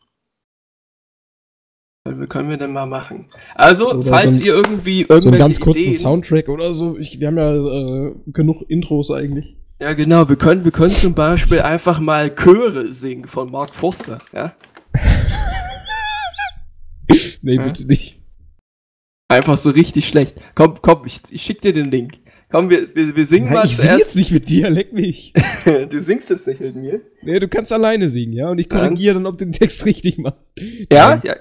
Können 2.29 2.51
wir, 2.51 2.57
dann 2.57 2.73
mal 2.73 2.87
machen. 2.87 3.29
Also, 3.55 3.93
Oder 3.93 4.03
falls 4.11 4.35
so 4.35 4.41
ein- 4.41 4.47
ihr 4.47 4.55
irgendwie 4.55 5.03
So 5.03 5.15
einen 5.15 5.19
irgendwelche 5.23 5.39
ganz 5.39 5.61
kurzen 5.61 5.83
Ideen, 5.83 5.99
Soundtrack 5.99 6.49
oder 6.49 6.75
so. 6.75 6.99
Ich, 6.99 7.21
wir 7.21 7.29
haben 7.29 7.37
ja 7.39 7.55
äh, 8.09 8.15
genug 8.33 8.69
Intros 8.69 9.13
eigentlich. 9.13 9.57
Ja, 9.81 9.93
genau, 9.93 10.29
wir 10.29 10.35
können, 10.35 10.65
wir 10.65 10.73
können 10.73 10.91
zum 10.91 11.15
Beispiel 11.15 11.61
einfach 11.61 12.01
mal 12.01 12.35
Chöre 12.35 12.89
singen 12.89 13.29
von 13.29 13.53
Mark 13.53 13.73
Forster, 13.77 14.19
ja? 14.33 14.53
Nee, 17.43 17.59
Hä? 17.59 17.65
bitte 17.67 17.85
nicht. 17.85 18.21
Einfach 19.29 19.59
so 19.59 19.71
richtig 19.71 20.09
schlecht. 20.09 20.41
Komm, 20.57 20.83
komm, 20.83 21.07
ich, 21.07 21.21
ich 21.31 21.43
schick 21.43 21.61
dir 21.63 21.73
den 21.73 21.91
Link. 21.93 22.19
Komm, 22.53 22.69
wir, 22.69 22.95
wir, 22.95 23.17
wir 23.17 23.27
singen 23.27 23.51
mal 23.51 23.65
ich 23.65 23.79
sing 23.79 23.97
jetzt 23.97 24.15
nicht 24.15 24.31
mit 24.31 24.51
dir, 24.51 24.69
leck 24.69 24.93
mich. 24.93 25.33
du 25.65 26.03
singst 26.03 26.29
jetzt 26.29 26.47
nicht 26.47 26.61
mit 26.61 26.77
mir. 26.77 27.01
Nee, 27.23 27.41
du 27.41 27.49
kannst 27.49 27.73
alleine 27.73 28.11
singen, 28.11 28.35
ja? 28.35 28.51
Und 28.51 28.59
ich 28.59 28.69
korrigiere 28.69 29.15
dann, 29.15 29.25
ob 29.25 29.39
du 29.39 29.47
den 29.47 29.53
Text 29.53 29.85
richtig 29.87 30.19
machst. 30.19 30.53
Ja, 30.93 31.19
ja. 31.25 31.37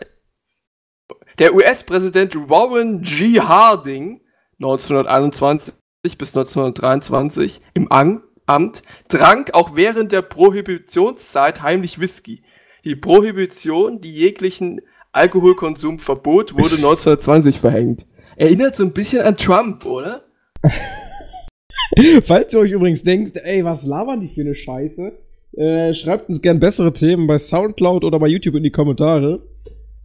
Der 1.38 1.54
US-Präsident 1.54 2.34
Warren 2.50 3.02
G. 3.02 3.42
Harding, 3.42 4.22
1921 4.60 5.74
bis 6.18 6.30
1923 6.30 7.62
im 7.74 7.92
Ang 7.92 8.24
Amt, 8.46 8.82
trank 9.10 9.54
auch 9.54 9.76
während 9.76 10.14
der 10.14 10.22
Prohibitionszeit 10.22 11.62
heimlich 11.62 12.00
Whisky. 12.00 12.42
Die 12.86 12.96
Prohibition, 12.96 14.00
die 14.00 14.14
jeglichen 14.14 14.82
Alkoholkonsum 15.12 16.00
verbot, 16.00 16.54
wurde 16.54 16.76
1920 16.76 17.60
verhängt. 17.60 18.08
Erinnert 18.38 18.78
so 18.78 18.86
ein 18.86 18.94
bisschen 18.94 19.22
an 19.22 19.36
Trump, 19.36 19.86
oder? 19.86 20.31
Falls 22.24 22.54
ihr 22.54 22.60
euch 22.60 22.72
übrigens 22.72 23.04
denkt, 23.04 23.38
ey, 23.44 23.64
was 23.66 23.86
labern 23.86 24.22
die 24.22 24.28
für 24.28 24.42
eine 24.42 24.56
Scheiße, 24.56 25.12
äh, 25.58 25.94
schreibt 25.94 26.30
uns 26.30 26.42
gern 26.42 26.60
bessere 26.60 26.94
Themen 26.94 27.28
bei 27.28 27.38
Soundcloud 27.38 28.04
oder 28.04 28.20
bei 28.20 28.28
YouTube 28.28 28.56
in 28.56 28.64
die 28.64 28.72
Kommentare. 28.72 29.44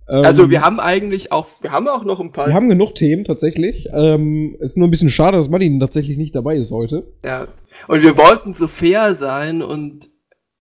Ähm, 0.09 0.25
Also 0.25 0.51
wir 0.51 0.63
haben 0.63 0.81
eigentlich 0.81 1.33
auch, 1.33 1.47
wir 1.61 1.73
haben 1.73 1.87
auch 1.89 2.05
noch 2.05 2.21
ein 2.21 2.33
paar. 2.33 2.49
wir 2.49 2.55
haben 2.55 2.69
genug 2.69 2.95
Themen 2.95 3.25
tatsächlich. 3.25 3.89
Ähm, 3.93 4.57
ist 4.61 4.77
nur 4.77 4.89
ein 4.89 4.91
bisschen 4.91 5.11
schade, 5.11 5.37
dass 5.37 5.49
Martin 5.49 5.79
tatsächlich 5.79 6.17
nicht 6.17 6.35
dabei 6.35 6.57
ist 6.57 6.73
heute. 6.73 7.07
Ja. 7.25 7.47
Und 7.89 8.03
wir 8.03 8.17
wollten 8.17 8.55
so 8.55 8.69
fair 8.69 9.15
sein 9.15 9.63
und 9.63 10.09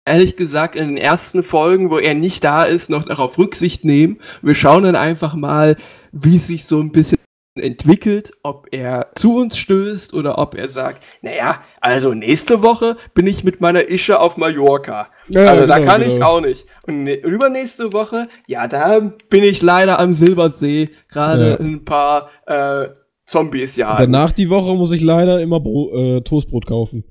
ehrlich 0.06 0.38
gesagt 0.38 0.76
in 0.76 0.88
den 0.88 0.98
ersten 0.98 1.44
Folgen, 1.44 1.90
wo 1.90 1.98
er 1.98 2.14
nicht 2.14 2.44
da 2.44 2.64
ist, 2.64 2.90
noch 2.90 3.06
darauf 3.06 3.38
Rücksicht 3.38 3.84
nehmen. 3.84 4.20
Wir 4.42 4.56
schauen 4.56 4.84
dann 4.84 4.96
einfach 4.96 5.36
mal, 5.36 5.76
wie 6.12 6.38
es 6.38 6.48
sich 6.48 6.66
so 6.66 6.80
ein 6.80 6.92
bisschen 6.92 7.18
entwickelt, 7.60 8.32
ob 8.44 8.68
er 8.72 9.12
zu 9.16 9.38
uns 9.38 9.58
stößt 9.58 10.14
oder 10.14 10.38
ob 10.38 10.56
er 10.56 10.68
sagt, 10.68 11.02
naja, 11.22 11.62
also 11.82 12.14
nächste 12.14 12.62
Woche 12.62 12.98
bin 13.14 13.28
ich 13.28 13.44
mit 13.44 13.62
meiner 13.62 13.90
Ische 13.90 14.20
auf 14.20 14.38
Mallorca. 14.38 15.08
Ja, 15.28 15.46
also 15.52 15.66
da 15.68 15.78
genau, 15.80 15.92
kann 15.92 16.02
ich 16.02 16.16
genau. 16.16 16.28
auch 16.28 16.42
nicht. 16.42 16.66
Und 16.84 17.04
ne- 17.04 17.16
übernächste 17.16 17.94
Woche, 17.94 18.30
ja, 18.48 18.68
da 18.68 19.00
bin 19.30 19.44
ich 19.44 19.62
leider 19.62 20.00
am 20.00 20.14
Silbersee, 20.14 20.90
gerade 21.10 21.52
Ja. 21.52 21.60
ein 21.60 21.86
paar 21.86 22.30
äh, 22.46 22.88
Zombies 23.26 23.76
jagen. 23.76 24.12
Danach 24.12 24.32
die 24.32 24.50
Woche 24.50 24.74
muss 24.76 24.92
ich 24.94 25.02
leider 25.02 25.42
immer 25.42 25.60
Bro 25.60 26.18
äh, 26.18 26.22
Toastbrot 26.22 26.66
kaufen. 26.66 27.04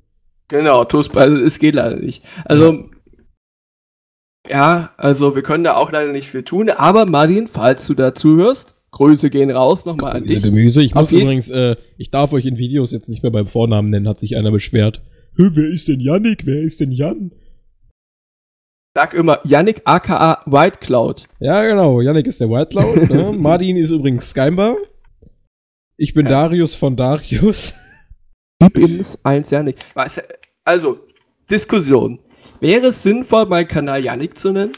Genau, 0.48 0.84
Toast, 0.84 1.16
also 1.16 1.44
es 1.44 1.58
geht 1.58 1.74
leider 1.74 1.96
nicht. 1.96 2.24
Also, 2.44 2.88
ja, 4.48 4.90
also 4.96 5.34
wir 5.34 5.42
können 5.42 5.64
da 5.64 5.74
auch 5.76 5.90
leider 5.90 6.12
nicht 6.12 6.28
viel 6.30 6.44
tun, 6.44 6.70
aber 6.70 7.04
Martin, 7.04 7.48
falls 7.48 7.86
du 7.86 7.94
dazu 7.94 8.36
hörst, 8.36 8.75
Grüße 8.96 9.28
gehen 9.28 9.50
raus 9.50 9.84
nochmal 9.84 10.16
an 10.16 10.24
dich. 10.24 10.42
Gemüse. 10.42 10.82
Ich 10.82 10.94
muss 10.94 11.12
übrigens, 11.12 11.50
äh, 11.50 11.76
ich 11.98 12.10
darf 12.10 12.32
euch 12.32 12.46
in 12.46 12.56
Videos 12.56 12.92
jetzt 12.92 13.10
nicht 13.10 13.22
mehr 13.22 13.30
beim 13.30 13.46
Vornamen 13.46 13.90
nennen, 13.90 14.08
hat 14.08 14.18
sich 14.18 14.38
einer 14.38 14.50
beschwert. 14.50 15.02
Hä, 15.36 15.50
wer 15.52 15.68
ist 15.68 15.88
denn 15.88 16.00
Yannick? 16.00 16.46
Wer 16.46 16.60
ist 16.62 16.80
denn 16.80 16.92
Jan? 16.92 17.30
Sag 18.96 19.12
immer 19.12 19.40
Yannick 19.44 19.82
aka 19.84 20.40
White 20.46 20.78
Cloud. 20.80 21.24
Ja, 21.40 21.62
genau. 21.64 22.00
Yannick 22.00 22.26
ist 22.26 22.40
der 22.40 22.48
White 22.48 22.70
Cloud. 22.70 23.10
ne? 23.10 23.32
Martin 23.38 23.76
ist 23.76 23.90
übrigens 23.90 24.30
Skymbar. 24.30 24.76
Ich 25.98 26.14
bin 26.14 26.24
Ja. 26.24 26.30
Darius 26.32 26.74
von 26.74 26.96
Darius. 26.96 27.74
Übrigens 28.62 29.18
eins 29.22 29.50
Yannick. 29.50 29.76
Also, 30.64 30.98
Diskussion. 31.50 32.18
Wäre 32.60 32.86
es 32.86 33.02
sinnvoll, 33.02 33.44
meinen 33.44 33.68
Kanal 33.68 34.02
Yannick 34.02 34.38
zu 34.38 34.52
nennen? 34.52 34.72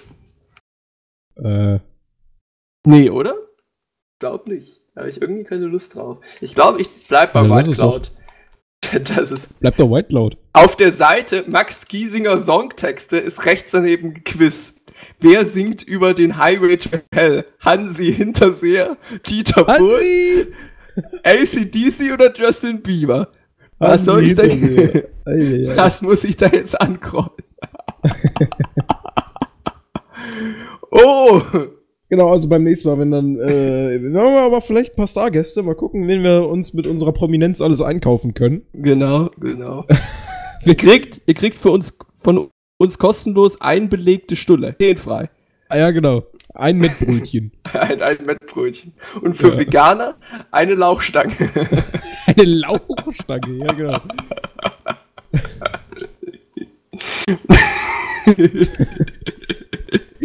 äh, 1.37 1.79
Nee, 2.85 3.11
oder? 3.11 3.35
Glaub 4.19 4.49
nicht. 4.49 4.81
Da 4.95 5.03
habe 5.03 5.11
ich 5.11 5.23
irgendwie 5.23 5.45
keine 5.45 5.67
Lust 5.67 5.95
drauf. 5.95 6.19
Ich 6.41 6.55
glaube, 6.55 6.81
ich 6.81 6.89
bleib 7.07 7.33
bei 7.33 7.43
Ja, 7.43 7.57
White 7.57 7.73
Cloud. 7.73 8.13
Das 9.05 9.33
ist 9.33 9.59
bleibt 9.59 9.81
doch 9.81 9.91
White 9.91 10.09
Cloud. 10.09 10.37
Auf 10.53 10.77
der 10.77 10.93
Seite 10.93 11.43
Max 11.49 11.87
Giesinger 11.89 12.39
Songtexte 12.39 13.19
ist 13.19 13.45
rechts 13.45 13.73
daneben 13.73 14.15
ein 14.15 14.25
Quiz. 14.25 14.75
Wer 15.19 15.45
singt 15.45 15.83
über 15.83 16.15
den 16.15 16.39
Highway 16.39 16.77
to 16.77 16.91
Hell? 17.13 17.45
Hansi 17.61 18.15
Hinterseher, 18.15 18.97
Dieter 19.29 19.65
Bull, 19.65 20.53
ACDC 21.25 22.13
oder 22.13 22.33
Justin 22.35 22.81
Bieber? 22.81 23.29
Was 23.79 24.05
soll 24.05 24.25
ich 24.25 24.37
denn? 24.37 25.03
Was 25.77 26.01
muss 26.01 26.23
ich 26.25 26.37
da 26.37 26.47
jetzt 26.47 26.81
ankreuzen? 26.81 27.45
oh! 30.91 31.41
Genau, 32.11 32.31
also 32.33 32.49
beim 32.49 32.65
nächsten 32.65 32.89
Mal, 32.89 32.99
wenn 32.99 33.11
dann, 33.11 33.39
äh, 33.39 34.01
wir 34.03 34.21
haben 34.21 34.37
aber 34.37 34.61
vielleicht 34.61 34.93
ein 34.93 34.97
paar 34.97 35.09
Stargäste, 35.09 35.63
mal 35.63 35.75
gucken, 35.75 36.09
wen 36.09 36.23
wir 36.23 36.49
uns 36.49 36.73
mit 36.73 36.87
unserer 36.87 37.13
Prominenz 37.13 37.61
alles 37.61 37.83
einkaufen 37.83 38.35
können. 38.35 38.63
Genau, 38.73 39.31
genau. 39.39 39.85
ihr 40.65 40.75
kriegt, 40.75 41.21
ihr 41.27 41.35
kriegt 41.35 41.59
für 41.59 41.71
uns, 41.71 41.99
von 42.13 42.49
uns 42.79 42.99
kostenlos 42.99 43.61
ein 43.61 43.89
belegte 43.89 44.37
Stulle. 44.37 44.75
frei. 44.97 45.29
Ah 45.69 45.77
ja, 45.77 45.91
genau. 45.91 46.25
Ein 46.55 46.79
Mettbrötchen. 46.79 47.53
Ein, 47.73 48.03
ein 48.03 48.17
Mettbrötchen. 48.25 48.95
Und 49.21 49.37
für 49.37 49.51
Ja. 49.51 49.59
Veganer 49.59 50.17
eine 50.51 50.75
Lauchstange. 50.75 51.33
Eine 52.27 52.45
Lauchstange, 52.45 53.59
ja 53.59 53.73
genau. 53.75 54.01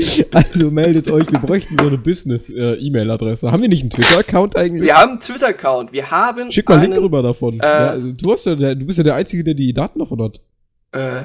also 0.31 0.71
meldet 0.71 1.09
euch, 1.09 1.31
wir 1.31 1.39
bräuchten 1.39 1.77
so 1.77 1.87
eine 1.87 1.97
Business-E-Mail-Adresse. 1.97 3.51
Haben 3.51 3.61
wir 3.61 3.69
nicht 3.69 3.81
einen 3.81 3.89
Twitter-Account 3.89 4.55
eigentlich? 4.55 4.83
Wir 4.83 4.97
haben 4.97 5.11
einen 5.11 5.19
Twitter-Account. 5.19 5.91
Wir 5.91 6.11
haben 6.11 6.51
Schick 6.51 6.69
mal 6.69 6.79
einen 6.79 6.93
Link 6.93 7.03
rüber 7.03 7.21
davon. 7.21 7.59
äh, 7.59 7.63
ja, 7.63 7.87
also 7.89 8.11
du, 8.11 8.31
hast 8.31 8.45
ja 8.45 8.55
der, 8.55 8.75
du 8.75 8.85
bist 8.85 8.97
ja 8.97 9.03
der 9.03 9.15
Einzige, 9.15 9.43
der 9.43 9.53
die 9.53 9.73
Daten 9.73 9.99
davon 9.99 10.21
hat. 10.21 10.39
Äh, 10.95 11.23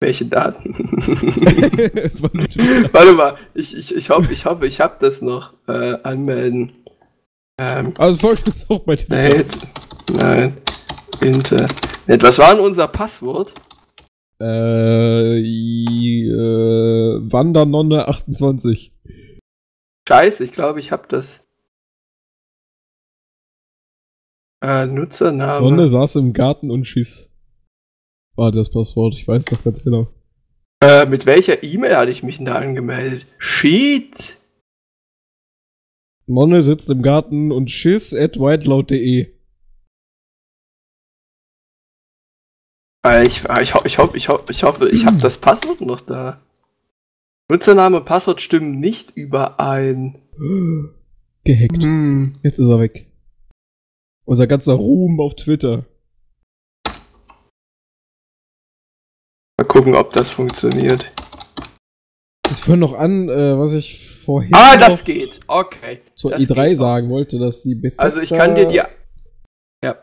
welche 0.00 0.24
Daten? 0.24 0.74
Warte 2.92 3.12
mal, 3.12 3.36
ich, 3.54 3.78
ich, 3.78 3.94
ich 3.94 4.10
hoffe, 4.10 4.32
ich 4.32 4.44
hoffe, 4.44 4.66
ich 4.66 4.80
habe 4.80 4.96
das 4.98 5.22
noch. 5.22 5.52
Äh, 5.68 5.98
anmelden. 6.02 6.72
Ähm, 7.60 7.94
also 7.96 8.18
folgt 8.18 8.48
uns 8.48 8.68
auch 8.68 8.80
bei 8.80 8.96
Twitter. 8.96 9.44
Nein, 10.12 10.56
Internet. 11.20 12.22
Was 12.22 12.38
war 12.38 12.56
denn 12.56 12.64
unser 12.64 12.88
Passwort? 12.88 13.54
Äh, 14.40 15.38
äh, 15.40 16.28
Wandernonne28. 17.30 18.92
Scheiße, 20.08 20.44
ich 20.44 20.52
glaube, 20.52 20.80
ich 20.80 20.92
habe 20.92 21.08
das. 21.08 21.44
Äh, 24.62 24.86
Nutzername. 24.86 25.68
Nonne 25.68 25.88
saß 25.88 26.16
im 26.16 26.32
Garten 26.32 26.70
und 26.70 26.84
schieß. 26.84 27.30
War 28.36 28.52
das 28.52 28.70
Passwort, 28.70 29.14
ich 29.14 29.26
weiß 29.26 29.46
doch 29.46 29.64
ganz 29.64 29.82
genau. 29.82 30.08
Äh, 30.82 31.06
mit 31.06 31.26
welcher 31.26 31.62
E-Mail 31.62 31.96
hatte 31.96 32.12
ich 32.12 32.22
mich 32.22 32.36
denn 32.36 32.46
da 32.46 32.54
angemeldet? 32.54 33.26
Sheet? 33.38 34.36
Nonne 36.26 36.62
sitzt 36.62 36.90
im 36.90 37.02
Garten 37.02 37.50
und 37.50 37.70
schiss 37.70 38.14
at 38.14 38.38
whitelaut.de. 38.38 39.37
ich, 43.06 43.48
äh, 43.48 43.62
ich, 43.62 43.74
ho- 43.74 43.82
ich, 43.84 43.98
hoffe, 43.98 44.16
ich, 44.16 44.28
hoffe, 44.28 44.44
ich 44.50 44.62
hoffe, 44.62 44.88
ich 44.88 45.06
habe 45.06 45.18
das 45.18 45.38
Passwort 45.38 45.80
noch 45.80 46.00
da. 46.00 46.40
Nutzername 47.50 47.98
und 47.98 48.04
Passwort 48.04 48.40
stimmen 48.40 48.78
nicht 48.80 49.16
überein. 49.16 50.20
Gehackt. 51.44 51.82
Hm. 51.82 52.32
Jetzt 52.42 52.58
ist 52.58 52.68
er 52.68 52.80
weg. 52.80 53.06
Unser 54.26 54.46
ganzer 54.46 54.74
Ruhm 54.74 55.20
auf 55.20 55.34
Twitter. 55.36 55.86
Mal 59.58 59.64
gucken, 59.66 59.94
ob 59.94 60.12
das 60.12 60.30
funktioniert. 60.30 61.10
Ich 62.50 62.56
führe 62.58 62.76
noch 62.76 62.94
an, 62.94 63.28
äh, 63.28 63.58
was 63.58 63.72
ich 63.72 64.06
vorhin 64.24 64.54
Ah, 64.54 64.76
das 64.76 65.04
geht. 65.04 65.40
Okay. 65.46 66.00
zur 66.14 66.32
das 66.32 66.42
E3 66.42 66.46
geht 66.46 66.72
noch. 66.72 66.78
sagen 66.78 67.10
wollte, 67.10 67.38
dass 67.38 67.62
die 67.62 67.74
Bethesda, 67.74 68.02
Also 68.02 68.20
ich 68.20 68.30
kann 68.30 68.54
dir 68.54 68.66
die. 68.66 68.80
Ja. 69.84 69.96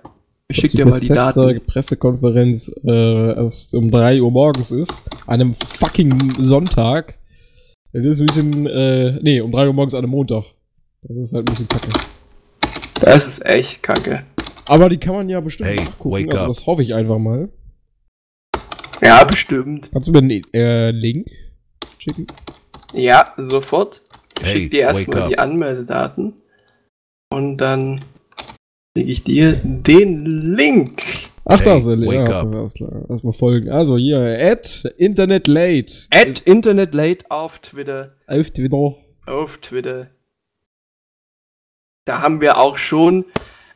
Ich 0.48 0.58
schick 0.58 0.72
dir 0.72 0.86
mal 0.86 1.00
die 1.00 1.08
Daten. 1.08 1.66
Pressekonferenz 1.66 2.72
äh, 2.84 3.34
erst 3.36 3.74
um 3.74 3.90
3 3.90 4.22
Uhr 4.22 4.32
morgens 4.32 4.72
ist. 4.72 5.06
An 5.26 5.42
einem 5.42 5.54
fucking 5.56 6.34
Sonntag. 6.40 7.18
Das 7.92 8.04
ist 8.06 8.20
ein 8.20 8.26
bisschen, 8.28 8.68
äh, 8.68 9.20
nee, 9.22 9.42
um 9.42 9.52
3 9.52 9.68
Uhr 9.68 9.74
morgens 9.74 9.96
an 9.96 10.04
einem 10.04 10.12
Montag. 10.12 10.44
Das 11.02 11.18
ist 11.18 11.34
halt 11.34 11.50
ein 11.50 11.54
bisschen 11.54 11.68
kacke. 11.68 11.90
Das 13.02 13.28
ist 13.28 13.46
echt 13.46 13.82
kacke. 13.82 14.24
Aber 14.68 14.90
die 14.90 14.98
kann 14.98 15.16
man 15.16 15.30
ja 15.30 15.40
bestimmt 15.40 15.70
Hey, 15.70 15.78
nachgucken. 15.78 16.32
Also 16.32 16.48
das 16.48 16.66
hoffe 16.66 16.84
ich 16.84 16.94
einfach 16.94 17.20
mal. 17.20 17.50
Ja, 19.02 19.24
bestimmt. 19.24 19.90
Kannst 19.92 20.08
du 20.08 20.12
mir 20.12 20.20
einen 20.20 20.42
äh, 20.54 20.92
Link 20.92 21.28
schicken? 21.98 22.28
Ja, 22.94 23.34
sofort. 23.38 24.02
Ich 24.40 24.46
Hey, 24.46 24.54
schick 24.54 24.72
dir 24.72 24.82
erstmal 24.82 25.28
die 25.30 25.40
Anmeldedaten. 25.40 26.34
Und 27.32 27.58
dann 27.58 28.02
schicke 28.96 29.12
ich 29.12 29.24
dir 29.24 29.54
den 29.64 30.26
Link. 30.26 31.02
Ach, 31.46 31.60
Hey, 31.60 31.66
da 31.66 31.78
ist 31.78 31.86
er. 31.86 31.98
Ja, 31.98 32.24
klar. 32.24 33.06
Erstmal 33.10 33.34
folgen. 33.34 33.70
Also 33.70 33.98
hier, 33.98 34.20
at 34.20 34.86
Internet 34.98 35.48
Late. 35.48 36.08
At 36.12 36.40
InternetLate 36.42 37.26
auf 37.30 37.60
Twitter. 37.60 38.16
Auf 38.28 38.52
Twitter. 38.52 38.96
Auf 39.28 39.58
Twitter. 39.58 40.08
Da 42.06 42.22
haben 42.22 42.40
wir 42.40 42.58
auch 42.58 42.78
schon 42.78 43.26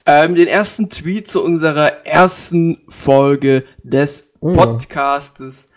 ähm, 0.05 0.35
den 0.35 0.47
ersten 0.47 0.89
Tweet 0.89 1.27
zu 1.27 1.43
unserer 1.43 2.05
ersten 2.05 2.77
Folge 2.87 3.63
des 3.83 4.31
Oh 4.41 4.49
ja. 4.51 4.53
Podcastes. 4.55 5.69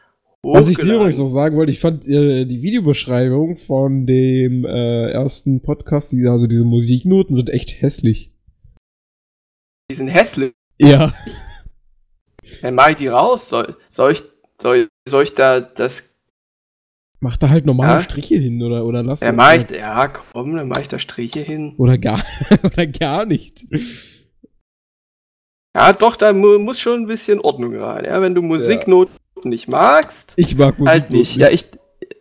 Was 0.45 0.68
ich 0.68 0.76
dir 0.76 0.95
übrigens 0.95 1.18
noch 1.18 1.28
sagen 1.28 1.57
wollte, 1.57 1.72
ich 1.72 1.80
fand 1.80 2.07
äh, 2.07 2.45
die 2.45 2.62
Videobeschreibung 2.62 3.57
von 3.57 4.07
dem 4.07 4.64
äh, 4.64 5.11
ersten 5.11 5.61
Podcast, 5.62 6.12
die, 6.12 6.26
also 6.26 6.47
diese 6.47 6.64
Musiknoten 6.64 7.34
sind 7.34 7.51
echt 7.51 7.80
hässlich. 7.80 8.32
Die 9.91 9.95
sind 9.95 10.09
hässlich. 10.09 10.53
Ja. 10.78 11.12
Dann 12.62 12.74
mach 12.74 12.89
ich 12.91 12.97
die 12.97 13.09
raus. 13.09 13.49
Soll, 13.49 13.76
soll, 13.91 14.12
ich, 14.12 14.22
soll, 14.61 14.89
soll 15.09 15.24
ich 15.24 15.35
da 15.35 15.61
das. 15.61 16.11
Mach 17.20 17.37
da 17.37 17.51
halt 17.51 17.66
normale 17.66 17.95
Ja? 17.95 18.03
Striche 18.03 18.37
hin 18.37 18.61
oder, 18.62 18.85
oder 18.85 19.03
lass 19.03 19.20
Ja, 19.20 19.33
mach 19.33 19.53
ich, 19.55 19.70
ja, 19.70 20.09
komm, 20.09 20.57
dann 20.57 20.66
mach 20.68 20.78
ich 20.78 20.89
da 20.89 20.99
Striche 20.99 21.41
hin. 21.41 21.74
Oder 21.78 21.97
gar, 21.99 22.20
oder 22.64 22.87
gar 22.87 23.24
nicht. 23.26 23.64
Ja, 25.76 25.93
doch, 25.93 26.16
da 26.16 26.33
mu 26.33 26.59
muss 26.59 26.80
schon 26.80 27.03
ein 27.03 27.07
bisschen 27.07 27.41
Ordnung 27.41 27.76
rein. 27.76 28.05
Ja, 28.05 28.20
wenn 28.20 28.35
du 28.35 28.43
Musiknoten 28.43 29.14
nicht 29.45 29.68
magst, 29.68 30.33
Ich 30.37 30.57
mag 30.57 30.78
Musik. 30.78 30.91
halt 30.93 31.11
nicht. 31.11 31.37
Ja, 31.37 31.49
ich, 31.49 31.66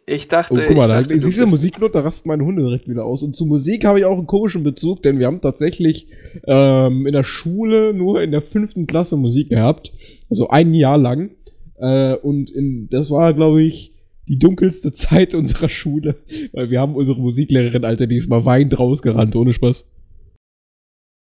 ich 0.06 0.28
dachte. 0.28 0.54
Oh, 0.54 0.58
guck 0.68 0.78
mal, 0.78 0.84
ich 0.84 0.88
da 0.88 1.02
dachte, 1.02 1.20
siehst 1.20 1.40
du 1.40 1.48
Musiknote, 1.48 1.94
da 1.94 2.02
rasten 2.02 2.28
meine 2.30 2.44
Hunde 2.46 2.64
direkt 2.64 2.88
wieder 2.88 3.06
aus. 3.06 3.24
Und 3.24 3.36
zu 3.36 3.46
Musik 3.46 3.86
habe 3.86 4.00
ich 4.00 4.06
auch 4.06 4.18
einen 4.18 4.28
komischen 4.28 4.64
Bezug, 4.64 5.04
denn 5.04 5.20
wir 5.20 5.28
haben 5.28 5.42
tatsächlich 5.42 6.08
ähm, 6.48 7.06
in 7.08 7.14
der 7.14 7.24
Schule 7.24 7.94
nur 7.94 8.22
in 8.22 8.32
der 8.32 8.42
fünften 8.42 8.88
Klasse 8.88 9.18
Musik 9.18 9.50
gehabt. 9.50 9.92
Also 10.30 10.50
ein 10.50 10.74
Jahr 10.74 10.98
lang. 10.98 11.32
Äh, 11.78 12.16
und 12.16 12.52
in, 12.52 12.88
das 12.90 13.12
war, 13.12 13.34
glaube 13.34 13.64
ich, 13.64 13.94
die 14.28 14.38
dunkelste 14.38 14.92
Zeit 14.94 15.36
unserer 15.36 15.70
Schule. 15.70 16.18
Weil 16.54 16.70
wir 16.70 16.80
haben 16.80 16.96
unsere 16.96 17.20
Musiklehrerin, 17.20 17.86
Alter, 17.86 18.08
die 18.08 18.18
ist 18.18 18.30
mal 18.30 18.46
weinend 18.46 18.78
rausgerannt, 18.78 19.36
ohne 19.36 19.54
Spaß. 19.54 19.88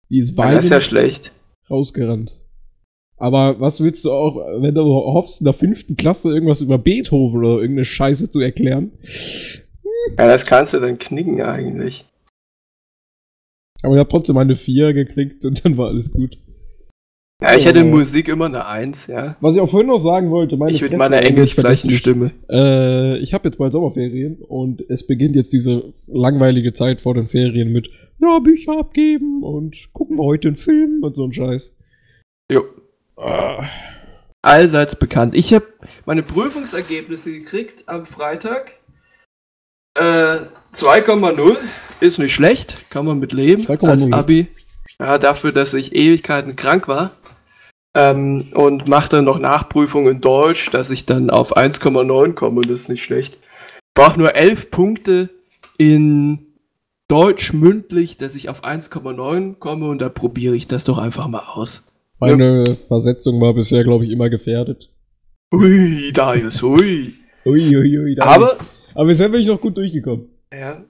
Die 0.10 0.20
ist 0.20 0.32
Ja, 0.32 0.38
weinend 0.38 0.58
das 0.60 0.66
ist 0.66 0.72
ja 0.72 0.82
schlecht. 0.82 1.32
rausgerannt. 1.70 2.32
Aber 3.18 3.60
was 3.60 3.82
willst 3.82 4.04
du 4.06 4.12
auch, 4.12 4.36
wenn 4.62 4.76
du 4.76 4.84
hoffst, 4.84 5.42
in 5.42 5.46
der 5.46 5.54
fünften 5.54 5.96
Klasse 5.96 6.34
irgendwas 6.34 6.62
über 6.62 6.78
Beethoven 6.78 7.40
oder 7.40 7.62
irgendeine 7.62 7.86
Scheiße 7.86 8.30
zu 8.30 8.42
erklären? 8.42 8.92
Ja, 10.18 10.28
das 10.28 10.46
kannst 10.46 10.74
du 10.74 10.80
dann 10.80 11.00
knicken 11.00 11.42
eigentlich. 11.42 12.06
Aber 13.82 13.96
ich 13.96 14.00
habe 14.00 14.10
trotzdem 14.10 14.38
eine 14.38 14.56
4 14.56 14.94
gekriegt 14.94 15.46
und 15.46 15.64
dann 15.64 15.78
war 15.78 15.88
alles 15.88 16.12
gut. 16.12 16.38
Ja, 17.42 17.56
ich 17.56 17.66
hätte 17.66 17.82
in 17.82 17.94
Oh. 17.94 17.98
Musik 17.98 18.30
immer 18.30 18.46
eine 18.46 18.66
Eins, 18.66 19.08
ja. 19.08 19.36
Was 19.42 19.56
ich 19.56 19.62
auch 19.62 19.70
vorhin 19.70 19.90
noch 19.90 20.00
sagen 20.00 20.32
wollte, 20.32 20.56
meine 20.56 20.72
ich 20.72 20.80
Fresse, 20.80 20.96
meiner 20.96 21.18
eigentlich 21.18 21.32
engelsgleichen 21.32 21.92
vergesslich. 21.92 21.98
Stimme. 21.98 22.32
Äh, 22.50 23.18
ich 23.20 23.34
habe 23.34 23.48
jetzt 23.48 23.58
bald 23.58 23.74
Sommerferien 23.74 24.38
und 24.42 24.84
es 24.90 25.06
beginnt 25.06 25.36
jetzt 25.36 25.52
diese 25.52 25.92
langweilige 26.08 26.72
Zeit 26.72 27.02
vor 27.02 27.14
den 27.14 27.28
Ferien 27.28 27.74
mit 27.74 27.90
ja, 28.22 28.40
Bücher 28.40 28.80
abgeben 28.80 29.44
und 29.44 29.92
gucken 29.92 30.18
wir 30.18 30.24
heute 30.24 30.48
einen 30.48 30.56
Film 30.56 31.02
und 31.04 31.16
so 31.16 31.26
ein 31.26 31.34
Scheiß. 31.34 31.76
Jo. 32.50 32.64
Allseits 34.42 34.96
bekannt. 34.98 35.36
Ich 35.36 35.54
habe 35.54 35.66
meine 36.06 36.24
Prüfungsergebnisse 36.24 37.32
gekriegt 37.32 37.86
am 37.88 38.06
Freitag. 38.06 38.74
Äh, 39.98 40.38
2,0 40.74 41.56
ist 42.02 42.20
nicht 42.20 42.34
schlecht, 42.34 42.90
kann 42.90 43.06
man 43.06 43.20
mit 43.20 43.34
leben 43.34 43.64
2,0. 43.64 43.90
als 43.90 44.12
Abi. 44.12 44.48
Ja, 45.00 45.18
dafür, 45.18 45.52
dass 45.52 45.74
ich 45.74 45.96
Ewigkeiten 45.96 46.56
krank 46.56 46.88
war. 46.88 47.12
Ähm, 47.96 48.52
und 48.54 48.90
mache 48.90 49.10
dann 49.10 49.24
noch 49.24 49.40
Nachprüfung 49.40 50.10
in 50.10 50.20
Deutsch, 50.20 50.70
dass 50.70 50.90
ich 50.90 51.06
dann 51.06 51.30
auf 51.30 51.56
1,9 51.56 52.34
komme, 52.34 52.62
das 52.62 52.82
ist 52.82 52.90
nicht 52.90 53.04
schlecht. 53.04 53.40
Brauche 53.94 54.20
nur 54.20 54.36
11 54.36 54.70
Punkte 54.70 55.30
in 55.78 56.58
Deutsch 57.08 57.54
mündlich, 57.54 58.18
dass 58.18 58.36
ich 58.36 58.50
auf 58.50 58.66
1,9 58.66 59.56
komme 59.60 59.88
und 59.88 60.00
da 60.00 60.10
probiere 60.10 60.56
ich 60.56 60.68
das 60.68 60.84
doch 60.84 60.98
einfach 60.98 61.28
mal 61.30 61.46
aus. 61.46 61.88
Meine 62.20 62.66
Versetzung 62.88 63.40
war 63.42 63.54
bisher, 63.54 63.84
glaube 63.84 64.06
ich, 64.06 64.12
immer 64.12 64.30
gefährdet. 64.30 64.92
Ui, 65.54 66.12
Darius, 66.14 66.62
ui. 66.64 67.14
Ui, 67.46 67.76
ui, 67.78 68.00
ui, 68.00 68.16
da 68.16 68.24
Aber, 68.26 68.58
aber 68.94 69.06
bisher 69.06 69.30
bin 69.30 69.42
ich 69.42 69.48
noch 69.48 69.62
gut 69.62 69.78
durchgekommen. 69.78 70.30
ja. 70.54 70.84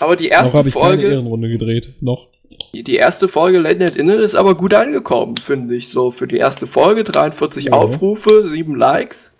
Aber 0.00 0.14
die 0.14 0.26
Noch 0.28 0.32
erste 0.32 0.58
habe 0.58 0.68
ich 0.68 0.74
keine 0.76 0.86
Folge, 0.86 1.08
Ehrenrunde 1.08 1.48
gedreht. 1.50 1.94
Noch. 2.00 2.28
die 2.72 2.94
erste 2.94 3.26
Folge 3.26 3.58
Late 3.58 3.78
Night 3.80 3.96
Inner 3.96 4.20
ist 4.20 4.36
aber 4.36 4.54
gut 4.54 4.72
angekommen, 4.72 5.36
finde 5.38 5.74
ich. 5.74 5.88
So, 5.88 6.12
für 6.12 6.28
die 6.28 6.36
erste 6.36 6.68
Folge 6.68 7.02
43 7.02 7.64
Ja. 7.64 7.72
Aufrufe, 7.72 8.44
7 8.44 8.76
Likes. 8.76 9.32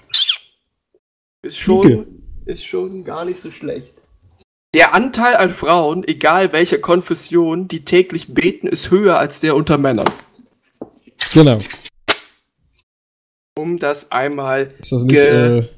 Ist 1.42 1.58
schon, 1.58 2.06
ist 2.44 2.64
schon 2.64 3.04
gar 3.04 3.24
nicht 3.24 3.38
so 3.38 3.52
schlecht. 3.52 3.94
Der 4.74 4.94
Anteil 4.94 5.36
an 5.36 5.50
Frauen, 5.50 6.02
egal 6.06 6.52
welcher 6.52 6.78
Konfession, 6.78 7.68
die 7.68 7.84
täglich 7.84 8.34
beten, 8.34 8.66
ist 8.66 8.90
höher 8.90 9.16
als 9.18 9.40
der 9.40 9.54
unter 9.54 9.78
Männern. 9.78 10.10
Genau. 11.34 11.58
Um 13.56 13.78
das 13.78 14.10
einmal 14.12 14.72
das 14.78 14.92
nicht, 15.04 15.08
Ge- 15.10 15.58
äh, 15.60 15.68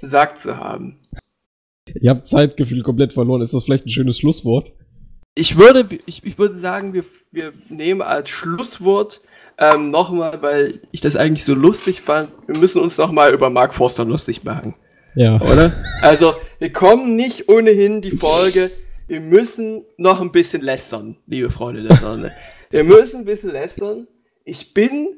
gesagt 0.00 0.38
zu 0.38 0.56
haben. 0.56 0.98
ihr 1.94 2.10
habt 2.10 2.26
Zeitgefühl 2.26 2.82
komplett 2.82 3.12
verloren. 3.12 3.42
Ist 3.42 3.54
das 3.54 3.64
vielleicht 3.64 3.86
ein 3.86 3.90
schönes 3.90 4.18
Schlusswort? 4.18 4.72
Ich 5.34 5.56
würde, 5.56 5.88
ich, 6.06 6.24
ich 6.24 6.36
würde 6.38 6.56
sagen, 6.56 6.94
wir, 6.94 7.04
wir 7.30 7.52
nehmen 7.68 8.02
als 8.02 8.28
Schlusswort 8.30 9.20
ähm, 9.56 9.90
nochmal, 9.90 10.42
weil 10.42 10.80
ich 10.90 11.00
das 11.00 11.14
eigentlich 11.16 11.44
so 11.44 11.54
lustig 11.54 12.00
fand, 12.00 12.30
wir 12.48 12.58
müssen 12.58 12.80
uns 12.80 12.98
nochmal 12.98 13.32
über 13.32 13.48
Mark 13.50 13.74
Forster 13.74 14.04
lustig 14.04 14.42
machen, 14.44 14.74
Ja. 15.14 15.40
oder? 15.40 15.72
also, 16.02 16.34
wir 16.58 16.72
kommen 16.72 17.14
nicht 17.16 17.48
ohnehin 17.48 18.02
die 18.02 18.16
Folge, 18.16 18.70
wir 19.06 19.20
müssen 19.20 19.84
noch 19.96 20.20
ein 20.20 20.32
bisschen 20.32 20.62
lästern, 20.62 21.16
liebe 21.26 21.50
Freunde 21.50 21.82
der 21.84 21.96
Sonne. 21.96 22.32
wir 22.70 22.84
müssen 22.84 23.20
ein 23.20 23.24
bisschen 23.24 23.50
lästern. 23.50 24.06
Ich 24.48 24.72
bin, 24.72 25.14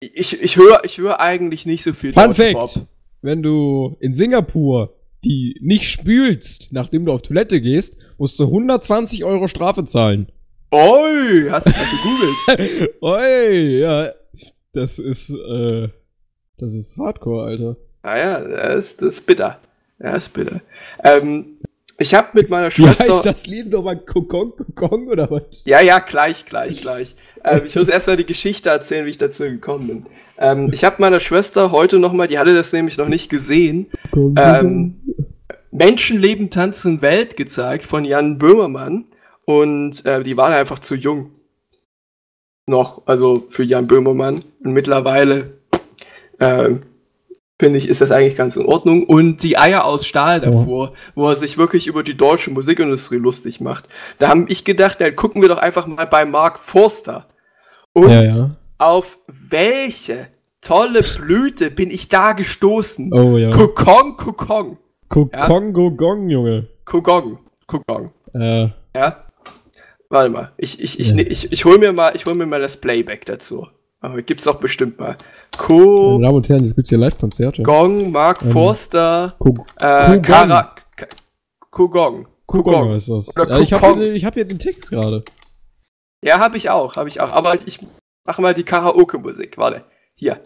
ich, 0.00 0.40
ich 0.40 0.56
höre 0.56 0.84
ich 0.84 0.98
höre 0.98 1.20
eigentlich 1.20 1.64
nicht 1.64 1.82
so 1.82 1.92
viel 1.92 2.12
Fun. 2.12 2.34
Fact. 2.34 2.80
Wenn 3.22 3.42
du 3.42 3.96
in 4.00 4.12
Singapur 4.12 4.94
die 5.24 5.58
nicht 5.62 5.90
spülst, 5.90 6.68
nachdem 6.70 7.06
du 7.06 7.12
auf 7.12 7.22
Toilette 7.22 7.60
gehst, 7.60 7.96
musst 8.18 8.38
du 8.38 8.44
120 8.44 9.24
Euro 9.24 9.48
Strafe 9.48 9.86
zahlen. 9.86 10.30
Oi, 10.70 11.48
hast 11.50 11.66
du 11.66 11.70
das 11.70 11.90
gegoogelt? 11.90 12.94
Oi, 13.00 13.78
ja. 13.78 14.12
Das 14.72 14.98
ist, 14.98 15.30
äh, 15.30 15.88
das 16.58 16.74
ist 16.74 16.98
Hardcore, 16.98 17.46
Alter. 17.46 17.76
Naja, 18.02 18.40
das 18.40 18.86
ist, 18.86 19.02
das 19.02 19.14
ist 19.14 19.26
bitter. 19.26 19.58
Ja, 19.98 20.12
das 20.12 20.26
ist 20.26 20.34
bitter. 20.34 20.60
Ähm, 21.02 21.58
ich 21.98 22.14
habe 22.14 22.28
mit 22.34 22.50
meiner 22.50 22.68
Wie 22.68 22.82
Schwester. 22.82 23.04
heißt 23.04 23.26
das 23.26 23.46
Lied 23.46 23.72
nochmal? 23.72 23.98
Kokong, 23.98 24.52
Kokong 24.56 25.08
oder 25.08 25.30
was? 25.30 25.62
Ja, 25.64 25.80
ja, 25.80 25.98
gleich, 25.98 26.46
gleich, 26.46 26.80
gleich. 26.80 27.14
ähm, 27.44 27.62
ich 27.66 27.76
muss 27.76 27.88
erst 27.88 28.06
mal 28.06 28.16
die 28.16 28.26
Geschichte 28.26 28.70
erzählen, 28.70 29.06
wie 29.06 29.10
ich 29.10 29.18
dazu 29.18 29.44
gekommen 29.44 29.86
bin. 29.86 30.06
Ähm, 30.38 30.70
ich 30.72 30.84
habe 30.84 30.96
meiner 30.98 31.20
Schwester 31.20 31.70
heute 31.70 31.98
noch 31.98 32.12
mal, 32.12 32.26
die 32.26 32.38
hatte 32.38 32.54
das 32.54 32.72
nämlich 32.72 32.98
noch 32.98 33.08
nicht 33.08 33.30
gesehen, 33.30 33.86
ähm, 34.36 35.00
Menschenleben 35.70 36.50
tanzen 36.50 37.02
Welt 37.02 37.36
gezeigt 37.36 37.84
von 37.86 38.04
Jan 38.04 38.38
Böhmermann 38.38 39.06
und 39.44 40.04
äh, 40.06 40.22
die 40.22 40.36
waren 40.36 40.52
einfach 40.52 40.78
zu 40.78 40.94
jung. 40.94 41.30
Noch, 42.66 43.02
also 43.06 43.46
für 43.50 43.62
Jan 43.62 43.86
Böhmermann. 43.86 44.42
Und 44.64 44.72
mittlerweile 44.72 45.58
ähm, 46.40 46.80
finde 47.64 47.78
ich, 47.78 47.88
ist 47.88 48.02
das 48.02 48.10
eigentlich 48.10 48.36
ganz 48.36 48.56
in 48.56 48.66
Ordnung. 48.66 49.04
Und 49.04 49.42
die 49.42 49.58
Eier 49.58 49.86
aus 49.86 50.06
Stahl 50.06 50.40
davor, 50.42 50.92
wo 51.14 51.28
er 51.28 51.34
sich 51.34 51.56
wirklich 51.56 51.86
über 51.86 52.02
die 52.02 52.14
deutsche 52.14 52.50
Musikindustrie 52.50 53.16
lustig 53.16 53.62
macht. 53.62 53.88
Da 54.18 54.28
habe 54.28 54.44
ich 54.48 54.64
gedacht, 54.66 55.00
dann 55.00 55.16
gucken 55.16 55.40
wir 55.40 55.48
doch 55.48 55.56
einfach 55.56 55.86
mal 55.86 56.06
bei 56.06 56.26
Mark 56.26 56.58
Forster. 56.58 57.26
Und 57.94 58.10
ja, 58.10 58.22
ja. 58.24 58.50
auf 58.76 59.18
welche 59.28 60.28
tolle 60.60 61.02
Blüte 61.02 61.70
bin 61.70 61.90
ich 61.90 62.08
da 62.10 62.32
gestoßen? 62.32 63.10
Oh 63.14 63.38
ja. 63.38 63.48
Kokong, 63.48 64.16
Kokong. 64.16 64.76
Kokong, 65.08 65.72
Gong, 65.96 66.28
Junge. 66.28 66.68
Kokong, 66.84 67.38
Kokong. 67.66 68.10
Äh, 68.34 68.68
Ja? 68.94 69.24
Warte 70.10 70.28
mal, 70.28 70.52
ich, 70.58 70.82
ich, 70.82 71.00
ich, 71.00 71.08
Ja. 71.08 71.14
ne- 71.14 71.22
ich, 71.22 71.50
ich 71.50 71.64
hol 71.64 71.78
mir 71.78 71.92
mal, 71.94 72.14
ich 72.14 72.26
hol 72.26 72.34
mir 72.34 72.46
mal 72.46 72.60
das 72.60 72.76
Playback 72.76 73.24
dazu. 73.24 73.66
Aber 74.04 74.20
gibt's 74.20 74.44
doch 74.44 74.60
bestimmt 74.60 74.98
mal. 75.00 75.16
meine 75.58 76.22
Damen 76.24 76.36
und 76.36 76.48
Herren, 76.48 76.62
jetzt 76.62 76.74
gibt's 76.76 76.90
hier 76.90 76.98
Live-Konzerte. 76.98 77.62
Kogong, 77.62 78.12
Mark 78.12 78.42
Ähm, 78.42 78.50
Forster, 78.50 79.34
Ko- 79.38 79.64
äh, 79.80 80.00
Kogong. 80.04 80.22
Kara, 80.22 80.74
K- 80.94 81.06
Kogong. 81.70 82.26
Kokong 82.44 82.72
Kogong. 82.74 82.92
heißt 82.92 83.08
das. 83.08 83.32
Ja, 83.34 83.58
ich 83.60 83.72
habe 83.72 84.14
hab 84.22 84.34
hier 84.34 84.44
den 84.44 84.58
Text 84.58 84.90
gerade. 84.90 85.24
Ja, 86.22 86.38
hab 86.38 86.54
ich 86.54 86.68
auch, 86.68 86.96
hab 86.96 87.06
ich 87.06 87.18
auch. 87.22 87.30
Aber 87.30 87.54
ich 87.64 87.78
mach 88.26 88.38
mal 88.38 88.52
die 88.52 88.62
Karaoke-Musik. 88.64 89.56
Warte, 89.56 89.84
hier. 90.14 90.38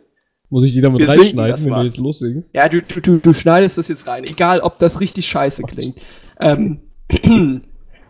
Muss 0.51 0.63
ich 0.63 0.73
die 0.73 0.81
damit 0.81 1.01
Wir 1.01 1.09
reinschneiden, 1.09 1.65
wenn 1.65 1.71
mal. 1.71 1.81
du 1.81 1.87
jetzt 1.87 1.99
lossingst? 1.99 2.55
Ja, 2.55 2.69
du, 2.69 2.81
du, 2.81 3.01
du, 3.01 3.19
du 3.19 3.33
schneidest 3.33 3.77
das 3.77 3.89
jetzt 3.89 4.07
rein. 4.07 4.23
Egal, 4.23 4.61
ob 4.61 4.79
das 4.79 5.01
richtig 5.01 5.27
scheiße 5.27 5.65
klingt. 5.65 6.01
Ähm, 6.41 6.81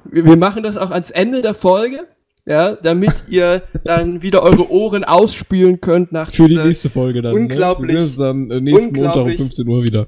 wir 0.05 0.37
machen 0.37 0.63
das 0.63 0.77
auch 0.77 0.91
ans 0.91 1.11
Ende 1.11 1.41
der 1.41 1.55
Folge. 1.55 2.07
Ja, 2.49 2.73
damit 2.77 3.25
ihr 3.29 3.63
dann 3.85 4.23
wieder 4.23 4.43
eure 4.43 4.71
Ohren 4.71 5.05
ausspülen 5.05 5.81
könnt 5.81 6.13
nach 6.13 6.33
Für 6.33 6.49
die 6.49 6.57
nächste 6.57 6.89
Folge 6.89 7.21
dann. 7.23 7.35
unglaublich- 7.35 7.95
Ne? 7.95 8.03
Sehen 8.07 8.41
uns 8.41 8.49
dann 8.49 8.63
nächsten 8.65 8.87
Montag 8.95 9.15
um 9.17 9.21
unglaublich- 9.23 9.37
15 9.37 9.69
Uhr 9.69 9.83
wieder. 9.83 10.07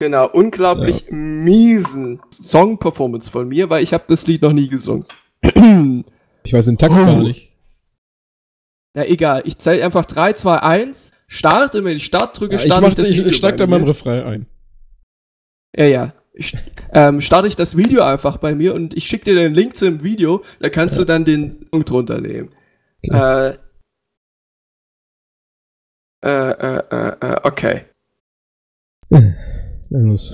Genau, 0.00 0.28
unglaublich 0.32 1.04
miesen 1.10 2.20
Song-Performance 2.32 3.30
von 3.30 3.46
mir, 3.48 3.70
weil 3.70 3.84
ich 3.84 3.92
habe 3.94 4.04
das 4.08 4.26
Lied 4.26 4.42
noch 4.42 4.52
nie 4.52 4.68
gesungen. 4.68 5.04
Ich 6.44 6.52
weiß 6.52 6.64
den 6.64 6.76
Takt 6.76 6.92
Oh. 6.92 6.96
gar 7.06 7.22
nicht. 7.22 7.52
Na 8.96 9.06
egal, 9.06 9.42
ich 9.46 9.58
zähle 9.58 9.84
einfach 9.84 10.04
3, 10.04 10.32
2, 10.32 10.56
1, 10.60 11.12
starte, 11.28 11.78
und 11.78 11.84
wenn 11.84 11.96
ich 11.96 12.04
Start 12.04 12.40
drücke, 12.40 12.54
Ja, 12.56 12.58
ich, 12.60 12.66
starte 12.66 12.82
mach, 12.82 12.88
ich 12.88 12.94
das 12.96 13.10
ich, 13.10 13.16
Video 13.18 13.30
ich 13.30 13.36
steig 13.36 13.56
da 13.58 13.66
mal 13.68 13.78
im. 13.78 13.84
Refrain 13.86 14.24
ein. 14.24 14.46
Ja, 15.76 15.84
ja. 15.84 16.12
Ähm, 16.94 17.20
starte 17.20 17.48
ich 17.48 17.56
das 17.56 17.76
Video 17.76 18.02
einfach 18.02 18.38
bei 18.38 18.54
mir 18.54 18.74
und 18.74 18.94
ich 18.94 19.06
schicke 19.06 19.26
dir 19.26 19.34
den 19.34 19.54
Link 19.54 19.76
zum 19.76 20.02
Video, 20.02 20.42
da 20.60 20.68
kannst 20.70 20.98
du 20.98 21.04
dann 21.04 21.24
den 21.24 21.52
Song 21.70 21.84
drunter 21.84 22.20
nehmen. 22.20 22.50
Äh, 23.02 23.54
äh, 26.24 26.50
äh, 26.50 26.82
äh, 26.90 27.16
äh, 27.20 27.40
okay. 27.42 27.84
Na 29.10 29.98
los. 29.98 30.32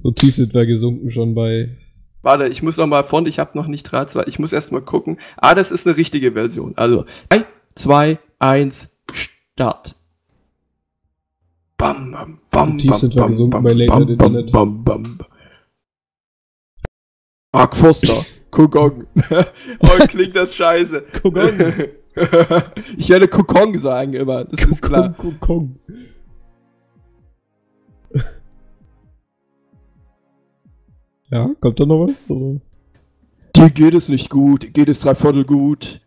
So 0.00 0.12
tief 0.12 0.36
sind 0.36 0.54
wir 0.54 0.64
gesunken 0.64 1.10
schon 1.10 1.34
bei. 1.34 1.76
Warte, 2.22 2.48
ich 2.48 2.62
muss 2.62 2.76
noch 2.76 2.86
mal 2.86 3.04
von, 3.04 3.26
ich 3.26 3.38
habe 3.38 3.58
noch 3.58 3.66
nicht 3.66 3.84
3, 3.84 4.06
2, 4.06 4.24
ich 4.26 4.38
muss 4.38 4.52
erst 4.52 4.72
mal 4.72 4.80
gucken. 4.80 5.18
Ah, 5.36 5.54
das 5.54 5.70
ist 5.70 5.86
eine 5.86 5.96
richtige 5.96 6.32
Version. 6.32 6.76
Also 6.76 7.04
3, 7.30 7.44
2, 7.74 8.18
1, 8.38 8.88
Start. 9.12 9.97
Bam, 11.78 12.10
bam, 12.10 12.38
bam, 12.50 12.76
Tief 12.78 12.90
bam, 12.90 12.98
sind 12.98 13.14
wir 13.14 13.22
bam, 13.22 13.30
gesunken 13.30 13.50
bam, 13.52 13.62
bei 13.62 13.72
Late 13.72 13.86
bam, 13.86 14.00
Night 14.00 14.18
bam, 14.18 14.36
Internet. 14.36 14.52
bam, 14.52 14.84
bam. 14.84 15.18
Mark 17.52 17.76
Foster, 17.76 18.26
Kokong. 18.50 19.04
oh, 19.80 20.06
klingt 20.08 20.34
das 20.34 20.56
scheiße. 20.56 21.02
Kokong. 21.22 21.52
ich 22.96 23.08
werde 23.08 23.28
Kokong 23.28 23.78
sagen 23.78 24.14
immer, 24.14 24.44
das 24.44 24.64
ist 24.64 24.82
klar. 24.82 25.12
Kokong. 25.14 25.78
Ja, 31.30 31.50
kommt 31.60 31.78
da 31.78 31.86
noch 31.86 32.08
was? 32.08 32.28
Oder? 32.28 32.60
Dir 33.54 33.70
geht 33.70 33.94
es 33.94 34.08
nicht 34.08 34.30
gut, 34.30 34.62
dir 34.64 34.70
geht 34.70 34.88
es 34.88 35.00
dreiviertel 35.00 35.44
gut. 35.44 36.00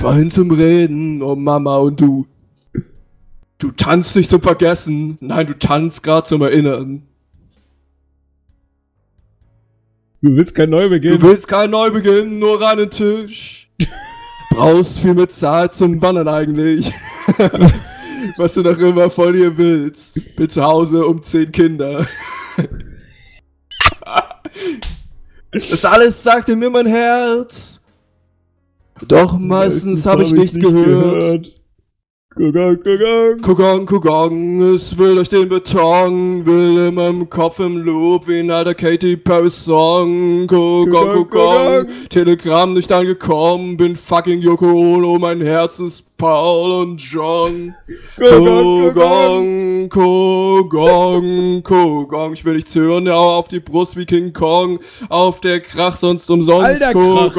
Vorhin 0.00 0.30
zum 0.30 0.50
Reden, 0.50 1.20
oh 1.22 1.34
Mama 1.34 1.78
und 1.78 2.00
du. 2.00 2.26
Du 3.62 3.70
tanzt 3.70 4.16
nicht 4.16 4.28
zum 4.28 4.42
Vergessen, 4.42 5.18
nein, 5.20 5.46
du 5.46 5.56
tanzt 5.56 6.02
grad 6.02 6.26
zum 6.26 6.42
Erinnern. 6.42 7.06
Du 10.20 10.34
willst 10.34 10.56
kein 10.56 10.68
Neubeginn. 10.70 11.12
Du 11.12 11.22
willst 11.22 11.46
kein 11.46 11.70
Neubeginn, 11.70 12.40
nur 12.40 12.60
ran 12.60 12.78
den 12.78 12.90
Tisch. 12.90 13.70
Brauchst 14.50 14.98
viel 14.98 15.14
mit 15.14 15.30
Zeit 15.30 15.76
zum 15.76 16.02
Wandern 16.02 16.26
eigentlich. 16.26 16.92
Was 18.36 18.54
du 18.54 18.62
noch 18.62 18.76
immer 18.78 19.08
von 19.08 19.32
dir 19.32 19.56
willst. 19.56 20.34
Bin 20.34 20.48
zu 20.48 20.60
Hause 20.60 21.06
um 21.06 21.22
zehn 21.22 21.52
Kinder. 21.52 22.04
Das 25.52 25.84
alles 25.84 26.22
sagte 26.22 26.56
mir 26.56 26.70
mein 26.70 26.86
Herz. 26.86 27.80
Doch 29.06 29.38
meistens 29.38 30.06
habe 30.06 30.24
ich 30.24 30.32
nichts 30.32 30.58
gehört. 30.58 31.61
Kugang, 32.34 32.82
kugang. 32.82 33.42
Kugong, 33.42 33.86
Kugong, 33.86 34.62
es 34.74 34.96
will 34.96 35.16
durch 35.16 35.28
den 35.28 35.50
Beton, 35.50 36.46
will 36.46 36.88
in 36.88 36.94
meinem 36.94 37.28
Kopf 37.28 37.58
im 37.58 37.84
Loop 37.84 38.26
wie 38.26 38.38
ein 38.38 38.50
alter 38.50 38.72
Katy 38.72 39.18
Perry 39.18 39.50
Song. 39.50 40.46
Kugong, 40.46 40.86
Kugong, 40.86 41.28
Kugong, 41.28 41.86
Kugong. 41.86 42.08
Telegramm 42.08 42.72
nicht 42.72 42.90
angekommen, 42.90 43.76
bin 43.76 43.96
fucking 43.96 44.40
Yoko 44.40 44.64
Ono, 44.64 45.18
mein 45.18 45.42
Herz 45.42 45.78
ist 45.78 46.16
Paul 46.16 46.70
und 46.70 47.02
John. 47.02 47.74
Kugong, 48.16 49.90
Kugong, 49.90 51.62
Kugong, 51.62 52.32
ich 52.32 52.46
will 52.46 52.54
nichts 52.54 52.74
hören, 52.74 53.08
ja, 53.08 53.14
auf 53.14 53.48
die 53.48 53.60
Brust 53.60 53.98
wie 53.98 54.06
King 54.06 54.32
Kong, 54.32 54.78
auf 55.10 55.42
der 55.42 55.60
Krach 55.60 55.96
sonst 55.96 56.30
umsonst. 56.30 56.82
Alter 56.82 56.92
Krach. 56.94 57.34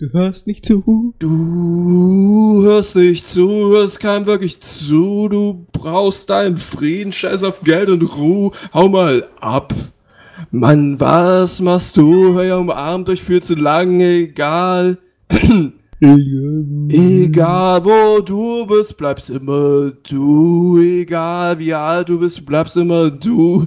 Du 0.00 0.12
hörst 0.12 0.46
nicht 0.46 0.64
zu. 0.64 1.12
Du 1.18 2.62
hörst 2.62 2.94
nicht 2.94 3.26
zu, 3.26 3.70
hörst 3.70 3.98
keinem 3.98 4.26
wirklich 4.26 4.60
zu, 4.60 5.28
du 5.28 5.66
brauchst 5.72 6.30
deinen 6.30 6.56
Frieden, 6.56 7.12
scheiß 7.12 7.42
auf 7.42 7.62
Geld 7.62 7.88
und 7.88 8.02
Ruhe, 8.02 8.52
hau 8.72 8.88
mal 8.88 9.26
ab. 9.40 9.74
Mann, 10.52 11.00
was 11.00 11.60
machst 11.60 11.96
du? 11.96 12.32
Hör 12.32 12.44
ja 12.44 12.58
umarmt 12.58 13.08
euch 13.08 13.24
viel 13.24 13.42
zu 13.42 13.56
lang, 13.56 14.00
egal. 14.00 14.98
Egal 16.00 17.84
wo 17.84 18.20
du 18.20 18.66
bist, 18.66 18.96
bleibst 18.96 19.30
immer 19.30 19.90
du. 20.08 20.78
Egal 20.80 21.58
wie 21.58 21.74
alt 21.74 22.08
du 22.08 22.20
bist, 22.20 22.46
bleibst 22.46 22.76
immer 22.76 23.10
du. 23.10 23.66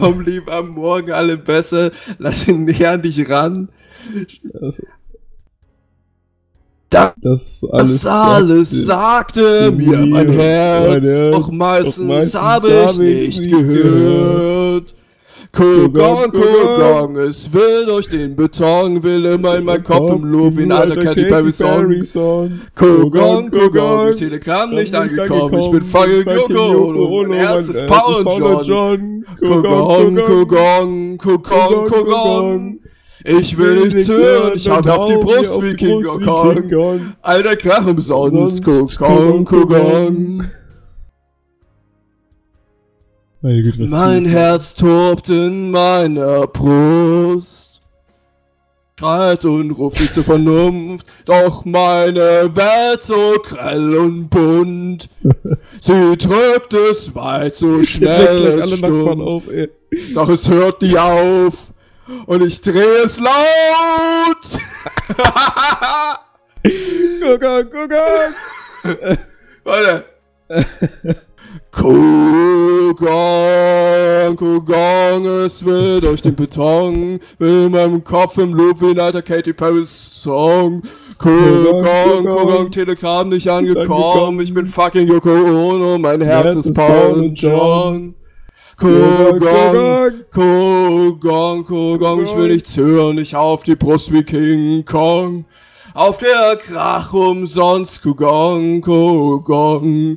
Komm 0.00 0.22
lieber 0.22 0.62
morgen 0.62 1.12
alle 1.12 1.36
besser, 1.36 1.90
lass 2.16 2.48
ihn 2.48 2.64
näher 2.64 2.92
an 2.92 3.02
dich 3.02 3.28
ran. 3.28 3.68
Das, 6.90 7.12
Da 7.12 7.14
das 7.20 7.60
Das 8.02 8.06
alles 8.06 8.70
sagte 8.70 9.70
mir. 9.70 10.06
mein 10.06 10.28
Herz, 10.28 11.30
doch 11.30 11.50
meistens 11.52 12.34
habe 12.34 12.68
ich 12.68 12.98
nicht 12.98 13.48
gehört. 13.48 14.94
Kugong, 15.52 16.30
Kugong, 16.30 17.16
es 17.16 17.52
will 17.52 17.86
durch 17.86 18.08
den 18.08 18.36
Beton, 18.36 19.02
will 19.02 19.24
immer 19.26 19.56
in 19.56 19.64
mein 19.64 19.82
Kopf 19.82 20.10
im 20.10 20.24
Loop 20.24 20.56
wie 20.56 20.62
ein 20.62 20.72
alter 20.72 20.96
Katy 20.96 21.24
Perry 21.24 21.52
Song. 21.52 22.60
Kugong, 22.76 23.50
Kugong, 23.50 24.14
Telegramm 24.14 24.70
nicht 24.74 24.94
angekommen, 24.94 25.54
ich 25.54 25.70
bin 25.70 25.82
fucking 25.82 26.28
Yoko 26.28 27.24
mein 27.26 27.32
Herz 27.38 27.68
ist 27.68 27.86
Paul 27.86 28.26
und 28.26 28.66
John. 28.66 29.24
Kugong, 29.40 30.16
Kugong, 30.16 31.18
Kugong, 31.18 31.84
Kugong. 31.86 32.80
Ich 33.24 33.56
will 33.58 33.80
nichts 33.80 34.08
hören, 34.08 34.52
ich 34.54 34.68
hab 34.68 34.86
auf 34.86 35.06
die 35.06 35.16
Brust 35.16 35.62
wie 35.62 35.74
King 35.74 36.02
Kong. 36.02 37.14
Alter 37.20 37.56
Krach 37.56 37.86
umsonst, 37.86 38.64
Kugong, 38.64 39.44
Kugong. 39.44 40.44
Meine 43.42 43.62
Güte, 43.62 43.78
was 43.80 43.90
Mein 43.90 44.26
Herz 44.26 44.74
tobt 44.74 45.28
in 45.28 45.70
meiner 45.70 46.46
Brust. 46.46 47.80
Schreit 48.98 49.46
und 49.46 49.70
ruft 49.70 49.98
mich 49.98 50.12
zur 50.12 50.24
Vernunft, 50.24 51.06
doch 51.24 51.64
meine 51.64 52.50
Welt 52.54 53.02
so 53.02 53.36
grell 53.42 53.96
und 53.96 54.28
bunt. 54.28 55.08
Sie 55.80 56.16
drückt 56.18 56.74
es 56.74 57.14
weit 57.14 57.54
so 57.54 57.82
schnell 57.82 58.60
es 58.62 58.76
stumm. 58.76 59.22
auf. 59.22 59.44
Doch 60.14 60.28
es 60.28 60.50
hört 60.50 60.82
nie 60.82 60.98
auf 60.98 61.69
und 62.26 62.42
ich 62.42 62.60
drehe 62.60 63.04
es 63.04 63.20
laut. 63.20 64.58
Kugang, 67.20 67.70
Kugang. 67.70 68.34
Warte. 69.64 70.04
Kugong, 71.70 72.96
Kugong, 74.36 75.24
es 75.44 75.64
will 75.64 76.00
durch 76.00 76.20
den 76.22 76.34
Beton, 76.34 77.20
will 77.38 77.66
in 77.66 77.72
meinem 77.72 78.02
Kopf 78.02 78.38
im 78.38 78.52
Loop 78.54 78.80
wie 78.80 78.90
ein 78.90 78.98
alter 78.98 79.22
Katy 79.22 79.52
Perry 79.52 79.84
Song. 79.86 80.82
Kugong, 81.18 82.24
Kugong. 82.26 82.70
Telegramm 82.72 83.28
nicht 83.28 83.48
angekommen, 83.48 84.40
ich 84.40 84.52
bin 84.52 84.66
fucking 84.66 85.06
Yoko 85.06 85.30
Ono, 85.30 85.98
mein 85.98 86.20
Herz 86.20 86.54
Herz 86.54 86.66
ist 86.66 86.74
Paul 86.74 87.12
und 87.12 87.40
John. 87.40 87.52
John. 87.52 88.14
Kugong, 88.80 89.38
Kugong. 89.38 90.24
Kugong, 90.30 91.64
Kugong, 91.66 92.24
ich 92.24 92.34
will 92.34 92.48
nichts 92.48 92.78
hören, 92.78 93.18
ich 93.18 93.36
auf 93.36 93.62
die 93.62 93.76
Brust 93.76 94.10
wie 94.10 94.22
King 94.22 94.86
Kong. 94.86 95.44
Auf 95.92 96.16
der 96.16 96.56
Krach 96.56 97.12
umsonst, 97.12 98.02
Kugong, 98.02 98.80
Kugong. 98.80 100.16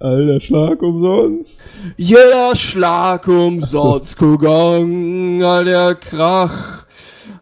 Alter, 0.00 0.40
Schlag 0.40 0.80
umsonst. 0.80 1.64
Jeder 1.98 2.56
Schlag 2.56 3.28
umsonst, 3.28 4.16
Kugong, 4.16 5.42
all 5.42 5.66
der 5.66 5.96
Krach. 5.96 6.86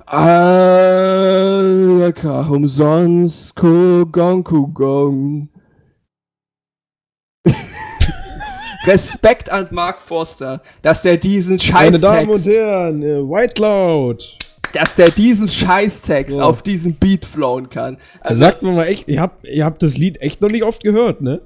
All 0.07 1.99
der 2.01 2.13
Krach 2.13 2.51
umsonst, 2.51 3.55
Kugong, 3.55 4.43
Kugong. 4.43 5.49
Respekt 8.87 9.51
an 9.53 9.69
Mark 9.71 10.01
Forster, 10.01 10.61
dass 10.83 11.03
der 11.03 11.17
diesen 11.17 11.61
Meine 11.73 11.99
Damen 11.99 12.29
und 12.31 12.35
Scheißtext, 12.45 12.59
Herren, 12.59 13.03
äh, 13.03 13.17
White 13.23 13.55
Cloud. 13.55 14.39
dass 14.73 14.95
der 14.95 15.11
diesen 15.11 15.49
Scheißtext 15.49 16.35
So. 16.37 16.43
auf 16.43 16.63
diesen 16.63 16.95
Beat 16.95 17.25
flowen 17.25 17.69
kann. 17.69 17.99
Also, 18.21 18.41
Sagt 18.41 18.63
mir 18.63 18.73
mal 18.73 18.85
echt, 18.87 19.07
ihr 19.09 19.21
habt, 19.21 19.45
ihr 19.45 19.65
habt 19.65 19.83
das 19.83 19.97
Lied 19.97 20.21
echt 20.21 20.41
noch 20.41 20.51
nicht 20.51 20.65
oft 20.65 20.83
gehört, 20.83 21.21
ne? 21.21 21.43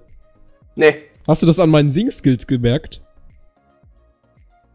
nee. 0.75 0.95
Hast 1.29 1.43
du 1.43 1.47
das 1.47 1.59
an 1.59 1.71
meinen 1.71 1.91
Sing-Skills 1.91 2.47
gemerkt? 2.47 3.03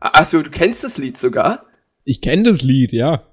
Achso, 0.02 0.42
du 0.42 0.50
kennst 0.50 0.84
das 0.84 0.98
Lied 0.98 1.18
sogar? 1.18 1.64
Ich 2.04 2.20
kenne 2.22 2.44
das 2.44 2.62
Lied, 2.62 2.92
ja. 2.92 3.24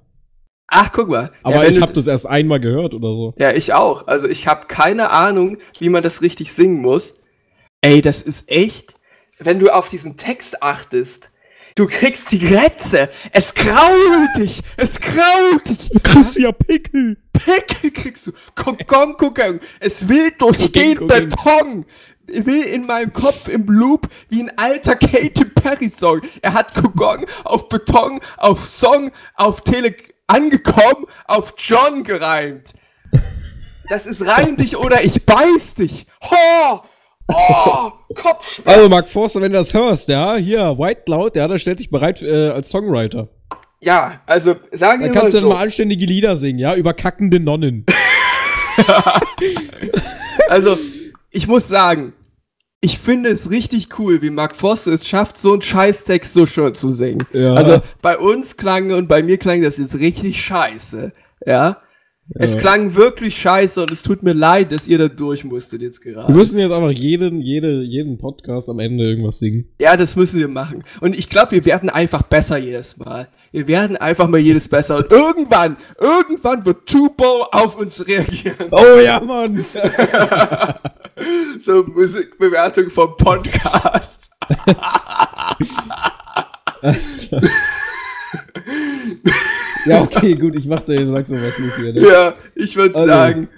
Ach, 0.68 0.92
guck 0.92 1.08
mal. 1.08 1.32
Aber 1.42 1.64
ja, 1.64 1.70
ich 1.70 1.80
habe 1.80 1.94
das 1.94 2.06
erst 2.06 2.26
einmal 2.26 2.60
gehört 2.60 2.92
oder 2.94 3.08
so. 3.08 3.34
Ja, 3.38 3.52
ich 3.52 3.72
auch. 3.72 4.06
Also 4.06 4.28
ich 4.28 4.46
habe 4.46 4.66
keine 4.66 5.10
Ahnung, 5.10 5.56
wie 5.78 5.88
man 5.88 6.02
das 6.02 6.20
richtig 6.22 6.52
singen 6.52 6.82
muss. 6.82 7.18
Ey, 7.80 8.02
das 8.02 8.20
ist 8.22 8.50
echt, 8.50 8.94
wenn 9.38 9.58
du 9.58 9.70
auf 9.70 9.88
diesen 9.88 10.16
Text 10.16 10.62
achtest, 10.62 11.30
du 11.74 11.86
kriegst 11.86 12.32
die 12.32 12.38
Grätze. 12.38 13.08
Es 13.32 13.54
krault 13.54 14.36
dich. 14.36 14.62
Es 14.76 15.00
krault 15.00 15.68
dich. 15.68 15.90
Du 15.90 16.00
kriegst 16.00 16.38
ja 16.38 16.52
Pickel. 16.52 17.16
Pickel 17.32 17.90
kriegst 17.90 18.26
du. 18.26 18.32
Kokong, 18.54 19.16
kokong. 19.16 19.60
Es 19.80 20.08
will 20.08 20.32
durch 20.38 20.72
den. 20.72 21.06
Beton. 21.06 21.86
Will 22.26 22.64
in 22.64 22.84
meinem 22.84 23.10
Kopf 23.12 23.48
im 23.48 23.66
Loop 23.68 24.06
wie 24.28 24.42
ein 24.42 24.52
alter 24.58 24.96
Katy 24.96 25.46
Perry 25.46 25.88
Song. 25.88 26.20
Er 26.42 26.52
hat 26.52 26.74
Kokong 26.74 27.26
auf 27.44 27.70
Beton, 27.70 28.20
auf 28.36 28.66
Song, 28.66 29.12
auf 29.34 29.62
Tele 29.62 29.94
angekommen, 30.26 31.06
auf 31.26 31.54
John 31.56 32.04
gereimt. 32.04 32.74
Das 33.88 34.04
ist 34.04 34.26
reim 34.26 34.56
dich 34.58 34.76
oder 34.76 35.02
ich 35.02 35.24
beiß 35.24 35.76
dich. 35.76 36.06
Ho! 36.30 36.82
Oh! 37.28 37.92
Kopfschmerz. 38.14 38.76
Also, 38.76 38.88
Mark 38.88 39.06
Forster, 39.08 39.40
wenn 39.40 39.52
du 39.52 39.58
das 39.58 39.74
hörst, 39.74 40.08
ja, 40.08 40.36
hier, 40.36 40.78
White 40.78 41.02
Cloud, 41.04 41.36
ja, 41.36 41.46
der 41.46 41.58
stellt 41.58 41.78
sich 41.78 41.90
bereit 41.90 42.22
äh, 42.22 42.48
als 42.48 42.70
Songwriter. 42.70 43.28
Ja, 43.80 44.22
also 44.26 44.56
sagen 44.72 45.02
wir 45.02 45.08
mal 45.08 45.14
kannst 45.14 45.34
du 45.34 45.40
so. 45.40 45.48
dann 45.48 45.56
mal 45.56 45.62
anständige 45.62 46.04
Lieder 46.06 46.36
singen, 46.36 46.58
ja, 46.58 46.74
über 46.74 46.94
kackende 46.94 47.40
Nonnen. 47.40 47.84
Also, 50.48 50.78
ich 51.30 51.46
muss 51.46 51.68
sagen, 51.68 52.14
ich 52.80 52.98
finde 52.98 53.28
es 53.28 53.50
richtig 53.50 53.98
cool, 53.98 54.22
wie 54.22 54.30
Mark 54.30 54.56
Foster 54.56 54.92
es 54.92 55.06
schafft, 55.06 55.36
so 55.36 55.52
einen 55.52 55.62
Scheißtext 55.62 56.32
so 56.32 56.46
schön 56.46 56.74
zu 56.74 56.88
singen. 56.88 57.22
Ja. 57.32 57.52
Also, 57.54 57.82
bei 58.00 58.16
uns 58.16 58.56
klang 58.56 58.92
und 58.92 59.08
bei 59.08 59.22
mir 59.22 59.36
klang 59.36 59.60
das 59.60 59.76
jetzt 59.76 59.98
richtig 59.98 60.42
scheiße. 60.42 61.12
Ja. 61.44 61.82
Es 62.34 62.58
klang 62.58 62.94
wirklich 62.94 63.40
scheiße 63.40 63.80
und 63.80 63.90
es 63.90 64.02
tut 64.02 64.22
mir 64.22 64.34
leid, 64.34 64.70
dass 64.72 64.86
ihr 64.86 64.98
da 64.98 65.08
durch 65.08 65.44
musstet 65.44 65.80
jetzt 65.80 66.04
Wir 66.04 66.12
gerade. 66.12 66.30
müssen 66.32 66.58
jetzt 66.58 66.72
einfach 66.72 66.90
jeden, 66.90 67.40
jede, 67.40 67.80
jeden 67.82 68.18
Podcast 68.18 68.68
am 68.68 68.80
Ende 68.80 69.04
irgendwas 69.04 69.38
singen. 69.38 69.66
Ja, 69.80 69.96
das 69.96 70.14
müssen 70.14 70.38
wir 70.38 70.48
machen. 70.48 70.84
Und 71.00 71.18
ich 71.18 71.30
glaube, 71.30 71.52
wir 71.52 71.64
werden 71.64 71.88
einfach 71.88 72.22
besser 72.22 72.58
jedes 72.58 72.98
Mal. 72.98 73.28
Wir 73.50 73.66
werden 73.66 73.96
einfach 73.96 74.28
mal 74.28 74.38
jedes 74.38 74.68
besser. 74.68 74.98
Und 74.98 75.10
irgendwann, 75.10 75.78
irgendwann 75.98 76.66
wird 76.66 76.86
Tubo 76.86 77.44
auf 77.50 77.78
uns 77.78 78.06
reagieren. 78.06 78.68
Oh 78.70 79.00
ja, 79.04 79.20
Mann! 79.20 79.64
So 81.60 81.82
Musikbewertung 81.82 82.90
vom 82.90 83.16
Podcast. 83.16 84.30
ja, 89.88 90.02
okay, 90.02 90.34
gut, 90.34 90.54
ich 90.56 90.66
mach 90.66 90.80
da 90.82 90.92
jetzt 90.92 91.08
langsam 91.08 91.42
was 91.42 91.58
los 91.58 91.76
hier, 91.76 91.92
ne? 91.92 92.00
Ja, 92.06 92.34
ich 92.54 92.76
würde 92.76 92.94
Also. 92.94 93.06
sagen, 93.08 93.48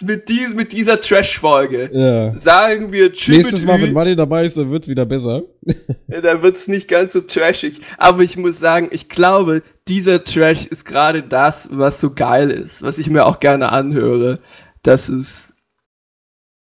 mit, 0.00 0.28
dies, 0.28 0.54
mit 0.54 0.72
dieser 0.72 1.00
Trash-Folge 1.00 1.90
Ja. 1.92 2.36
sagen 2.36 2.92
wir 2.92 3.12
Tschüss. 3.12 3.36
Nächstes 3.36 3.64
Mal, 3.66 3.82
wenn 3.82 3.92
Money 3.92 4.14
dabei 4.14 4.44
ist, 4.44 4.56
dann 4.56 4.70
wird's 4.70 4.86
wieder 4.88 5.04
besser. 5.06 5.42
Da 6.06 6.40
wird's 6.42 6.68
nicht 6.68 6.88
ganz 6.88 7.12
so 7.12 7.20
trashig. 7.20 7.80
Aber 7.98 8.22
ich 8.22 8.36
muss 8.36 8.58
sagen, 8.60 8.88
ich 8.92 9.08
glaube, 9.08 9.62
dieser 9.88 10.22
Trash 10.24 10.66
ist 10.66 10.84
gerade 10.84 11.22
das, 11.22 11.68
was 11.72 12.00
so 12.00 12.10
geil 12.14 12.50
ist, 12.50 12.82
was 12.82 12.98
ich 12.98 13.10
mir 13.10 13.26
auch 13.26 13.40
gerne 13.40 13.72
anhöre. 13.72 14.38
Das 14.82 15.08
ist. 15.08 15.54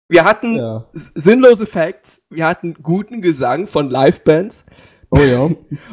Wir 0.08 0.24
hatten 0.24 0.56
Ja. 0.56 0.86
sinnlose 0.94 1.66
Facts, 1.66 2.22
wir 2.30 2.46
hatten 2.46 2.74
guten 2.82 3.20
Gesang 3.20 3.66
von 3.66 3.90
Livebands 3.90 4.64
Oh 5.10 5.18
ja. 5.18 5.48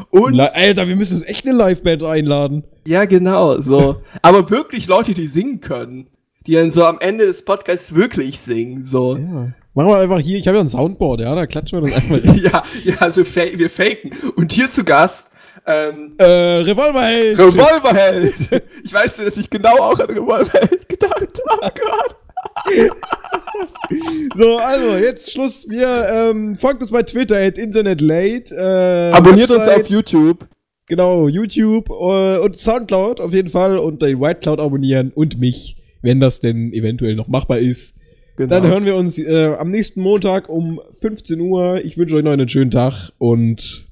und 0.10 0.40
Alter, 0.40 0.88
wir 0.88 0.96
müssen 0.96 1.16
uns 1.16 1.26
echt 1.26 1.48
eine 1.48 1.58
Liveband 1.58 2.04
einladen. 2.04 2.64
ja 2.86 3.06
genau 3.06 3.60
so, 3.62 4.02
aber 4.22 4.50
wirklich 4.50 4.88
Leute, 4.88 5.14
die 5.14 5.28
singen 5.28 5.62
können, 5.62 6.08
die 6.46 6.54
dann 6.54 6.72
so 6.72 6.86
am 6.86 7.00
Ende 7.00 7.26
des 7.26 7.46
Podcasts 7.46 7.96
wirklich 7.96 8.40
singen 8.40 8.84
so. 8.84 9.16
Ja. 9.16 9.54
Machen 9.74 9.90
wir 9.90 9.98
einfach 9.98 10.20
hier, 10.20 10.38
ich 10.38 10.48
habe 10.48 10.58
ja 10.58 10.64
ein 10.64 10.70
Soundboard, 10.70 11.20
ja, 11.22 11.36
da 11.36 11.48
klatschen 11.48 11.82
wir 11.82 11.90
das 11.90 11.98
einfach. 11.98 12.36
Ja, 12.42 12.64
ja, 12.84 12.96
also 13.00 13.26
fa 13.26 13.42
wir 13.54 13.70
faken. 13.70 14.12
Und 14.36 14.52
hier 14.54 14.72
zu 14.72 14.84
Gast 14.84 15.30
ähm, 15.66 16.14
äh, 16.18 16.24
Revolverheld! 16.26 17.40
Revolverheld. 17.40 18.64
Ich 18.84 18.94
weiß, 18.94 19.16
dass 19.16 19.38
ich 19.38 19.50
genau 19.50 19.76
auch 19.80 20.00
an 20.00 20.06
Revolverheld 20.06 20.88
gedacht 20.88 21.42
habe 21.50 21.74
gerade. 21.74 22.16
So, 24.36 24.58
also, 24.58 24.98
jetzt 24.98 25.32
Schluss. 25.32 25.70
Wir 25.70 26.10
ähm, 26.12 26.56
folgt 26.56 26.82
uns 26.82 26.92
bei 26.92 27.04
Twitter 27.04 27.38
at 27.38 27.58
internetlate. 27.58 28.54
Äh, 28.54 29.16
Abonniert 29.16 29.50
uns 29.50 29.60
Website, 29.60 29.82
auf 29.82 29.90
YouTube. 29.90 30.48
Genau, 30.88 31.28
YouTube 31.28 31.90
äh, 31.90 32.38
und 32.40 32.58
Soundcloud 32.58 33.22
auf 33.22 33.34
jeden 33.34 33.50
Fall 33.50 33.78
und 33.78 34.02
den 34.02 34.20
White 34.20 34.42
Cloud 34.42 34.60
abonnieren 34.60 35.12
und 35.14 35.40
mich, 35.40 35.78
wenn 36.02 36.20
das 36.20 36.40
denn 36.40 36.74
eventuell 36.74 37.16
noch 37.16 37.28
machbar 37.28 37.60
ist. 37.60 37.96
Genau. 38.36 38.50
Dann 38.50 38.68
hören 38.68 38.86
wir 38.86 38.96
uns 38.96 39.18
äh, 39.18 39.56
am 39.58 39.72
nächsten 39.72 40.02
Montag 40.02 40.50
um 40.50 40.82
15 41.00 41.40
Uhr. 41.40 41.82
Ich 41.84 41.98
wünsche 41.98 42.16
euch 42.16 42.24
noch 42.24 42.32
einen 42.32 42.50
schönen 42.50 42.72
Tag 42.72 43.12
und 43.18 43.88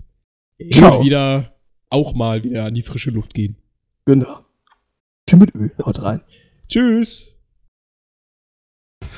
Ciao. 0.72 1.04
wieder 1.04 1.56
auch 1.90 2.14
mal 2.14 2.44
wieder 2.44 2.66
an 2.66 2.74
die 2.74 2.82
frische 2.82 3.12
Luft 3.12 3.34
gehen. 3.34 3.56
Genau. 4.06 4.40
Tschüss 5.28 5.40
mit 5.40 5.56
Ö. 5.56 5.70
Haut 5.84 6.02
rein. 6.02 6.22
Tschüss. 6.68 7.33